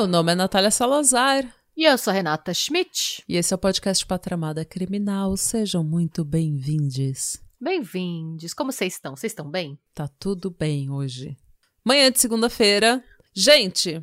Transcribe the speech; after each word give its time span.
Meu 0.00 0.06
nome 0.06 0.32
é 0.32 0.34
Natália 0.34 0.70
Salazar. 0.70 1.44
E 1.76 1.84
eu 1.84 1.98
sou 1.98 2.12
Renata 2.12 2.54
Schmidt. 2.54 3.22
E 3.28 3.36
esse 3.36 3.52
é 3.52 3.56
o 3.56 3.58
podcast 3.58 4.06
Patramada 4.06 4.64
Criminal. 4.64 5.36
Sejam 5.36 5.84
muito 5.84 6.24
bem-vindos. 6.24 7.38
Bem-vindos. 7.60 8.54
Como 8.54 8.72
vocês 8.72 8.94
estão? 8.94 9.16
Vocês 9.16 9.32
estão 9.32 9.50
bem? 9.50 9.78
Tá 9.92 10.08
tudo 10.18 10.50
bem 10.50 10.90
hoje. 10.90 11.36
Manhã 11.84 12.10
de 12.10 12.20
segunda-feira. 12.20 13.02
Gente, 13.34 14.02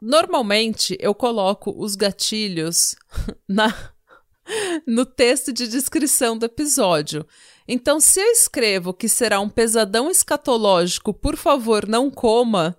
normalmente 0.00 0.96
eu 1.00 1.14
coloco 1.14 1.74
os 1.76 1.94
gatilhos 1.94 2.94
na 3.48 3.92
no 4.86 5.06
texto 5.06 5.52
de 5.52 5.66
descrição 5.66 6.36
do 6.36 6.44
episódio. 6.44 7.26
Então, 7.66 7.98
se 7.98 8.20
eu 8.20 8.30
escrevo 8.30 8.92
que 8.92 9.08
será 9.08 9.40
um 9.40 9.48
pesadão 9.48 10.10
escatológico, 10.10 11.14
por 11.14 11.36
favor, 11.36 11.88
não 11.88 12.10
coma, 12.10 12.78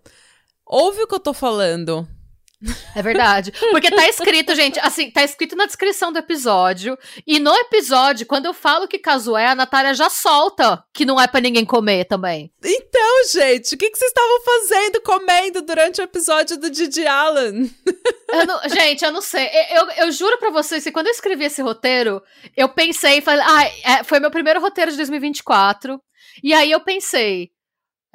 ouve 0.66 1.02
o 1.02 1.08
que 1.08 1.16
eu 1.16 1.20
tô 1.20 1.34
falando. 1.34 2.08
É 2.96 3.02
verdade. 3.02 3.52
Porque 3.72 3.90
tá 3.90 4.08
escrito, 4.08 4.54
gente, 4.56 4.80
assim, 4.80 5.12
tá 5.12 5.24
escrito 5.24 5.56
na 5.56 5.66
descrição 5.66 6.12
do 6.12 6.20
episódio. 6.20 6.98
E 7.26 7.40
no 7.40 7.54
episódio, 7.56 8.26
quando 8.26 8.46
eu 8.46 8.54
falo 8.54 8.88
que 8.88 8.98
caso 8.98 9.36
é, 9.36 9.48
a 9.48 9.56
Natália 9.56 9.94
já 9.94 10.10
solta 10.10 10.84
que 10.94 11.06
não 11.06 11.20
é 11.20 11.28
para 11.28 11.42
ninguém 11.42 11.66
comer 11.66 12.06
também. 12.06 12.52
Então, 12.64 13.24
gente, 13.32 13.76
o 13.76 13.78
que, 13.78 13.90
que 13.90 13.98
vocês 13.98 14.12
estavam 14.12 14.42
fazendo 14.42 15.02
comendo 15.02 15.62
durante 15.62 16.02
o 16.02 16.04
episódio 16.04 16.58
do 16.58 16.70
Didi 16.70 17.06
Allen? 17.06 17.70
Eu 18.30 18.46
não, 18.46 18.60
gente, 18.70 19.04
eu 19.04 19.12
não 19.12 19.22
sei. 19.22 19.48
Eu, 19.72 19.84
eu, 19.84 19.92
eu 20.06 20.12
juro 20.12 20.38
para 20.38 20.50
vocês 20.50 20.84
que 20.84 20.92
quando 20.92 21.08
eu 21.08 21.14
escrevi 21.14 21.46
esse 21.46 21.62
roteiro, 21.62 22.22
eu 22.56 22.70
pensei, 22.70 23.22
falei, 23.22 23.46
ah, 23.46 24.00
é, 24.00 24.04
foi 24.04 24.20
meu 24.20 24.32
primeiro 24.32 24.60
roteiro 24.60 24.92
de 24.92 24.98
2024. 24.98 26.00
E 26.44 26.54
aí 26.54 26.72
eu 26.72 26.80
pensei, 26.82 27.50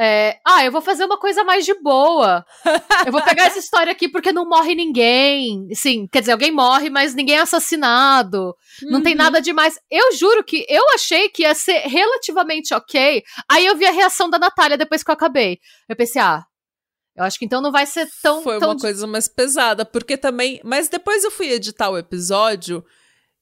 é, 0.03 0.41
ah, 0.47 0.65
eu 0.65 0.73
vou 0.73 0.81
fazer 0.81 1.05
uma 1.05 1.19
coisa 1.19 1.45
mais 1.45 1.67
de 1.67 1.75
boa. 1.75 2.43
Eu 3.07 3.13
vou 3.13 3.21
pegar 3.23 3.45
essa 3.45 3.59
história 3.59 3.93
aqui 3.93 4.09
porque 4.09 4.33
não 4.33 4.49
morre 4.49 4.75
ninguém. 4.75 5.69
Sim, 5.75 6.09
quer 6.11 6.21
dizer, 6.21 6.33
alguém 6.33 6.51
morre, 6.51 6.89
mas 6.89 7.15
ninguém 7.15 7.37
é 7.37 7.41
assassinado. 7.41 8.57
Uhum. 8.83 8.93
Não 8.93 9.03
tem 9.03 9.13
uhum. 9.13 9.19
nada 9.19 9.43
demais. 9.43 9.79
Eu 9.91 10.17
juro 10.17 10.43
que 10.43 10.65
eu 10.71 10.83
achei 10.95 11.29
que 11.29 11.43
ia 11.43 11.55
ser 11.55 11.81
relativamente 11.81 12.73
ok. 12.73 13.23
Aí 13.47 13.67
eu 13.67 13.77
vi 13.77 13.85
a 13.85 13.91
reação 13.91 14.31
da 14.31 14.39
Natália 14.39 14.79
depois 14.79 15.03
que 15.03 15.11
eu 15.11 15.15
acabei. 15.15 15.59
Eu 15.87 15.95
pensei, 15.95 16.23
ah, 16.23 16.45
eu 17.15 17.25
acho 17.25 17.39
que 17.39 17.45
então 17.45 17.61
não 17.61 17.71
vai 17.71 17.85
ser 17.85 18.09
tão. 18.23 18.43
Foi 18.43 18.59
tão... 18.59 18.71
uma 18.71 18.79
coisa 18.79 19.07
mais 19.07 19.29
pesada, 19.29 19.85
porque 19.85 20.17
também. 20.17 20.63
Mas 20.65 20.89
depois 20.89 21.25
eu 21.25 21.31
fui 21.31 21.51
editar 21.51 21.91
o 21.91 21.99
episódio 21.99 22.83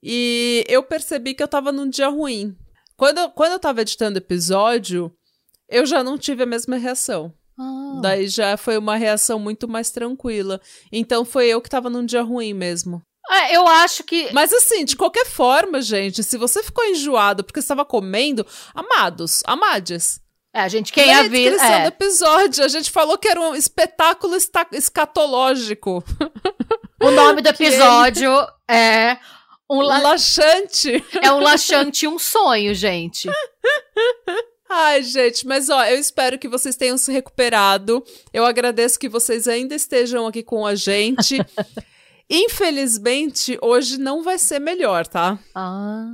e 0.02 0.64
eu 0.68 0.82
percebi 0.82 1.34
que 1.34 1.42
eu 1.42 1.48
tava 1.48 1.70
num 1.70 1.88
dia 1.88 2.08
ruim. 2.08 2.56
Quando, 2.96 3.30
quando 3.30 3.52
eu 3.52 3.60
tava 3.60 3.80
editando 3.80 4.16
o 4.16 4.22
episódio, 4.22 5.14
eu 5.69 5.86
já 5.86 6.02
não 6.02 6.16
tive 6.16 6.42
a 6.42 6.47
mesma 6.47 6.77
reação. 6.77 7.33
Ah. 7.58 8.00
Daí 8.00 8.28
já 8.28 8.56
foi 8.56 8.78
uma 8.78 8.97
reação 8.97 9.38
muito 9.38 9.66
mais 9.66 9.91
tranquila. 9.91 10.60
Então 10.92 11.25
foi 11.25 11.48
eu 11.48 11.60
que 11.60 11.69
tava 11.69 11.91
num 11.91 12.05
dia 12.05 12.22
ruim 12.22 12.55
mesmo. 12.55 13.02
É, 13.30 13.56
eu 13.56 13.66
acho 13.66 14.05
que. 14.05 14.33
Mas 14.33 14.52
assim, 14.52 14.84
de 14.84 14.97
qualquer 14.97 15.27
forma, 15.27 15.83
gente, 15.83 16.22
se 16.22 16.38
você 16.38 16.62
ficou 16.62 16.84
enjoado 16.84 17.44
porque 17.44 17.60
estava 17.60 17.84
comendo, 17.84 18.47
amados, 18.75 19.42
amades. 19.44 20.20
É, 20.55 20.60
a 20.60 20.69
gente 20.69 20.92
quem 20.92 21.12
avisa. 21.12 21.27
A 21.27 21.28
descrição 21.28 21.75
é. 21.75 21.82
do 21.82 21.88
episódio, 21.88 22.64
a 22.64 22.69
gente 22.69 22.91
falou 22.91 23.19
que 23.19 23.28
era 23.28 23.41
um 23.41 23.55
espetáculo 23.55 24.34
escatológico. 24.72 26.03
O 27.00 27.12
nome 27.12 27.41
do 27.41 27.48
episódio 27.48 28.28
é 28.69 29.19
um, 29.70 29.80
la... 29.80 29.98
laxante. 29.98 31.04
É 31.22 31.31
um 31.32 31.38
laxante 31.38 32.09
um 32.09 32.19
sonho, 32.19 32.75
gente. 32.75 33.31
Ai, 34.68 35.02
gente, 35.02 35.46
mas 35.46 35.70
ó, 35.70 35.82
eu 35.84 35.98
espero 35.98 36.38
que 36.38 36.48
vocês 36.48 36.76
tenham 36.76 36.98
se 36.98 37.10
recuperado. 37.10 38.04
Eu 38.32 38.44
agradeço 38.44 38.98
que 38.98 39.08
vocês 39.08 39.48
ainda 39.48 39.74
estejam 39.74 40.26
aqui 40.26 40.42
com 40.42 40.66
a 40.66 40.74
gente. 40.74 41.38
Infelizmente, 42.28 43.58
hoje 43.62 43.98
não 43.98 44.22
vai 44.22 44.38
ser 44.38 44.58
melhor, 44.58 45.06
tá? 45.06 45.38
Ah. 45.54 46.06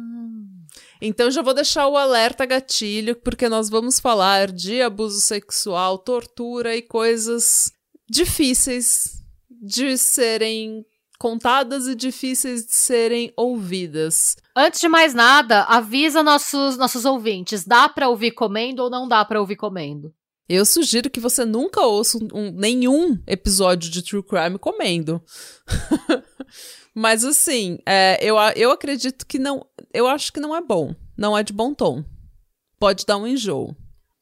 Então 1.01 1.31
já 1.31 1.43
vou 1.43 1.53
deixar 1.53 1.89
o 1.89 1.97
alerta 1.97 2.47
gatilho, 2.47 3.17
porque 3.17 3.49
nós 3.49 3.69
vamos 3.69 3.99
falar 3.99 4.53
de 4.53 4.81
abuso 4.81 5.21
sexual, 5.21 5.99
tortura 5.99 6.77
e 6.77 6.83
coisas 6.83 7.73
difíceis 8.09 9.23
de 9.51 9.99
serem 9.99 10.87
contadas 11.19 11.87
e 11.87 11.95
difíceis 11.95 12.67
de 12.67 12.75
serem 12.75 13.33
ouvidas. 13.37 14.37
Antes 14.57 14.81
de 14.81 14.89
mais 14.89 15.15
nada, 15.15 15.63
avisa 15.63 16.23
nossos, 16.23 16.77
nossos 16.77 17.05
ouvintes: 17.05 17.65
dá 17.65 17.89
para 17.89 18.09
ouvir 18.09 18.33
comendo 18.33 18.83
ou 18.83 18.91
não 18.91 19.09
dá 19.09 19.25
para 19.25 19.41
ouvir 19.41 19.57
comendo? 19.57 20.15
Eu 20.49 20.65
sugiro 20.67 21.09
que 21.09 21.21
você 21.21 21.45
nunca 21.45 21.81
ouça 21.83 22.19
um, 22.19 22.29
um, 22.35 22.51
nenhum 22.51 23.19
episódio 23.27 23.91
de 23.91 24.03
True 24.03 24.23
Crime 24.23 24.59
comendo. 24.59 25.23
Mas 26.95 27.25
assim, 27.25 27.79
é, 27.87 28.19
eu, 28.23 28.37
eu 28.55 28.71
acredito 28.71 29.27
que 29.27 29.39
não. 29.39 29.67
Eu 29.93 30.07
acho 30.07 30.33
que 30.33 30.41
não 30.41 30.55
é 30.55 30.61
bom. 30.61 30.95
Não 31.17 31.37
é 31.37 31.43
de 31.43 31.53
bom 31.53 31.73
tom. 31.73 32.05
Pode 32.79 33.07
dar 33.07 33.17
um 33.17 33.27
enjoo. 33.27 33.75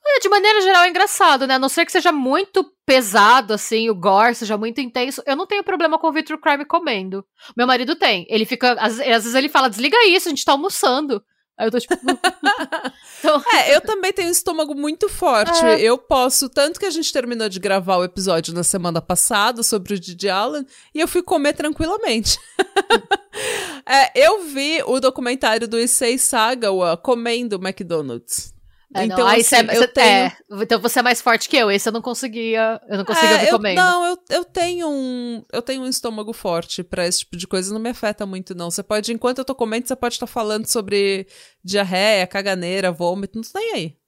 É, 0.05 0.21
de 0.21 0.29
maneira 0.29 0.61
geral 0.61 0.83
é 0.83 0.89
engraçado, 0.89 1.47
né? 1.47 1.55
A 1.55 1.59
não 1.59 1.69
ser 1.69 1.87
que 1.87 1.93
seja 1.93 2.11
muito 2.11 2.65
pesado, 2.85 3.55
assim, 3.55 3.89
o 3.89 3.95
gore 3.95 4.35
seja 4.35 4.57
muito 4.57 4.81
intenso. 4.81 5.23
Eu 5.25 5.37
não 5.37 5.47
tenho 5.47 5.63
problema 5.63 5.99
com 5.99 6.09
o 6.09 6.13
Victor 6.13 6.39
Crime 6.39 6.65
comendo. 6.65 7.25
Meu 7.57 7.67
marido 7.67 7.95
tem. 7.95 8.27
Ele 8.29 8.45
fica. 8.45 8.73
Às, 8.73 8.99
às 8.99 9.07
vezes 9.07 9.35
ele 9.35 9.49
fala: 9.49 9.71
desliga 9.71 9.97
isso, 10.07 10.29
a 10.29 10.31
gente 10.31 10.45
tá 10.45 10.53
almoçando. 10.53 11.23
Aí 11.57 11.67
eu 11.67 11.71
tô 11.71 11.79
tipo. 11.79 11.95
então... 13.21 13.43
É, 13.55 13.77
eu 13.77 13.81
também 13.81 14.13
tenho 14.13 14.29
um 14.29 14.33
estômago 14.33 14.75
muito 14.75 15.09
forte. 15.09 15.65
É. 15.65 15.81
Eu 15.81 15.97
posso. 15.97 16.49
Tanto 16.49 16.81
que 16.81 16.87
a 16.87 16.91
gente 16.91 17.13
terminou 17.13 17.49
de 17.49 17.61
gravar 17.61 17.99
o 17.99 18.05
episódio 18.05 18.53
na 18.53 18.65
semana 18.65 19.01
passada 19.01 19.63
sobre 19.63 19.95
o 19.95 20.01
Didi 20.01 20.29
Allen 20.29 20.67
e 20.93 20.99
eu 20.99 21.07
fui 21.07 21.23
comer 21.23 21.53
tranquilamente. 21.53 22.39
é, 23.87 24.27
eu 24.27 24.43
vi 24.43 24.83
o 24.85 24.99
documentário 24.99 25.69
do 25.69 25.79
Issei 25.79 26.19
Sagawa 26.19 26.97
comendo 26.97 27.57
McDonald's. 27.57 28.53
É, 28.95 29.05
então, 29.05 29.27
Aí 29.27 29.41
assim, 29.41 29.57
você, 29.65 29.77
eu 29.77 29.89
tenho... 29.89 30.07
é, 30.07 30.37
então 30.61 30.81
você 30.81 30.99
é 30.99 31.03
mais 31.03 31.21
forte 31.21 31.49
que 31.49 31.57
eu. 31.57 31.71
Esse 31.71 31.89
eu 31.89 31.93
não 31.93 32.03
conseguia, 32.03 32.81
eu 32.89 32.99
não 32.99 33.05
conseguia 33.05 33.43
é, 33.43 33.49
eu, 33.49 33.51
comendo. 33.51 33.81
Não, 33.81 34.05
eu, 34.05 34.19
eu 34.31 34.45
tenho 34.45 34.89
um, 34.89 35.45
eu 35.53 35.63
tenho 35.63 35.83
um 35.83 35.89
estômago 35.89 36.33
forte 36.33 36.83
para 36.83 37.07
esse 37.07 37.21
tipo 37.21 37.37
de 37.37 37.47
coisa, 37.47 37.73
não 37.73 37.81
me 37.81 37.91
afeta 37.91 38.27
muito 38.27 38.55
não. 38.55 38.71
Você 38.71 38.83
pode, 38.83 39.13
enquanto 39.13 39.39
eu 39.39 39.45
tô 39.45 39.55
comendo, 39.55 39.89
você 39.89 39.97
pode 39.97 40.15
estar 40.15 40.27
tá 40.27 40.33
falando 40.33 40.67
sobre 40.67 41.27
diarreia, 41.65 42.27
caganeira, 42.27 42.93
vômito, 42.93 43.37
não 43.37 43.43
tô 43.43 43.59
nem 43.59 43.73
aí. 43.73 44.02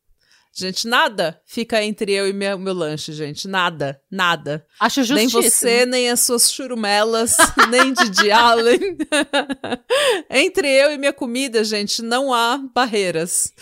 Gente, 0.57 0.87
nada 0.87 1.41
fica 1.45 1.83
entre 1.83 2.13
eu 2.13 2.29
e 2.29 2.33
minha, 2.33 2.57
meu 2.57 2.73
lanche, 2.73 3.13
gente. 3.13 3.49
Nada, 3.49 4.01
nada. 4.09 4.65
Acho 4.79 5.03
justíssimo. 5.03 5.41
Nem 5.41 5.51
você, 5.51 5.87
nem 5.87 6.11
as 6.11 6.21
suas 6.21 6.53
churumelas, 6.53 7.37
nem 7.71 7.93
Didi 7.93 8.31
Allen. 8.31 8.97
entre 10.31 10.69
eu 10.69 10.93
e 10.93 10.99
minha 10.99 11.13
comida, 11.13 11.65
gente, 11.65 12.03
não 12.03 12.33
há 12.33 12.57
barreiras. 12.73 13.53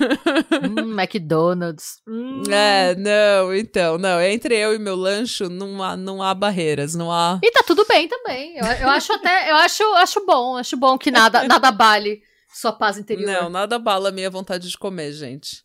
hum, 0.00 0.88
McDonald's. 0.98 2.00
Hum. 2.08 2.42
É, 2.50 2.94
não, 2.94 3.54
então, 3.54 3.98
não. 3.98 4.18
Entre 4.18 4.56
eu 4.56 4.74
e 4.74 4.78
meu 4.78 4.96
lanche, 4.96 5.46
não 5.50 5.82
há, 5.82 5.98
não 5.98 6.22
há 6.22 6.32
barreiras, 6.32 6.94
não 6.94 7.12
há... 7.12 7.38
E 7.44 7.50
tá 7.50 7.62
tudo 7.62 7.84
bem 7.86 8.08
também. 8.08 8.56
Eu, 8.56 8.64
eu 8.64 8.88
acho 8.88 9.12
até, 9.12 9.50
eu 9.50 9.56
acho, 9.56 9.82
acho 9.96 10.24
bom, 10.24 10.56
acho 10.56 10.78
bom 10.78 10.96
que 10.96 11.10
nada, 11.10 11.46
nada 11.46 11.70
bale 11.70 12.22
sua 12.54 12.72
paz 12.72 12.96
interior. 12.96 13.26
Não, 13.26 13.50
nada 13.50 13.78
bala 13.78 14.08
a 14.08 14.12
minha 14.12 14.30
vontade 14.30 14.68
de 14.68 14.78
comer, 14.78 15.12
gente. 15.12 15.62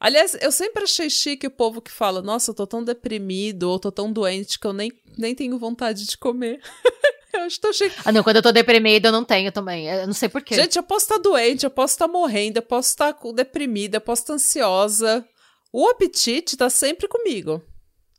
Aliás, 0.00 0.34
eu 0.40 0.50
sempre 0.50 0.82
achei 0.82 1.10
chique 1.10 1.46
o 1.46 1.50
povo 1.50 1.82
que 1.82 1.90
fala: 1.90 2.22
Nossa, 2.22 2.50
eu 2.50 2.54
tô 2.54 2.66
tão 2.66 2.82
deprimido 2.82 3.64
ou 3.64 3.78
tô 3.78 3.92
tão 3.92 4.10
doente 4.10 4.58
que 4.58 4.66
eu 4.66 4.72
nem, 4.72 4.90
nem 5.18 5.34
tenho 5.34 5.58
vontade 5.58 6.06
de 6.06 6.16
comer. 6.16 6.58
eu 7.34 7.42
acho 7.42 7.60
tão 7.60 7.70
chique. 7.70 7.94
Ah, 8.02 8.10
não, 8.10 8.22
quando 8.22 8.36
eu 8.36 8.42
tô 8.42 8.50
deprimido 8.50 9.04
eu 9.04 9.12
não 9.12 9.24
tenho 9.24 9.52
também. 9.52 9.86
Eu 9.86 10.06
não 10.06 10.14
sei 10.14 10.30
porquê. 10.30 10.54
Gente, 10.54 10.76
eu 10.76 10.82
posso 10.82 11.04
estar 11.04 11.18
doente, 11.18 11.64
eu 11.64 11.70
posso 11.70 11.94
estar 11.94 12.08
morrendo, 12.08 12.56
eu 12.56 12.62
posso 12.62 12.88
estar 12.88 13.14
deprimida, 13.34 13.98
eu 13.98 14.00
posso 14.00 14.22
estar 14.22 14.34
ansiosa. 14.34 15.22
O 15.70 15.86
apetite 15.86 16.56
tá 16.56 16.70
sempre 16.70 17.06
comigo. 17.06 17.62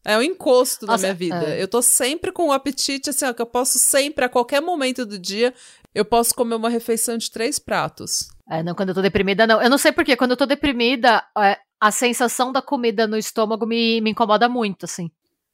É 0.06 0.18
um 0.18 0.22
encosto 0.22 0.86
Nossa, 0.86 1.08
na 1.08 1.14
minha 1.14 1.16
vida. 1.16 1.56
É. 1.56 1.62
Eu 1.62 1.68
tô 1.68 1.82
sempre 1.82 2.32
com 2.32 2.48
o 2.48 2.52
apetite, 2.52 3.10
assim, 3.10 3.26
ó, 3.26 3.34
que 3.34 3.42
eu 3.42 3.46
posso 3.46 3.78
sempre, 3.78 4.26
a 4.26 4.30
qualquer 4.30 4.62
momento 4.62 5.06
do 5.06 5.18
dia, 5.18 5.54
eu 5.94 6.06
posso 6.06 6.34
comer 6.34 6.56
uma 6.56 6.70
refeição 6.70 7.18
de 7.18 7.30
três 7.30 7.60
pratos. 7.60 8.28
É, 8.50 8.64
não, 8.64 8.74
quando 8.74 8.90
eu 8.90 8.96
tô 8.96 9.02
deprimida, 9.02 9.46
não. 9.46 9.62
Eu 9.62 9.70
não 9.70 9.78
sei 9.78 9.92
porquê. 9.92 10.16
Quando 10.16 10.32
eu 10.32 10.38
tô 10.38 10.46
deprimida, 10.46 11.24
é, 11.38 11.58
a 11.82 11.90
sensação 11.90 12.52
da 12.52 12.62
comida 12.62 13.08
no 13.08 13.18
estômago 13.18 13.66
me, 13.66 14.00
me 14.02 14.12
incomoda 14.12 14.48
muito, 14.48 14.86
assim. 14.86 15.10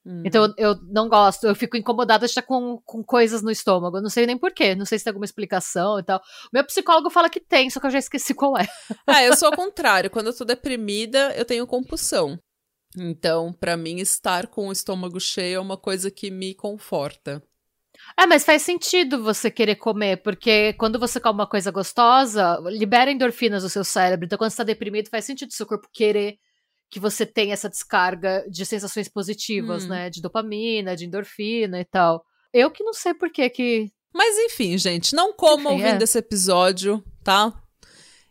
Hum. 0.06 0.24
Então 0.26 0.44
eu, 0.46 0.54
eu, 0.58 0.76
não 0.90 1.08
gosto, 1.08 1.48
eu 1.48 1.56
fico 1.56 1.78
incomodada 1.78 2.28
já 2.28 2.42
com, 2.42 2.82
com 2.86 3.02
coisas 3.02 3.42
no 3.42 3.50
estômago. 3.50 3.98
Eu 3.98 4.02
não 4.02 4.10
sei 4.10 4.26
nem 4.26 4.38
porquê, 4.38 4.76
não 4.76 4.86
sei 4.86 5.00
se 5.00 5.06
tem 5.06 5.12
alguma 5.12 5.26
explicação 5.26 5.98
e 5.98 6.04
tal. 6.04 6.22
Meu 6.52 6.66
psicólogo 6.66 7.10
fala 7.10 7.30
que 7.30 7.40
tem, 7.40 7.70
só 7.70 7.80
que 7.80 7.88
eu 7.88 7.92
já 7.92 8.00
esqueci 8.00 8.34
qual 8.34 8.58
é. 8.58 8.68
Ah, 9.08 9.24
eu 9.24 9.38
sou 9.38 9.48
ao 9.48 9.56
contrário. 9.56 10.10
Quando 10.10 10.28
eu 10.28 10.36
tô 10.36 10.44
deprimida, 10.44 11.34
eu 11.36 11.46
tenho 11.46 11.66
compulsão. 11.66 12.38
Então, 12.98 13.54
para 13.54 13.78
mim, 13.78 14.00
estar 14.00 14.48
com 14.48 14.68
o 14.68 14.72
estômago 14.72 15.20
cheio 15.20 15.58
é 15.58 15.60
uma 15.60 15.78
coisa 15.78 16.12
que 16.12 16.30
me 16.30 16.54
conforta. 16.54 17.42
É, 18.16 18.26
mas 18.26 18.46
faz 18.46 18.62
sentido 18.62 19.24
você 19.24 19.50
querer 19.50 19.76
comer, 19.76 20.18
porque 20.18 20.74
quando 20.74 21.00
você 21.00 21.20
come 21.20 21.40
uma 21.40 21.48
coisa 21.48 21.72
gostosa, 21.72 22.60
libera 22.66 23.12
endorfinas 23.12 23.64
do 23.64 23.70
seu 23.70 23.84
cérebro. 23.84 24.26
Então, 24.26 24.38
quando 24.38 24.52
você 24.52 24.58
tá 24.58 24.64
deprimido, 24.64 25.10
faz 25.10 25.26
sentido 25.26 25.50
o 25.50 25.54
seu 25.54 25.66
corpo 25.66 25.88
querer 25.92 26.38
que 26.90 27.00
você 27.00 27.26
tenha 27.26 27.54
essa 27.54 27.70
descarga 27.70 28.46
de 28.50 28.66
sensações 28.66 29.10
positivas, 29.10 29.86
hum. 29.86 29.90
né? 29.90 30.10
De 30.10 30.22
dopamina, 30.22 30.96
de 30.96 31.06
endorfina 31.06 31.80
e 31.80 31.86
tal. 31.86 32.24
Eu 32.54 32.72
que 32.72 32.84
não 32.84 32.94
sei 32.94 33.14
por 33.14 33.32
que 33.32 33.50
que. 33.50 33.92
Mas 34.14 34.38
enfim, 34.38 34.78
gente, 34.78 35.14
não 35.14 35.34
como 35.34 35.70
enfim, 35.70 35.84
ouvindo 35.84 36.02
é. 36.02 36.04
esse 36.04 36.18
episódio, 36.18 37.04
tá? 37.24 37.54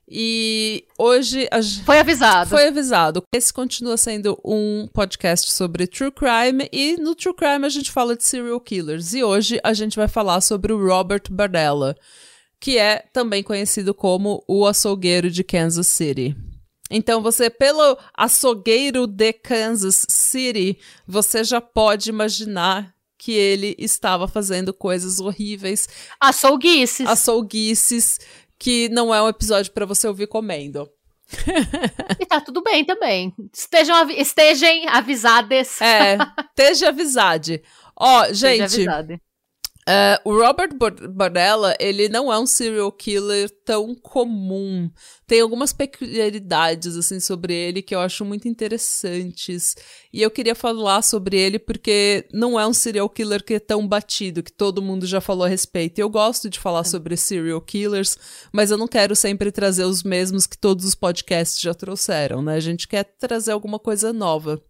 E 0.08 0.84
hoje. 0.98 1.48
A... 1.50 1.60
Foi 1.84 1.98
avisado. 1.98 2.50
Foi 2.50 2.68
avisado. 2.68 3.22
Esse 3.34 3.52
continua 3.52 3.96
sendo 3.96 4.38
um 4.44 4.86
podcast 4.92 5.52
sobre 5.52 5.86
true 5.86 6.12
crime. 6.12 6.68
E 6.72 6.96
no 6.96 7.14
true 7.14 7.34
crime 7.34 7.66
a 7.66 7.70
gente 7.70 7.90
fala 7.90 8.16
de 8.16 8.24
serial 8.24 8.60
killers. 8.60 9.14
E 9.14 9.24
hoje 9.24 9.58
a 9.64 9.72
gente 9.72 9.96
vai 9.96 10.08
falar 10.08 10.40
sobre 10.40 10.72
o 10.72 10.86
Robert 10.86 11.24
Bardella, 11.30 11.96
que 12.60 12.78
é 12.78 13.04
também 13.12 13.42
conhecido 13.42 13.92
como 13.92 14.44
o 14.46 14.66
açougueiro 14.66 15.30
de 15.30 15.42
Kansas 15.42 15.88
City. 15.88 16.36
Então, 16.88 17.20
você, 17.20 17.50
pelo 17.50 17.98
açougueiro 18.14 19.08
de 19.08 19.32
Kansas 19.32 20.06
City, 20.08 20.78
você 21.04 21.42
já 21.42 21.60
pode 21.60 22.10
imaginar 22.10 22.94
que 23.18 23.32
ele 23.32 23.74
estava 23.78 24.28
fazendo 24.28 24.72
coisas 24.72 25.18
horríveis. 25.18 25.88
Açouguices. 26.20 27.08
Açouguices, 27.08 28.20
que 28.58 28.88
não 28.88 29.14
é 29.14 29.22
um 29.22 29.28
episódio 29.28 29.72
para 29.72 29.86
você 29.86 30.06
ouvir 30.06 30.26
comendo. 30.26 30.88
e 32.20 32.26
tá 32.26 32.40
tudo 32.40 32.62
bem 32.62 32.84
também. 32.84 33.34
Estejam, 33.52 33.96
avi 33.96 34.20
estejam 34.20 34.88
avisadas. 34.88 35.80
É, 35.80 36.18
esteja 36.50 36.88
avisade. 36.88 37.62
Ó, 37.96 38.26
gente. 38.32 38.64
Esteja 38.64 38.92
avisade. 38.92 39.22
Uh, 39.88 40.18
o 40.28 40.36
Robert 40.36 40.70
Bardella, 41.10 41.76
ele 41.78 42.08
não 42.08 42.32
é 42.32 42.36
um 42.36 42.44
serial 42.44 42.90
killer 42.90 43.48
tão 43.64 43.94
comum. 43.94 44.90
Tem 45.28 45.40
algumas 45.40 45.72
peculiaridades, 45.72 46.96
assim, 46.96 47.20
sobre 47.20 47.54
ele 47.54 47.80
que 47.80 47.94
eu 47.94 48.00
acho 48.00 48.24
muito 48.24 48.48
interessantes. 48.48 49.76
E 50.12 50.20
eu 50.20 50.28
queria 50.28 50.56
falar 50.56 51.02
sobre 51.02 51.38
ele 51.38 51.60
porque 51.60 52.26
não 52.32 52.58
é 52.58 52.66
um 52.66 52.72
serial 52.72 53.08
killer 53.08 53.44
que 53.44 53.54
é 53.54 53.60
tão 53.60 53.86
batido, 53.86 54.42
que 54.42 54.52
todo 54.52 54.82
mundo 54.82 55.06
já 55.06 55.20
falou 55.20 55.44
a 55.44 55.48
respeito. 55.48 56.00
Eu 56.00 56.10
gosto 56.10 56.50
de 56.50 56.58
falar 56.58 56.80
é. 56.80 56.84
sobre 56.84 57.16
serial 57.16 57.60
killers, 57.60 58.18
mas 58.52 58.72
eu 58.72 58.76
não 58.76 58.88
quero 58.88 59.14
sempre 59.14 59.52
trazer 59.52 59.84
os 59.84 60.02
mesmos 60.02 60.48
que 60.48 60.58
todos 60.58 60.84
os 60.84 60.96
podcasts 60.96 61.60
já 61.60 61.72
trouxeram, 61.72 62.42
né? 62.42 62.56
A 62.56 62.60
gente 62.60 62.88
quer 62.88 63.04
trazer 63.04 63.52
alguma 63.52 63.78
coisa 63.78 64.12
nova. 64.12 64.60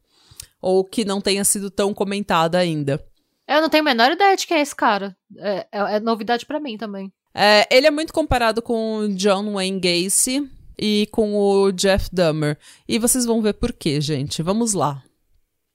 Ou 0.61 0.85
que 0.85 1.07
não 1.07 1.23
tenha 1.23 1.45
sido 1.45 1.71
tão 1.71 1.95
comentada 1.95 2.59
ainda. 2.59 3.03
Eu 3.49 3.61
não 3.61 3.69
tenho 3.69 3.83
a 3.83 3.85
menor 3.85 4.11
ideia 4.11 4.37
de 4.37 4.47
quem 4.47 4.59
é 4.59 4.61
esse 4.61 4.75
cara. 4.75 5.17
É, 5.39 5.67
é, 5.71 5.97
é 5.97 6.01
novidade 6.01 6.45
para 6.45 6.61
mim 6.61 6.77
também. 6.77 7.13
É, 7.35 7.67
ele 7.71 7.87
é 7.87 7.91
muito 7.91 8.13
comparado 8.13 8.63
com 8.63 8.99
o 8.99 9.15
John 9.15 9.53
Wayne 9.53 9.79
Gacy 9.79 10.51
e 10.79 11.09
com 11.13 11.37
o 11.37 11.71
Jeff 11.71 12.09
Dahmer. 12.13 12.59
E 12.89 12.99
vocês 12.99 13.25
vão 13.25 13.43
ver 13.43 13.55
por 13.55 13.73
quê, 13.73 14.01
gente. 14.01 14.43
Vamos 14.43 14.73
lá. 14.73 15.03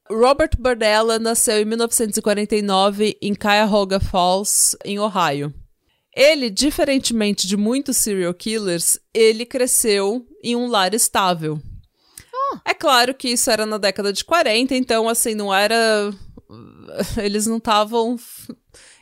Robert 0.09 0.51
Bardella 0.59 1.17
nasceu 1.17 1.61
em 1.61 1.65
1949 1.65 3.17
em 3.21 3.33
Cuyahoga 3.33 3.99
Falls, 3.99 4.75
em 4.83 4.99
Ohio. 4.99 5.53
Ele, 6.13 6.49
diferentemente 6.49 7.47
de 7.47 7.55
muitos 7.55 7.95
serial 7.95 8.33
killers, 8.33 8.99
ele 9.13 9.45
cresceu 9.45 10.25
em 10.43 10.55
um 10.55 10.67
lar 10.67 10.93
estável. 10.93 11.61
Oh. 12.33 12.57
É 12.65 12.73
claro 12.73 13.13
que 13.13 13.29
isso 13.29 13.49
era 13.49 13.65
na 13.65 13.77
década 13.77 14.11
de 14.11 14.25
40, 14.25 14.75
então 14.75 15.07
assim, 15.07 15.33
não 15.33 15.53
era 15.53 16.11
eles 17.17 17.45
não 17.45 17.57
estavam 17.57 18.17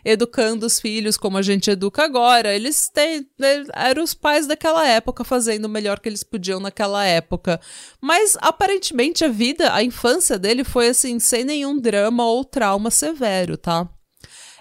educando 0.03 0.65
os 0.65 0.79
filhos 0.79 1.17
como 1.17 1.37
a 1.37 1.41
gente 1.41 1.69
educa 1.69 2.03
agora. 2.03 2.53
Eles 2.53 2.89
têm, 2.89 3.27
eram 3.73 4.03
os 4.03 4.13
pais 4.13 4.47
daquela 4.47 4.87
época 4.87 5.23
fazendo 5.23 5.65
o 5.65 5.69
melhor 5.69 5.99
que 5.99 6.09
eles 6.09 6.23
podiam 6.23 6.59
naquela 6.59 7.03
época. 7.05 7.59
Mas 8.01 8.37
aparentemente 8.41 9.23
a 9.23 9.29
vida, 9.29 9.73
a 9.73 9.83
infância 9.83 10.39
dele 10.39 10.63
foi 10.63 10.89
assim, 10.89 11.19
sem 11.19 11.43
nenhum 11.43 11.79
drama 11.79 12.25
ou 12.25 12.43
trauma 12.43 12.89
severo, 12.89 13.57
tá? 13.57 13.89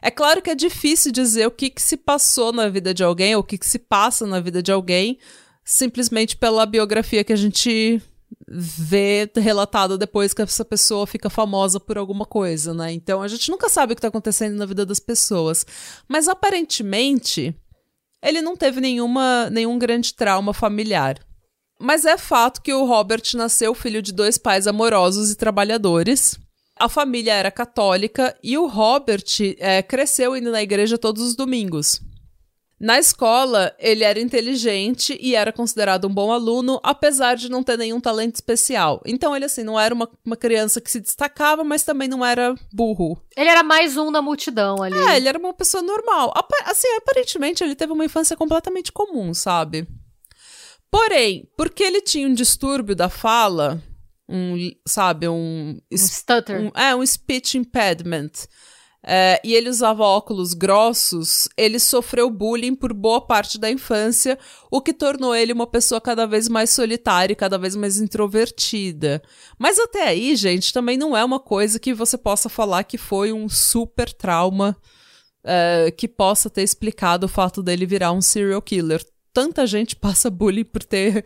É 0.01 0.11
claro 0.11 0.41
que 0.41 0.51
é 0.51 0.55
difícil 0.55 1.11
dizer 1.11 1.47
o 1.47 1.51
que, 1.51 1.71
que 1.71 1.83
se 1.83 1.97
passou 1.97 2.53
na 2.53 2.69
vida 2.69 2.95
de 2.95 3.03
alguém, 3.03 3.35
ou 3.35 3.41
o 3.41 3.45
que, 3.45 3.59
que 3.59 3.67
se 3.67 3.81
passa 3.81 4.27
na 4.27 4.39
vida 4.39 4.63
de 4.63 4.71
alguém, 4.71 5.19
simplesmente 5.65 6.37
pela 6.37 6.65
biografia 6.65 7.25
que 7.25 7.33
a 7.33 7.37
gente 7.37 8.01
vê 8.47 9.31
relatado 9.37 9.99
depois 9.99 10.33
que 10.33 10.43
essa 10.43 10.65
pessoa 10.65 11.07
fica 11.07 11.29
famosa 11.29 11.79
por 11.79 11.99
alguma 11.99 12.25
coisa, 12.25 12.73
né? 12.73 12.93
Então 12.93 13.23
a 13.23 13.29
gente 13.29 13.51
nunca 13.51 13.69
sabe 13.69 13.93
o 13.93 13.97
que 13.97 14.03
tá 14.03 14.09
acontecendo 14.09 14.57
na 14.57 14.67
vida 14.67 14.87
das 14.87 14.99
pessoas. 14.99 15.67
Mas 16.09 16.29
aparentemente, 16.29 17.55
ele 18.23 18.41
não 18.41 18.57
teve 18.57 18.81
nenhuma, 18.81 19.49
nenhum 19.51 19.79
grande 19.79 20.15
trauma 20.15 20.55
familiar. 20.55 21.19
Mas 21.81 22.05
é 22.05 22.17
fato 22.17 22.61
que 22.61 22.73
o 22.73 22.85
Robert 22.85 23.23
nasceu 23.35 23.75
filho 23.75 24.03
de 24.03 24.13
dois 24.13 24.37
pais 24.37 24.67
amorosos 24.67 25.31
e 25.31 25.37
trabalhadores. 25.37 26.39
A 26.77 26.89
família 26.89 27.35
era 27.35 27.51
católica 27.51 28.37
e 28.43 28.57
o 28.59 28.67
Robert 28.67 29.25
é, 29.59 29.83
cresceu 29.83 30.37
indo 30.37 30.51
na 30.51 30.63
igreja 30.63 30.99
todos 30.99 31.23
os 31.23 31.37
domingos. 31.37 32.01
Na 32.81 32.97
escola, 32.97 33.75
ele 33.77 34.05
era 34.05 34.21
inteligente 34.21 35.19
e 35.21 35.35
era 35.35 35.53
considerado 35.53 36.07
um 36.07 36.15
bom 36.15 36.31
aluno, 36.31 36.79
apesar 36.85 37.35
de 37.35 37.49
não 37.49 37.63
ter 37.63 37.77
nenhum 37.77 38.01
talento 38.01 38.37
especial. 38.37 39.03
Então, 39.05 39.35
ele, 39.35 39.47
assim, 39.47 39.65
não 39.65 39.79
era 39.79 39.93
uma, 39.93 40.09
uma 40.25 40.37
criança 40.37 40.81
que 40.81 40.89
se 40.89 41.01
destacava, 41.01 41.65
mas 41.65 41.83
também 41.83 42.07
não 42.07 42.25
era 42.25 42.55
burro. 42.73 43.21
Ele 43.37 43.51
era 43.51 43.65
mais 43.65 43.97
um 43.97 44.13
da 44.13 44.23
multidão 44.23 44.81
ali. 44.81 44.97
É, 44.97 45.17
ele 45.17 45.29
era 45.29 45.39
uma 45.39 45.53
pessoa 45.53 45.83
normal. 45.83 46.33
Assim, 46.67 46.87
aparentemente, 46.99 47.65
ele 47.65 47.75
teve 47.75 47.93
uma 47.93 48.05
infância 48.05 48.37
completamente 48.37 48.93
comum, 48.93 49.35
sabe? 49.35 49.89
Porém, 50.89 51.51
porque 51.57 51.83
ele 51.83 52.01
tinha 52.01 52.29
um 52.29 52.35
distúrbio 52.35 52.95
da 52.95 53.09
fala, 53.09 53.83
um, 54.29 54.71
sabe, 54.87 55.29
um... 55.29 55.81
Um 55.91 55.97
stutter. 55.97 56.61
Um, 56.61 56.71
é, 56.81 56.95
um 56.95 57.05
speech 57.05 57.59
impediment 57.59 58.47
é, 59.07 59.41
e 59.45 59.55
ele 59.55 59.71
usava 59.71 60.03
óculos 60.03 60.55
grossos, 60.55 61.49
ele 61.57 61.79
sofreu 61.79 62.29
bullying 62.29 62.75
por 62.75 62.93
boa 62.93 63.21
parte 63.21 63.59
da 63.59 63.71
infância, 63.71 64.39
o 64.71 64.81
que 64.81 64.93
tornou 64.93 65.35
ele 65.35 65.53
uma 65.53 65.67
pessoa 65.67 66.01
cada 66.01 66.27
vez 66.27 66.49
mais 66.49 66.71
solitária 66.71 67.33
e 67.33 67.37
cada 67.37 67.57
vez 67.57 67.77
mais 67.77 68.01
introvertida. 68.01 69.23
Mas 69.59 69.79
até 69.79 70.03
aí, 70.09 70.35
gente, 70.35 70.73
também 70.73 70.97
não 70.99 71.17
é 71.17 71.25
uma 71.25 71.39
coisa 71.39 71.79
que 71.79 71.95
você 71.95 72.19
possa 72.19 72.49
falar 72.49 72.85
que 72.85 72.99
foi 72.99 73.33
um 73.33 73.49
super 73.49 74.13
trauma 74.13 74.77
é, 75.45 75.91
que 75.97 76.09
possa 76.09 76.51
ter 76.51 76.63
explicado 76.63 77.27
o 77.27 77.29
fato 77.29 77.63
dele 77.63 77.87
virar 77.87 78.13
um 78.13 78.21
serial 78.21 78.61
killer. 78.61 79.03
Tanta 79.33 79.67
gente 79.67 79.95
passa 79.97 80.29
bullying 80.29 80.65
por 80.65 80.83
ter, 80.83 81.25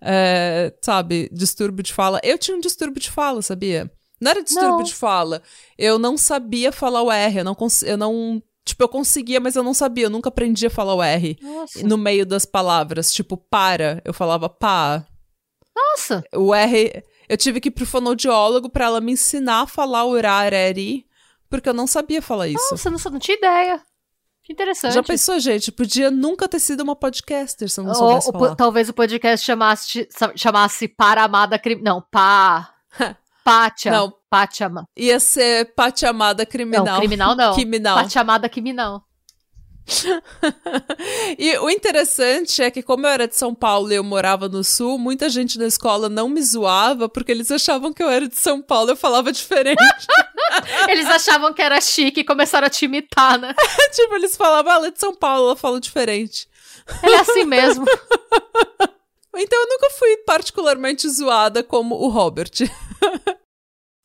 é, 0.00 0.74
sabe, 0.82 1.30
distúrbio 1.32 1.82
de 1.82 1.92
fala. 1.92 2.20
Eu 2.22 2.36
tinha 2.36 2.56
um 2.56 2.60
distúrbio 2.60 3.00
de 3.00 3.10
fala, 3.10 3.40
sabia? 3.40 3.90
Não 4.24 4.30
era 4.30 4.42
distúrbio 4.42 4.78
não. 4.78 4.82
de 4.82 4.94
fala. 4.94 5.42
Eu 5.76 5.98
não 5.98 6.16
sabia 6.16 6.72
falar 6.72 7.02
o 7.02 7.12
R. 7.12 7.38
Eu 7.40 7.44
não, 7.44 7.56
eu 7.82 7.96
não. 7.98 8.42
Tipo, 8.64 8.84
eu 8.84 8.88
conseguia, 8.88 9.38
mas 9.38 9.54
eu 9.54 9.62
não 9.62 9.74
sabia. 9.74 10.06
Eu 10.06 10.10
nunca 10.10 10.30
aprendi 10.30 10.66
a 10.66 10.70
falar 10.70 10.94
o 10.94 11.02
R 11.02 11.36
Nossa. 11.42 11.86
no 11.86 11.98
meio 11.98 12.24
das 12.24 12.46
palavras. 12.46 13.12
Tipo, 13.12 13.36
para. 13.36 14.00
Eu 14.02 14.14
falava 14.14 14.48
pá. 14.48 15.04
Nossa! 15.76 16.24
O 16.34 16.54
R. 16.54 17.04
Eu 17.28 17.36
tive 17.36 17.60
que 17.60 17.68
ir 17.68 17.72
pro 17.72 17.84
fonoaudiólogo 17.84 18.70
pra 18.70 18.86
ela 18.86 19.00
me 19.00 19.12
ensinar 19.12 19.62
a 19.62 19.66
falar 19.66 20.06
o 20.06 20.16
R, 20.16 21.06
porque 21.50 21.68
eu 21.68 21.74
não 21.74 21.86
sabia 21.86 22.22
falar 22.22 22.48
isso. 22.48 22.70
Nossa, 22.70 22.90
não, 22.90 22.98
não 23.12 23.18
tinha 23.18 23.36
ideia. 23.36 23.82
Que 24.42 24.54
interessante. 24.54 24.94
Já 24.94 25.02
pensou, 25.02 25.38
gente? 25.38 25.70
Podia 25.70 26.10
nunca 26.10 26.48
ter 26.48 26.60
sido 26.60 26.82
uma 26.82 26.96
podcaster 26.96 27.68
se 27.68 27.78
eu 27.78 27.84
não 27.84 27.94
soubesse 27.94 28.26
Ou, 28.28 28.32
falar. 28.32 28.54
Talvez 28.54 28.88
o 28.88 28.94
podcast 28.94 29.44
chamasse, 29.44 30.08
chamasse 30.36 30.88
Para 30.88 31.24
Amada 31.24 31.58
Crime... 31.58 31.82
Não, 31.82 32.02
Pá... 32.10 32.74
Pátia. 33.44 33.92
Não. 33.92 34.12
Pátia. 34.30 34.72
Ia 34.96 35.20
ser 35.20 35.74
Pátia 35.74 36.08
Amada 36.08 36.44
Criminal. 36.46 36.84
Não, 36.84 36.98
criminal 36.98 37.36
não. 37.36 37.54
Criminal. 37.54 37.96
Pátia 37.96 38.20
Amada 38.22 38.48
Criminal. 38.48 39.04
e 41.38 41.58
o 41.58 41.68
interessante 41.68 42.62
é 42.62 42.70
que, 42.70 42.82
como 42.82 43.06
eu 43.06 43.10
era 43.10 43.28
de 43.28 43.36
São 43.36 43.54
Paulo 43.54 43.92
e 43.92 43.96
eu 43.96 44.02
morava 44.02 44.48
no 44.48 44.64
Sul, 44.64 44.98
muita 44.98 45.28
gente 45.28 45.58
na 45.58 45.66
escola 45.66 46.08
não 46.08 46.28
me 46.28 46.42
zoava 46.42 47.06
porque 47.06 47.30
eles 47.30 47.50
achavam 47.50 47.92
que 47.92 48.02
eu 48.02 48.08
era 48.08 48.26
de 48.26 48.36
São 48.36 48.62
Paulo 48.62 48.90
eu 48.92 48.96
falava 48.96 49.30
diferente. 49.30 49.78
eles 50.88 51.06
achavam 51.06 51.52
que 51.52 51.60
era 51.60 51.80
chique 51.82 52.20
e 52.20 52.24
começaram 52.24 52.66
a 52.66 52.70
te 52.70 52.86
imitar, 52.86 53.38
né? 53.38 53.54
tipo, 53.92 54.14
eles 54.14 54.36
falavam, 54.36 54.72
ah, 54.72 54.76
ela 54.76 54.86
é 54.86 54.90
de 54.90 54.98
São 54.98 55.14
Paulo, 55.14 55.48
ela 55.48 55.56
fala 55.56 55.78
diferente. 55.78 56.48
Ele 57.02 57.14
é 57.14 57.20
assim 57.20 57.44
mesmo. 57.44 57.84
então 59.36 59.60
eu 59.60 59.68
nunca 59.68 59.90
fui 59.98 60.16
particularmente 60.26 61.08
zoada 61.08 61.62
como 61.62 61.94
o 61.94 62.08
Robert. 62.08 62.50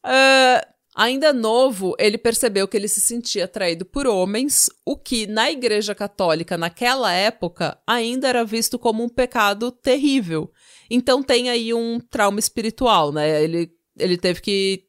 Uh, 0.10 0.66
ainda 0.96 1.32
novo, 1.32 1.96
ele 2.00 2.18
percebeu 2.18 2.68
que 2.68 2.76
ele 2.76 2.88
se 2.88 3.00
sentia 3.00 3.46
atraído 3.46 3.86
por 3.86 4.08
homens, 4.08 4.70
o 4.84 4.98
que 4.98 5.28
na 5.28 5.52
Igreja 5.52 5.94
Católica 5.94 6.58
naquela 6.58 7.14
época 7.14 7.78
ainda 7.86 8.28
era 8.28 8.44
visto 8.44 8.80
como 8.80 9.04
um 9.04 9.10
pecado 9.10 9.72
terrível. 9.72 10.52
Então 10.90 11.22
tem 11.22 11.50
aí 11.50 11.74
um 11.74 12.00
trauma 12.00 12.40
espiritual, 12.40 13.12
né? 13.12 13.44
Ele 13.44 13.72
ele 14.00 14.18
teve 14.18 14.42
que 14.42 14.86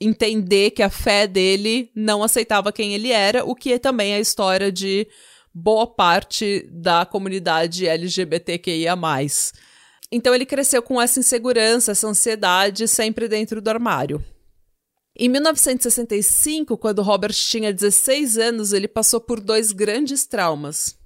entender 0.00 0.72
que 0.72 0.82
a 0.82 0.90
fé 0.90 1.26
dele 1.26 1.90
não 1.94 2.22
aceitava 2.22 2.72
quem 2.72 2.94
ele 2.94 3.12
era, 3.12 3.44
o 3.44 3.54
que 3.54 3.72
é 3.72 3.78
também 3.78 4.12
a 4.14 4.20
história 4.20 4.70
de 4.70 5.06
boa 5.52 5.86
parte 5.86 6.68
da 6.70 7.06
comunidade 7.06 7.86
LGBTQIA+. 7.86 8.96
Então 10.10 10.34
ele 10.34 10.44
cresceu 10.44 10.82
com 10.82 11.00
essa 11.00 11.20
insegurança, 11.20 11.92
essa 11.92 12.08
ansiedade 12.08 12.88
sempre 12.88 13.28
dentro 13.28 13.62
do 13.62 13.70
armário. 13.70 14.22
Em 15.16 15.28
1965, 15.28 16.76
quando 16.76 17.00
Robert 17.00 17.32
tinha 17.32 17.72
16 17.72 18.36
anos, 18.36 18.72
ele 18.72 18.88
passou 18.88 19.20
por 19.20 19.40
dois 19.40 19.70
grandes 19.70 20.26
traumas. 20.26 20.98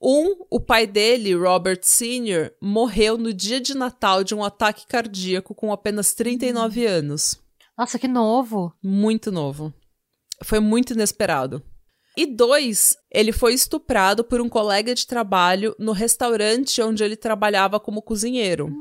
Um, 0.00 0.36
o 0.48 0.60
pai 0.60 0.86
dele, 0.86 1.34
Robert 1.34 1.80
Sr., 1.82 2.52
morreu 2.60 3.18
no 3.18 3.32
dia 3.32 3.60
de 3.60 3.76
Natal 3.76 4.22
de 4.22 4.36
um 4.36 4.44
ataque 4.44 4.86
cardíaco 4.86 5.52
com 5.52 5.72
apenas 5.72 6.14
39 6.14 6.86
anos. 6.86 7.42
Nossa, 7.76 7.98
que 7.98 8.06
novo! 8.06 8.72
Muito 8.80 9.32
novo. 9.32 9.74
Foi 10.44 10.60
muito 10.60 10.92
inesperado. 10.92 11.60
E 12.16 12.24
dois, 12.24 12.96
ele 13.10 13.32
foi 13.32 13.52
estuprado 13.52 14.22
por 14.22 14.40
um 14.40 14.48
colega 14.48 14.94
de 14.94 15.06
trabalho 15.06 15.74
no 15.78 15.92
restaurante 15.92 16.80
onde 16.80 17.02
ele 17.02 17.16
trabalhava 17.16 17.80
como 17.80 18.00
cozinheiro. 18.00 18.72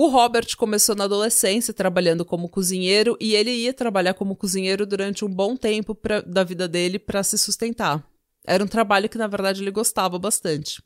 O 0.00 0.06
Robert 0.06 0.56
começou 0.56 0.94
na 0.94 1.02
adolescência 1.02 1.74
trabalhando 1.74 2.24
como 2.24 2.48
cozinheiro 2.48 3.16
e 3.18 3.34
ele 3.34 3.50
ia 3.50 3.74
trabalhar 3.74 4.14
como 4.14 4.36
cozinheiro 4.36 4.86
durante 4.86 5.24
um 5.24 5.28
bom 5.28 5.56
tempo 5.56 5.92
pra, 5.92 6.20
da 6.20 6.44
vida 6.44 6.68
dele 6.68 7.00
para 7.00 7.20
se 7.24 7.36
sustentar. 7.36 8.08
Era 8.46 8.62
um 8.62 8.68
trabalho 8.68 9.08
que, 9.08 9.18
na 9.18 9.26
verdade, 9.26 9.60
ele 9.60 9.72
gostava 9.72 10.16
bastante. 10.16 10.80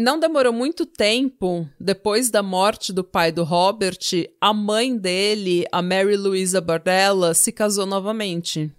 Não 0.00 0.18
demorou 0.18 0.50
muito 0.50 0.86
tempo, 0.86 1.68
depois 1.78 2.30
da 2.30 2.42
morte 2.42 2.90
do 2.90 3.04
pai 3.04 3.30
do 3.30 3.44
Robert, 3.44 3.98
a 4.40 4.54
mãe 4.54 4.96
dele, 4.96 5.66
a 5.70 5.82
Mary 5.82 6.16
Louisa 6.16 6.58
Bardella, 6.58 7.34
se 7.34 7.52
casou 7.52 7.84
novamente. 7.84 8.72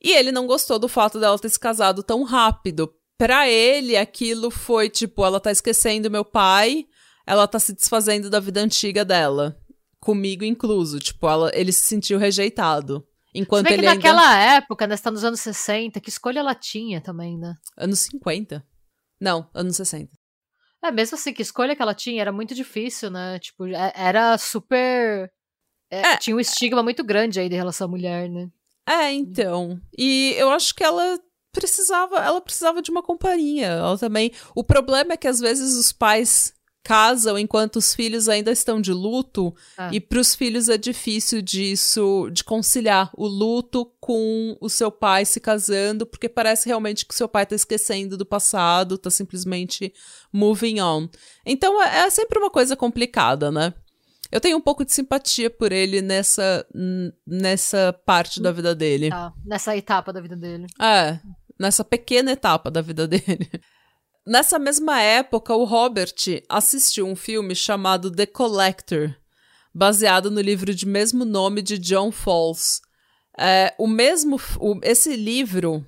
E 0.00 0.12
ele 0.12 0.30
não 0.30 0.46
gostou 0.46 0.78
do 0.78 0.86
fato 0.86 1.18
dela 1.18 1.36
ter 1.36 1.48
se 1.48 1.58
casado 1.58 2.04
tão 2.04 2.22
rápido. 2.22 2.94
Para 3.18 3.48
ele, 3.48 3.96
aquilo 3.96 4.52
foi 4.52 4.88
tipo, 4.88 5.24
ela 5.24 5.40
tá 5.40 5.50
esquecendo 5.50 6.08
meu 6.08 6.24
pai, 6.24 6.86
ela 7.26 7.48
tá 7.48 7.58
se 7.58 7.72
desfazendo 7.72 8.30
da 8.30 8.38
vida 8.38 8.60
antiga 8.60 9.04
dela. 9.04 9.58
Comigo 10.00 10.44
incluso. 10.44 10.98
Tipo, 11.00 11.28
ela, 11.28 11.50
ele 11.54 11.72
se 11.72 11.86
sentiu 11.86 12.18
rejeitado. 12.18 13.06
Enquanto 13.34 13.66
ele 13.66 13.82
que 13.82 13.86
ainda... 13.88 13.94
naquela 13.96 14.38
época, 14.38 14.86
né, 14.86 14.96
você 14.96 15.02
tá 15.02 15.10
nos 15.10 15.24
anos 15.24 15.40
60, 15.40 16.00
que 16.00 16.08
escolha 16.08 16.38
ela 16.38 16.54
tinha 16.54 17.00
também, 17.00 17.36
né? 17.36 17.54
Anos 17.76 18.00
50? 18.00 18.64
Não, 19.20 19.50
anos 19.52 19.76
60. 19.76 20.10
É, 20.82 20.90
mesmo 20.90 21.16
assim, 21.16 21.32
que 21.32 21.42
escolha 21.42 21.74
que 21.74 21.82
ela 21.82 21.94
tinha 21.94 22.20
era 22.20 22.32
muito 22.32 22.54
difícil, 22.54 23.10
né? 23.10 23.38
Tipo, 23.38 23.66
é- 23.66 23.92
era 23.94 24.38
super. 24.38 25.30
é, 25.90 26.00
É. 26.12 26.16
Tinha 26.16 26.36
um 26.36 26.40
estigma 26.40 26.82
muito 26.82 27.02
grande 27.04 27.40
aí 27.40 27.46
em 27.46 27.54
relação 27.54 27.86
à 27.86 27.90
mulher, 27.90 28.28
né? 28.28 28.48
É, 28.88 29.12
então. 29.12 29.80
E 29.98 30.34
eu 30.38 30.48
acho 30.50 30.74
que 30.74 30.84
ela 30.84 31.18
precisava, 31.52 32.18
ela 32.18 32.40
precisava 32.40 32.80
de 32.80 32.90
uma 32.90 33.02
companhia. 33.02 33.66
Ela 33.66 33.98
também. 33.98 34.30
O 34.54 34.62
problema 34.62 35.14
é 35.14 35.16
que 35.16 35.26
às 35.26 35.40
vezes 35.40 35.74
os 35.76 35.92
pais 35.92 36.52
casam 36.86 37.36
enquanto 37.36 37.76
os 37.76 37.92
filhos 37.92 38.28
ainda 38.28 38.52
estão 38.52 38.80
de 38.80 38.92
luto 38.92 39.52
Ah. 39.76 39.90
e 39.92 40.00
para 40.00 40.20
os 40.20 40.36
filhos 40.36 40.68
é 40.68 40.78
difícil 40.78 41.42
disso 41.42 42.30
de 42.32 42.44
conciliar 42.44 43.10
o 43.16 43.26
luto 43.26 43.90
com 43.98 44.56
o 44.60 44.68
seu 44.68 44.88
pai 44.88 45.24
se 45.24 45.40
casando, 45.40 46.06
porque 46.06 46.28
parece 46.28 46.68
realmente 46.68 47.04
que 47.04 47.12
o 47.12 47.16
seu 47.16 47.28
pai 47.28 47.44
tá 47.44 47.56
esquecendo 47.56 48.16
do 48.16 48.24
passado, 48.24 48.96
tá 48.96 49.10
simplesmente 49.10 49.92
moving 50.32 50.80
on. 50.80 51.08
Então 51.44 51.82
é, 51.82 52.06
é 52.06 52.10
sempre 52.10 52.38
uma 52.38 52.50
coisa 52.50 52.76
complicada, 52.76 53.50
né? 53.50 53.74
Eu 54.30 54.40
tenho 54.40 54.56
um 54.56 54.60
pouco 54.60 54.84
de 54.84 54.92
simpatia 54.92 55.50
por 55.50 55.72
ele 55.72 56.00
nessa, 56.00 56.64
nessa 57.26 57.92
parte 58.04 58.40
da 58.40 58.52
vida 58.52 58.74
dele. 58.76 59.10
Tá, 59.10 59.32
nessa 59.44 59.76
etapa 59.76 60.12
da 60.12 60.20
vida 60.20 60.36
dele. 60.36 60.66
É, 60.80 61.18
nessa 61.58 61.84
pequena 61.84 62.30
etapa 62.30 62.70
da 62.70 62.80
vida 62.80 63.08
dele. 63.08 63.50
Nessa 64.26 64.58
mesma 64.58 65.00
época, 65.00 65.54
o 65.54 65.64
Robert 65.64 66.14
assistiu 66.48 67.06
um 67.06 67.14
filme 67.14 67.54
chamado 67.54 68.10
The 68.10 68.26
Collector, 68.26 69.14
baseado 69.72 70.30
no 70.30 70.40
livro 70.40 70.74
de 70.74 70.86
mesmo 70.86 71.24
nome 71.24 71.62
de 71.62 71.78
John 71.78 72.10
Fowles. 72.10 72.80
É, 73.38 73.74
o 73.78 73.86
mesmo, 73.86 74.40
o- 74.58 74.80
esse 74.82 75.14
livro, 75.14 75.86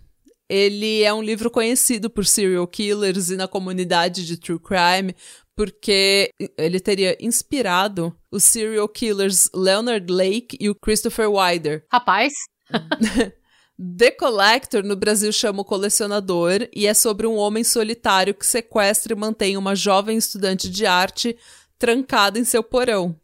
ele 0.49 1.03
é 1.03 1.13
um 1.13 1.23
livro 1.23 1.51
conhecido 1.51 2.09
por 2.09 2.25
serial 2.27 2.67
killers 2.67 3.31
e 3.31 3.37
na 3.37 3.49
comunidade 3.49 4.25
de 4.25 4.37
true 4.37 4.61
crime, 4.61 5.17
porque 5.57 6.31
ele 6.57 6.79
teria 6.79 7.17
inspirado 7.21 8.17
os 8.31 8.45
serial 8.45 8.89
killers 8.89 9.51
Leonard 9.53 10.13
Lake 10.13 10.57
e 10.61 10.71
o 10.71 10.75
Christopher 10.77 11.29
Wilder. 11.29 11.85
Rapaz, 11.91 12.33
The 13.81 14.11
Collector 14.11 14.83
no 14.83 14.97
Brasil 14.97 15.33
chama 15.33 15.63
o 15.63 15.65
colecionador 15.65 16.69
e 16.75 16.87
é 16.87 16.93
sobre 16.93 17.29
um 17.29 17.37
homem 17.37 17.63
solitário 17.63 18.35
que 18.35 18.45
sequestra 18.45 19.13
e 19.13 19.17
mantém 19.17 19.57
uma 19.57 19.77
jovem 19.77 20.19
estudante 20.19 20.69
de 20.69 20.85
arte 20.85 21.39
trancada 21.79 22.41
em 22.41 22.45
seu 22.45 22.63
porão. 22.63 23.15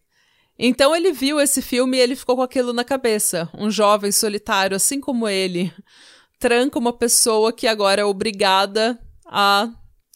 Então 0.56 0.94
ele 0.94 1.10
viu 1.10 1.40
esse 1.40 1.60
filme 1.60 1.96
e 1.96 2.00
ele 2.00 2.14
ficou 2.14 2.36
com 2.36 2.42
aquilo 2.42 2.72
na 2.72 2.84
cabeça. 2.84 3.50
Um 3.52 3.68
jovem 3.68 4.12
solitário, 4.12 4.76
assim 4.76 5.00
como 5.00 5.28
ele, 5.28 5.72
tranca 6.38 6.78
uma 6.78 6.92
pessoa 6.92 7.52
que 7.52 7.66
agora 7.66 8.02
é 8.02 8.04
obrigada 8.04 8.96
a 9.26 9.68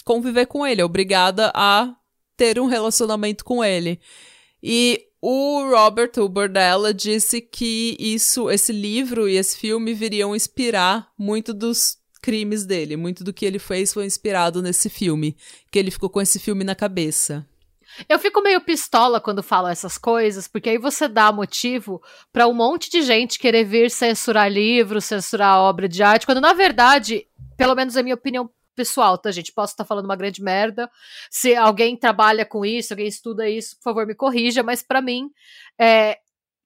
conviver 0.05 0.47
com 0.47 0.65
ele, 0.65 0.81
é 0.81 0.85
obrigada 0.85 1.51
a 1.53 1.93
ter 2.37 2.61
um 2.61 2.67
relacionamento 2.67 3.45
com 3.45 3.65
ele. 3.65 4.01
E 4.63 5.08
o 5.21 5.69
Robert, 5.71 6.13
o 6.19 6.29
Bordella, 6.29 6.95
disse 6.95 7.41
que 7.41 7.97
isso, 7.99 8.49
esse 8.51 8.73
livro 8.73 9.29
e 9.29 9.37
esse 9.37 9.59
filme 9.59 9.93
viriam 9.93 10.35
inspirar 10.35 11.09
muito 11.19 11.53
dos 11.53 11.99
crimes 12.23 12.65
dele. 12.65 12.97
Muito 12.97 13.25
do 13.25 13.33
que 13.33 13.45
ele 13.45 13.59
fez 13.59 13.93
foi 13.93 14.07
inspirado 14.07 14.63
nesse 14.63 14.89
filme. 14.89 15.37
Que 15.71 15.79
ele 15.79 15.91
ficou 15.91 16.09
com 16.09 16.21
esse 16.21 16.39
filme 16.39 16.63
na 16.63 16.75
cabeça. 16.75 17.47
eu 18.09 18.19
fico 18.19 18.43
meio 18.43 18.61
pistola 18.61 19.21
quando 19.21 19.43
falo 19.43 19.67
essas 19.67 19.99
coisas, 19.99 20.47
porque 20.47 20.71
aí 20.71 20.79
você 20.79 21.09
dá 21.09 21.33
motivo 21.33 22.01
pra 22.33 22.47
um 22.47 22.55
monte 22.55 22.91
de 22.91 23.03
gente 23.03 23.39
querer 23.39 23.65
vir 23.65 23.91
censurar 23.91 24.51
livros, 24.51 25.07
censurar 25.07 25.59
obra 25.59 25.89
de 25.89 26.03
arte, 26.03 26.27
quando 26.27 26.41
na 26.41 26.53
verdade, 26.53 27.27
pelo 27.57 27.75
menos 27.75 27.97
é 27.97 28.03
minha 28.03 28.15
opinião 28.15 28.49
pessoal, 28.79 29.19
tá, 29.19 29.33
gente? 29.33 29.53
Posso 29.53 29.73
estar 29.73 29.85
falando 29.85 30.05
uma 30.05 30.15
grande 30.15 30.41
merda. 30.41 30.89
Se 31.29 31.57
alguém 31.57 31.97
trabalha 31.97 32.47
com 32.47 32.65
isso, 32.65 32.93
alguém 32.93 33.09
estuda 33.09 33.49
isso, 33.49 33.77
por 33.77 33.83
favor, 33.83 34.07
me 34.07 34.15
corrija, 34.15 34.63
mas 34.63 34.85
pra 34.85 35.03
mim, 35.03 35.29
é, 35.81 36.17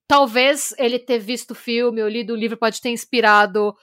talvez 0.07 0.75
ele 0.77 0.99
ter 0.99 1.17
visto 1.17 1.51
o 1.51 1.55
filme 1.55 2.03
ou 2.03 2.07
lido 2.07 2.33
o 2.33 2.35
livro 2.35 2.55
pode 2.55 2.79
ter 2.79 2.89
inspirado 2.89 3.73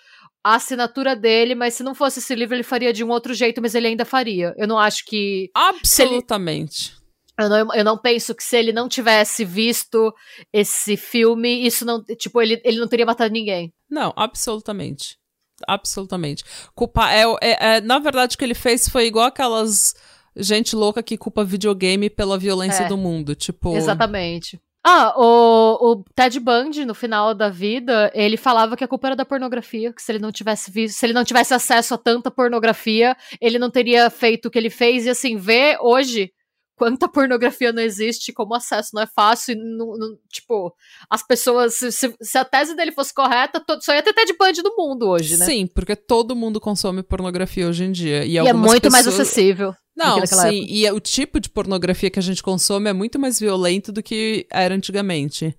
a 0.44 0.54
assinatura 0.54 1.16
dele, 1.16 1.56
mas 1.56 1.74
se 1.74 1.82
não 1.82 1.94
fosse 1.94 2.20
esse 2.20 2.34
livro, 2.36 2.54
ele 2.54 2.62
faria 2.62 2.92
de 2.92 3.02
um 3.02 3.10
outro 3.10 3.34
jeito, 3.34 3.60
mas 3.60 3.74
ele 3.74 3.88
ainda 3.88 4.04
faria. 4.04 4.54
Eu 4.56 4.68
não 4.68 4.78
acho 4.78 5.04
que. 5.04 5.50
Absolutamente. 5.54 6.94
Eu 7.38 7.48
não, 7.48 7.74
eu 7.74 7.84
não 7.84 7.98
penso 7.98 8.34
que 8.34 8.44
se 8.44 8.56
ele 8.56 8.72
não 8.72 8.88
tivesse 8.88 9.44
visto 9.44 10.14
esse 10.52 10.96
filme, 10.96 11.66
isso 11.66 11.84
não. 11.84 12.02
Tipo, 12.04 12.40
ele, 12.40 12.60
ele 12.64 12.78
não 12.78 12.88
teria 12.88 13.04
matado 13.04 13.32
ninguém. 13.32 13.72
Não, 13.90 14.12
absolutamente. 14.16 15.18
Absolutamente. 15.66 16.44
Culpa, 16.74 17.12
é, 17.12 17.24
é- 17.40 17.76
é- 17.76 17.80
na 17.80 17.98
verdade, 17.98 18.34
o 18.34 18.38
que 18.38 18.44
ele 18.44 18.54
fez 18.54 18.88
foi 18.88 19.06
igual 19.06 19.26
aquelas 19.26 19.94
gente 20.36 20.76
louca 20.76 21.02
que 21.02 21.18
culpa 21.18 21.44
videogame 21.44 22.08
pela 22.08 22.38
violência 22.38 22.84
É. 22.84 22.88
do 22.88 22.96
mundo. 22.96 23.34
Tipo. 23.34 23.76
Exatamente. 23.76 24.60
Ah, 24.82 25.12
o, 25.14 25.90
o 25.92 26.04
Ted 26.14 26.40
Bundy, 26.40 26.86
no 26.86 26.94
final 26.94 27.34
da 27.34 27.50
vida, 27.50 28.10
ele 28.14 28.38
falava 28.38 28.76
que 28.78 28.84
a 28.84 28.88
culpa 28.88 29.08
era 29.08 29.16
da 29.16 29.26
pornografia, 29.26 29.92
que 29.92 30.00
se 30.00 30.10
ele 30.10 30.18
não 30.18 30.32
tivesse 30.32 30.70
visto, 30.70 30.96
se 30.96 31.04
ele 31.04 31.12
não 31.12 31.24
tivesse 31.24 31.52
acesso 31.52 31.92
a 31.94 31.98
tanta 31.98 32.30
pornografia, 32.30 33.14
ele 33.42 33.58
não 33.58 33.70
teria 33.70 34.08
feito 34.08 34.46
o 34.46 34.50
que 34.50 34.56
ele 34.58 34.70
fez, 34.70 35.04
e 35.04 35.10
assim, 35.10 35.36
ver 35.36 35.76
hoje 35.82 36.32
quanta 36.80 37.06
pornografia 37.06 37.72
não 37.74 37.82
existe, 37.82 38.32
como 38.32 38.52
o 38.54 38.56
acesso 38.56 38.92
não 38.94 39.02
é 39.02 39.06
fácil, 39.06 39.52
e 39.52 39.54
não- 39.54 39.98
não- 39.98 40.16
tipo, 40.32 40.74
as 41.10 41.22
pessoas, 41.22 41.74
se, 41.74 41.92
se- 41.92 42.38
a 42.38 42.42
tese 42.44 42.74
dele 42.74 42.90
fosse 42.90 43.12
correta, 43.12 43.60
to- 43.60 43.78
só 43.82 43.92
ia 43.92 44.02
ter 44.02 44.14
Ted 44.14 44.32
Bundy 44.38 44.62
no 44.62 44.74
mundo 44.74 45.06
hoje, 45.06 45.36
né? 45.36 45.44
Sim, 45.44 45.66
porque 45.66 45.94
todo 45.94 46.34
mundo 46.34 46.58
consome 46.58 47.02
pornografia 47.02 47.68
hoje 47.68 47.84
em 47.84 47.92
dia. 47.92 48.24
E, 48.24 48.32
E 48.32 48.38
é 48.38 48.52
muito 48.54 48.90
mais 48.90 49.04
pessoas- 49.04 49.20
acessível. 49.28 49.72
do 49.72 49.76
Não, 49.94 50.26
sim, 50.26 50.64
e 50.70 50.86
é- 50.86 50.92
o 50.94 50.98
tipo 51.00 51.38
de 51.38 51.50
pornografia 51.50 52.08
que 52.08 52.18
a 52.18 52.22
gente 52.22 52.42
consome 52.42 52.88
é 52.88 52.92
muito 52.94 53.18
mais 53.18 53.38
violento 53.38 53.92
do 53.92 54.02
que 54.02 54.46
era 54.50 54.74
antigamente. 54.74 55.54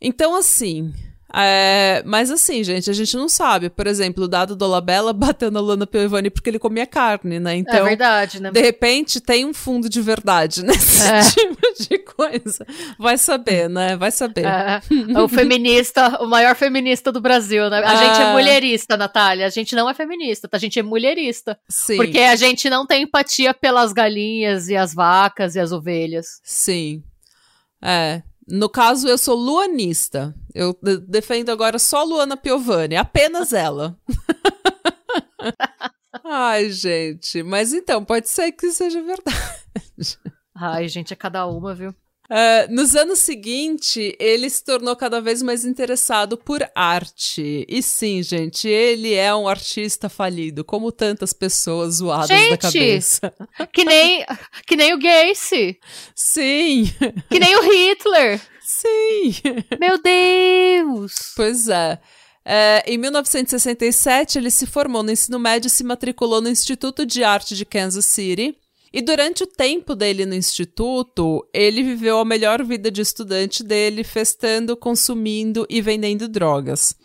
Então, 0.00 0.34
assim. 0.34 0.92
É, 1.34 2.02
Mas 2.06 2.30
assim, 2.30 2.64
gente, 2.64 2.88
a 2.90 2.92
gente 2.92 3.16
não 3.16 3.28
sabe. 3.28 3.68
Por 3.68 3.86
exemplo, 3.86 4.24
o 4.24 4.28
dado 4.28 4.56
do 4.56 4.66
Labella 4.66 5.12
bateu 5.14 5.50
na 5.50 5.60
Lana 5.60 5.86
Piovani 5.86 6.30
porque 6.30 6.48
ele 6.48 6.58
comia 6.58 6.86
carne, 6.86 7.38
né? 7.38 7.54
é 7.54 7.56
Então, 7.58 7.84
verdade, 7.84 8.40
né? 8.40 8.50
de 8.50 8.60
repente, 8.60 9.20
tem 9.20 9.44
um 9.44 9.52
fundo 9.52 9.88
de 9.88 10.00
verdade 10.00 10.62
nesse 10.64 11.06
É. 11.06 11.20
tipo 11.22 11.58
de 11.88 11.98
coisa. 11.98 12.66
Vai 12.98 13.18
saber, 13.18 13.68
né? 13.68 13.96
Vai 13.96 14.10
saber. 14.10 14.46
É, 14.46 14.80
o 15.22 15.28
feminista, 15.28 16.22
o 16.22 16.26
maior 16.26 16.54
feminista 16.56 17.12
do 17.12 17.20
Brasil, 17.20 17.68
né? 17.68 17.78
A 17.84 17.96
gente 17.96 18.20
é 18.20 18.24
Ah. 18.24 18.32
mulherista, 18.32 18.96
Natália. 18.96 19.46
A 19.46 19.50
gente 19.50 19.74
não 19.76 19.88
é 19.88 19.94
feminista, 19.94 20.48
tá? 20.48 20.56
A 20.56 20.60
gente 20.60 20.78
é 20.78 20.82
mulherista. 20.82 21.58
Sim. 21.68 21.96
Porque 21.96 22.18
a 22.18 22.36
gente 22.36 22.70
não 22.70 22.86
tem 22.86 23.02
empatia 23.02 23.52
pelas 23.52 23.92
galinhas 23.92 24.68
e 24.68 24.76
as 24.76 24.94
vacas 24.94 25.54
e 25.56 25.60
as 25.60 25.72
ovelhas. 25.72 26.40
Sim. 26.42 27.02
É. 27.82 28.22
No 28.48 28.68
caso, 28.68 29.06
eu 29.06 29.18
sou 29.18 29.36
luanista. 29.36 30.34
Eu 30.54 30.76
defendo 31.06 31.50
agora 31.50 31.78
só 31.78 32.02
Luana 32.02 32.36
Piovani, 32.36 32.96
apenas 32.96 33.52
ela. 33.52 33.96
Ai, 36.24 36.70
gente. 36.70 37.42
Mas 37.42 37.74
então, 37.74 38.04
pode 38.04 38.28
ser 38.28 38.52
que 38.52 38.72
seja 38.72 39.02
verdade. 39.02 40.18
Ai, 40.56 40.88
gente, 40.88 41.12
é 41.12 41.16
cada 41.16 41.46
uma, 41.46 41.74
viu? 41.74 41.94
Uh, 42.30 42.70
nos 42.70 42.94
anos 42.94 43.20
seguintes, 43.20 44.12
ele 44.18 44.50
se 44.50 44.62
tornou 44.62 44.94
cada 44.94 45.18
vez 45.18 45.42
mais 45.42 45.64
interessado 45.64 46.36
por 46.36 46.62
arte. 46.74 47.64
E 47.66 47.82
sim, 47.82 48.22
gente, 48.22 48.68
ele 48.68 49.14
é 49.14 49.34
um 49.34 49.48
artista 49.48 50.10
falido, 50.10 50.62
como 50.62 50.92
tantas 50.92 51.32
pessoas 51.32 51.96
zoadas 51.96 52.28
gente, 52.28 52.50
da 52.50 52.58
cabeça. 52.58 53.34
Que 53.72 53.84
nem, 53.84 54.26
que 54.66 54.76
nem 54.76 54.92
o 54.92 54.98
Gacy. 54.98 55.78
Sim. 56.14 56.92
Que 57.30 57.38
nem 57.38 57.56
o 57.56 57.62
Hitler. 57.62 58.40
Sim. 58.60 59.34
Meu 59.80 59.96
Deus. 60.00 61.32
Pois 61.34 61.68
é. 61.68 61.98
É, 62.44 62.82
em 62.86 62.98
1967, 62.98 64.38
ele 64.38 64.50
se 64.50 64.66
formou 64.66 65.02
no 65.02 65.10
ensino 65.10 65.38
médio 65.38 65.68
e 65.68 65.70
se 65.70 65.84
matriculou 65.84 66.40
no 66.40 66.48
Instituto 66.48 67.06
de 67.06 67.24
Arte 67.24 67.54
de 67.54 67.64
Kansas 67.64 68.04
City. 68.06 68.56
E 68.92 69.02
durante 69.02 69.42
o 69.42 69.46
tempo 69.46 69.94
dele 69.94 70.24
no 70.24 70.34
instituto, 70.34 71.46
ele 71.52 71.82
viveu 71.82 72.18
a 72.18 72.24
melhor 72.24 72.64
vida 72.64 72.90
de 72.90 73.02
estudante 73.02 73.62
dele, 73.62 74.02
festando, 74.02 74.76
consumindo 74.76 75.66
e 75.68 75.80
vendendo 75.80 76.28
drogas. 76.28 76.96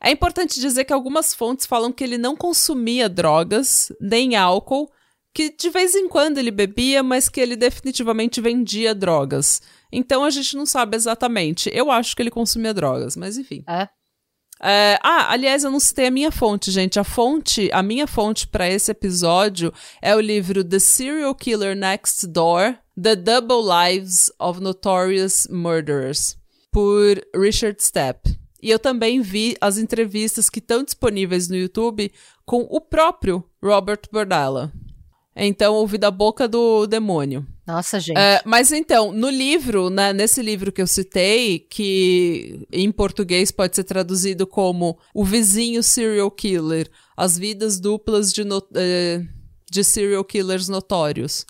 É 0.00 0.10
importante 0.10 0.60
dizer 0.60 0.84
que 0.84 0.92
algumas 0.92 1.34
fontes 1.34 1.66
falam 1.66 1.90
que 1.90 2.04
ele 2.04 2.18
não 2.18 2.36
consumia 2.36 3.08
drogas, 3.08 3.90
nem 4.00 4.36
álcool, 4.36 4.90
que 5.34 5.50
de 5.50 5.68
vez 5.68 5.94
em 5.94 6.08
quando 6.08 6.38
ele 6.38 6.50
bebia, 6.50 7.02
mas 7.02 7.28
que 7.28 7.40
ele 7.40 7.56
definitivamente 7.56 8.40
vendia 8.40 8.94
drogas. 8.94 9.60
Então 9.92 10.24
a 10.24 10.30
gente 10.30 10.56
não 10.56 10.66
sabe 10.66 10.96
exatamente. 10.96 11.70
Eu 11.72 11.90
acho 11.90 12.14
que 12.14 12.22
ele 12.22 12.30
consumia 12.30 12.72
drogas, 12.74 13.16
mas 13.16 13.36
enfim. 13.36 13.62
É. 13.68 13.88
É, 14.62 14.98
ah, 15.02 15.32
aliás, 15.32 15.64
eu 15.64 15.70
não 15.70 15.80
citei 15.80 16.06
a 16.06 16.10
minha 16.10 16.30
fonte, 16.30 16.70
gente. 16.70 16.98
A 16.98 17.04
fonte, 17.04 17.70
a 17.72 17.82
minha 17.82 18.06
fonte 18.06 18.46
para 18.46 18.68
esse 18.68 18.90
episódio 18.90 19.72
é 20.00 20.14
o 20.14 20.20
livro 20.20 20.64
The 20.64 20.78
Serial 20.78 21.34
Killer 21.34 21.76
Next 21.76 22.26
Door: 22.26 22.76
The 23.00 23.16
Double 23.16 23.62
Lives 23.62 24.32
of 24.38 24.60
Notorious 24.60 25.46
Murderers, 25.50 26.36
por 26.72 27.20
Richard 27.34 27.82
Stepp. 27.82 28.36
E 28.62 28.70
eu 28.70 28.78
também 28.78 29.20
vi 29.20 29.56
as 29.60 29.76
entrevistas 29.78 30.48
que 30.48 30.58
estão 30.58 30.82
disponíveis 30.82 31.48
no 31.48 31.56
YouTube 31.56 32.10
com 32.44 32.66
o 32.70 32.80
próprio 32.80 33.44
Robert 33.62 34.02
Bordella. 34.10 34.72
Então, 35.36 35.74
ouvi 35.74 35.98
da 35.98 36.10
boca 36.10 36.48
do 36.48 36.86
demônio. 36.86 37.46
Nossa, 37.66 38.00
gente. 38.00 38.16
É, 38.16 38.40
mas 38.46 38.72
então, 38.72 39.12
no 39.12 39.28
livro, 39.28 39.90
né, 39.90 40.12
nesse 40.12 40.40
livro 40.40 40.72
que 40.72 40.80
eu 40.80 40.86
citei, 40.86 41.58
que 41.58 42.66
em 42.72 42.90
português 42.90 43.50
pode 43.50 43.76
ser 43.76 43.84
traduzido 43.84 44.46
como 44.46 44.98
O 45.12 45.24
Vizinho 45.24 45.82
Serial 45.82 46.30
Killer, 46.30 46.88
As 47.16 47.36
Vidas 47.36 47.78
Duplas 47.78 48.32
de, 48.32 48.44
no, 48.44 48.62
é, 48.74 49.20
de 49.70 49.84
Serial 49.84 50.24
Killers 50.24 50.68
Notórios. 50.68 51.44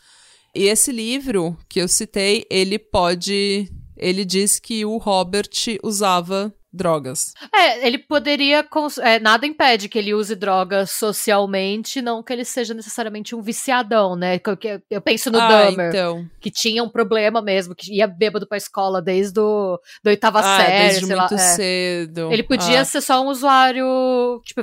E 0.55 0.65
esse 0.65 0.91
livro 0.91 1.57
que 1.69 1.81
eu 1.81 1.87
citei, 1.87 2.45
ele 2.51 2.79
pode. 2.79 3.71
Ele 3.97 4.25
diz 4.25 4.59
que 4.59 4.85
o 4.85 4.97
Robert 4.97 5.51
usava 5.83 6.53
drogas. 6.77 7.33
É, 7.53 7.87
ele 7.87 7.99
poderia. 7.99 8.67
É, 9.03 9.19
nada 9.19 9.47
impede 9.47 9.89
que 9.89 9.99
ele 9.99 10.15
use 10.15 10.37
drogas 10.37 10.91
socialmente, 10.91 12.03
não 12.03 12.23
que 12.23 12.33
ele 12.33 12.45
seja 12.45 12.75
necessariamente 12.75 13.35
um 13.35 13.41
viciadão, 13.41 14.15
né? 14.15 14.41
Eu, 14.45 14.81
eu 14.91 15.01
penso 15.01 15.31
no 15.31 15.41
ah, 15.41 15.49
Dahmer, 15.49 15.89
então. 15.89 16.29
que 16.41 16.51
tinha 16.51 16.83
um 16.83 16.89
problema 16.89 17.41
mesmo, 17.41 17.75
que 17.75 17.95
ia 17.95 18.07
bêbado 18.07 18.47
pra 18.47 18.57
escola 18.57 19.01
desde 19.01 19.41
o, 19.41 19.81
do 20.05 20.09
oitava 20.09 20.41
ah, 20.41 20.57
série, 20.59 20.89
desde 20.89 21.07
muito 21.07 21.17
lá. 21.17 21.29
É. 21.33 21.39
cedo. 21.39 22.33
Ele 22.33 22.43
podia 22.43 22.81
ah. 22.81 22.85
ser 22.85 23.01
só 23.01 23.23
um 23.23 23.29
usuário, 23.29 24.41
tipo, 24.45 24.63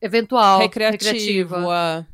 eventual. 0.00 0.60
Recreativo. 0.60 1.12
recreativo. 1.12 1.70
Ah. 1.70 2.04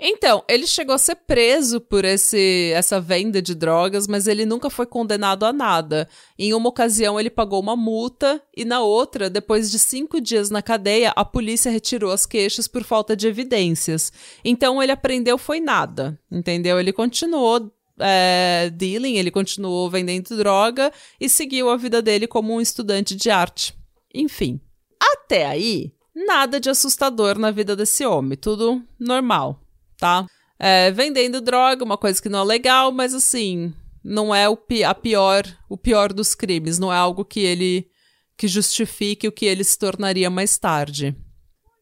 Então, 0.00 0.44
ele 0.48 0.66
chegou 0.66 0.94
a 0.94 0.98
ser 0.98 1.16
preso 1.16 1.80
por 1.80 2.04
esse, 2.04 2.70
essa 2.72 3.00
venda 3.00 3.42
de 3.42 3.52
drogas, 3.52 4.06
mas 4.06 4.28
ele 4.28 4.46
nunca 4.46 4.70
foi 4.70 4.86
condenado 4.86 5.44
a 5.44 5.52
nada. 5.52 6.08
Em 6.38 6.54
uma 6.54 6.68
ocasião, 6.68 7.18
ele 7.18 7.28
pagou 7.28 7.60
uma 7.60 7.74
multa, 7.74 8.40
e 8.56 8.64
na 8.64 8.80
outra, 8.80 9.28
depois 9.28 9.70
de 9.70 9.78
cinco 9.78 10.20
dias 10.20 10.50
na 10.50 10.62
cadeia, 10.62 11.12
a 11.16 11.24
polícia 11.24 11.70
retirou 11.70 12.12
as 12.12 12.24
queixas 12.24 12.68
por 12.68 12.84
falta 12.84 13.16
de 13.16 13.26
evidências. 13.26 14.12
Então, 14.44 14.80
ele 14.80 14.92
aprendeu 14.92 15.36
foi 15.36 15.58
nada, 15.58 16.18
entendeu? 16.30 16.78
Ele 16.78 16.92
continuou 16.92 17.72
é, 17.98 18.70
dealing, 18.72 19.16
ele 19.16 19.32
continuou 19.32 19.90
vendendo 19.90 20.36
droga 20.36 20.92
e 21.20 21.28
seguiu 21.28 21.68
a 21.70 21.76
vida 21.76 22.00
dele 22.00 22.28
como 22.28 22.54
um 22.54 22.60
estudante 22.60 23.16
de 23.16 23.30
arte. 23.30 23.76
Enfim, 24.14 24.60
até 25.00 25.44
aí, 25.46 25.92
nada 26.14 26.60
de 26.60 26.70
assustador 26.70 27.36
na 27.36 27.50
vida 27.50 27.74
desse 27.74 28.06
homem, 28.06 28.38
tudo 28.38 28.80
normal 28.96 29.60
tá? 29.98 30.26
É, 30.58 30.90
vendendo 30.90 31.40
droga, 31.40 31.84
uma 31.84 31.96
coisa 31.96 32.20
que 32.20 32.28
não 32.28 32.40
é 32.40 32.44
legal, 32.44 32.90
mas 32.90 33.14
assim, 33.14 33.72
não 34.02 34.34
é 34.34 34.48
o, 34.48 34.56
pi 34.56 34.82
a 34.82 34.94
pior, 34.94 35.44
o 35.68 35.76
pior 35.76 36.12
dos 36.12 36.34
crimes, 36.34 36.78
não 36.78 36.92
é 36.92 36.96
algo 36.96 37.24
que 37.24 37.40
ele 37.40 37.88
que 38.36 38.46
justifique 38.46 39.26
o 39.26 39.32
que 39.32 39.44
ele 39.44 39.64
se 39.64 39.76
tornaria 39.76 40.30
mais 40.30 40.56
tarde. 40.56 41.14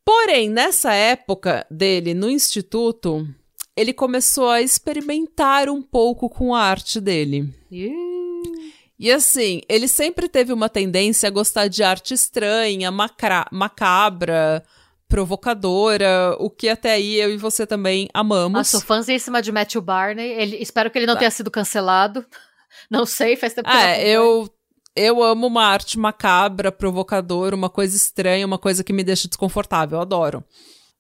Porém, 0.05 0.48
nessa 0.48 0.94
época 0.94 1.66
dele 1.70 2.14
no 2.14 2.31
instituto, 2.31 3.29
ele 3.76 3.92
começou 3.92 4.48
a 4.48 4.62
experimentar 4.62 5.68
um 5.68 5.83
pouco 5.83 6.31
com 6.31 6.55
a 6.55 6.62
arte 6.62 6.98
dele. 6.98 7.52
E 8.98 9.12
assim, 9.12 9.61
ele 9.68 9.87
sempre 9.87 10.29
teve 10.29 10.50
uma 10.50 10.70
tendência 10.70 11.26
a 11.26 11.31
gostar 11.31 11.68
de 11.68 11.83
arte 11.83 12.14
estranha, 12.14 12.90
macabra, 13.52 14.64
provocadora, 15.09 16.37
o 16.38 16.51
que 16.51 16.69
até 16.69 16.92
aí 16.92 17.16
eu 17.16 17.31
e 17.33 17.37
você 17.37 17.66
também 17.66 18.09
amamos. 18.12 18.61
Ah, 18.61 18.64
sou 18.64 18.81
fãzíssima 18.81 19.40
de 19.40 19.53
Matthew 19.53 19.81
Barney. 19.83 20.29
Ele, 20.33 20.57
espero 20.57 20.90
que 20.90 20.99
ele 20.99 21.07
não 21.07 21.14
tá. 21.14 21.21
tenha 21.21 21.31
sido 21.31 21.51
cancelado. 21.51 22.25
Não 22.90 23.07
sei, 23.07 23.37
faz 23.37 23.55
tempo 23.55 23.71
que 23.71 23.77
é, 23.77 24.07
eu 24.07 24.49
eu 24.95 25.23
amo 25.23 25.47
uma 25.47 25.64
arte 25.64 25.99
macabra, 25.99 26.73
provocadora, 26.73 27.55
uma 27.55 27.69
coisa 27.69 27.95
estranha, 27.95 28.47
uma 28.47 28.59
coisa 28.59 28.83
que 28.83 28.92
me 28.92 29.05
deixa 29.05 29.29
desconfortável, 29.29 29.99
eu 29.99 30.03
adoro. 30.03 30.45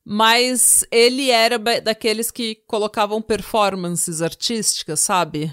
Mas 0.04 0.84
ele 0.90 1.30
era 1.30 1.58
daqueles 1.58 2.30
que 2.30 2.56
colocavam 2.66 3.20
performances 3.22 4.22
artísticas, 4.22 5.00
sabe? 5.00 5.52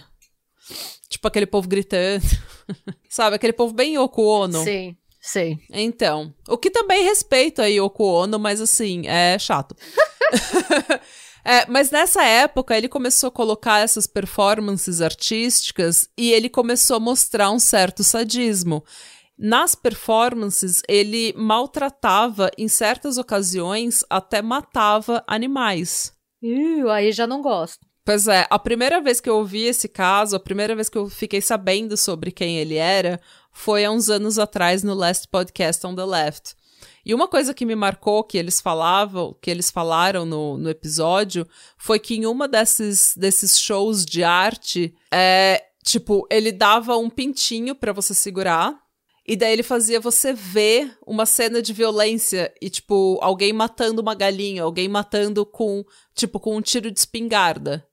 Tipo 1.09 1.27
aquele 1.27 1.45
povo 1.47 1.67
gritando. 1.67 2.23
sabe? 3.09 3.35
Aquele 3.35 3.53
povo 3.53 3.73
bem 3.73 3.95
Yoko 3.95 4.21
Ono. 4.23 4.63
Sim. 4.63 4.95
Sei. 5.25 5.57
Então, 5.71 6.35
o 6.49 6.57
que 6.57 6.69
também 6.69 7.05
respeita 7.05 7.63
a 7.63 7.67
Yoko 7.67 8.03
Ono, 8.03 8.37
mas 8.37 8.59
assim, 8.59 9.07
é 9.07 9.39
chato. 9.39 9.73
é, 11.45 11.65
mas 11.69 11.89
nessa 11.89 12.21
época 12.25 12.77
ele 12.77 12.89
começou 12.89 13.29
a 13.29 13.31
colocar 13.31 13.79
essas 13.79 14.05
performances 14.05 14.99
artísticas 14.99 16.09
e 16.17 16.33
ele 16.33 16.49
começou 16.49 16.97
a 16.97 16.99
mostrar 16.99 17.51
um 17.51 17.59
certo 17.59 18.03
sadismo. 18.03 18.83
Nas 19.39 19.75
performances, 19.75 20.81
ele 20.89 21.33
maltratava, 21.37 22.51
em 22.57 22.67
certas 22.67 23.17
ocasiões, 23.17 24.03
até 24.09 24.41
matava 24.41 25.23
animais. 25.25 26.13
Uh, 26.43 26.89
aí 26.89 27.13
já 27.13 27.25
não 27.25 27.41
gosto. 27.41 27.79
Pois 28.05 28.27
é, 28.27 28.45
a 28.49 28.59
primeira 28.59 28.99
vez 28.99 29.21
que 29.21 29.29
eu 29.29 29.37
ouvi 29.37 29.63
esse 29.63 29.87
caso, 29.87 30.35
a 30.35 30.39
primeira 30.39 30.75
vez 30.75 30.89
que 30.89 30.97
eu 30.97 31.07
fiquei 31.09 31.39
sabendo 31.39 31.95
sobre 31.95 32.31
quem 32.31 32.57
ele 32.57 32.75
era, 32.75 33.19
foi 33.53 33.85
há 33.85 33.91
uns 33.91 34.09
anos 34.09 34.39
atrás 34.39 34.83
no 34.83 34.93
Last 34.93 35.27
Podcast 35.27 35.85
on 35.85 35.95
the 35.95 36.03
Left. 36.03 36.55
E 37.05 37.13
uma 37.13 37.27
coisa 37.27 37.53
que 37.53 37.65
me 37.65 37.75
marcou 37.75 38.23
que 38.23 38.37
eles 38.37 38.59
falavam, 38.59 39.35
que 39.41 39.51
eles 39.51 39.69
falaram 39.69 40.25
no, 40.25 40.57
no 40.57 40.69
episódio, 40.69 41.47
foi 41.77 41.99
que 41.99 42.15
em 42.15 42.25
uma 42.25 42.47
desses, 42.47 43.13
desses 43.15 43.59
shows 43.59 44.05
de 44.05 44.23
arte, 44.23 44.95
é, 45.13 45.63
tipo, 45.83 46.25
ele 46.29 46.51
dava 46.51 46.97
um 46.97 47.09
pintinho 47.09 47.75
para 47.75 47.93
você 47.93 48.13
segurar. 48.13 48.81
E 49.25 49.37
daí 49.37 49.53
ele 49.53 49.63
fazia 49.63 50.01
você 50.01 50.33
ver 50.33 50.97
uma 51.05 51.25
cena 51.25 51.61
de 51.61 51.71
violência 51.71 52.53
e, 52.61 52.69
tipo, 52.69 53.17
alguém 53.21 53.53
matando 53.53 54.01
uma 54.01 54.13
galinha, 54.13 54.63
alguém 54.63 54.89
matando 54.89 55.45
com, 55.45 55.85
tipo, 56.13 56.41
com 56.41 56.57
um 56.57 56.61
tiro 56.61 56.91
de 56.91 56.99
espingarda. 56.99 57.87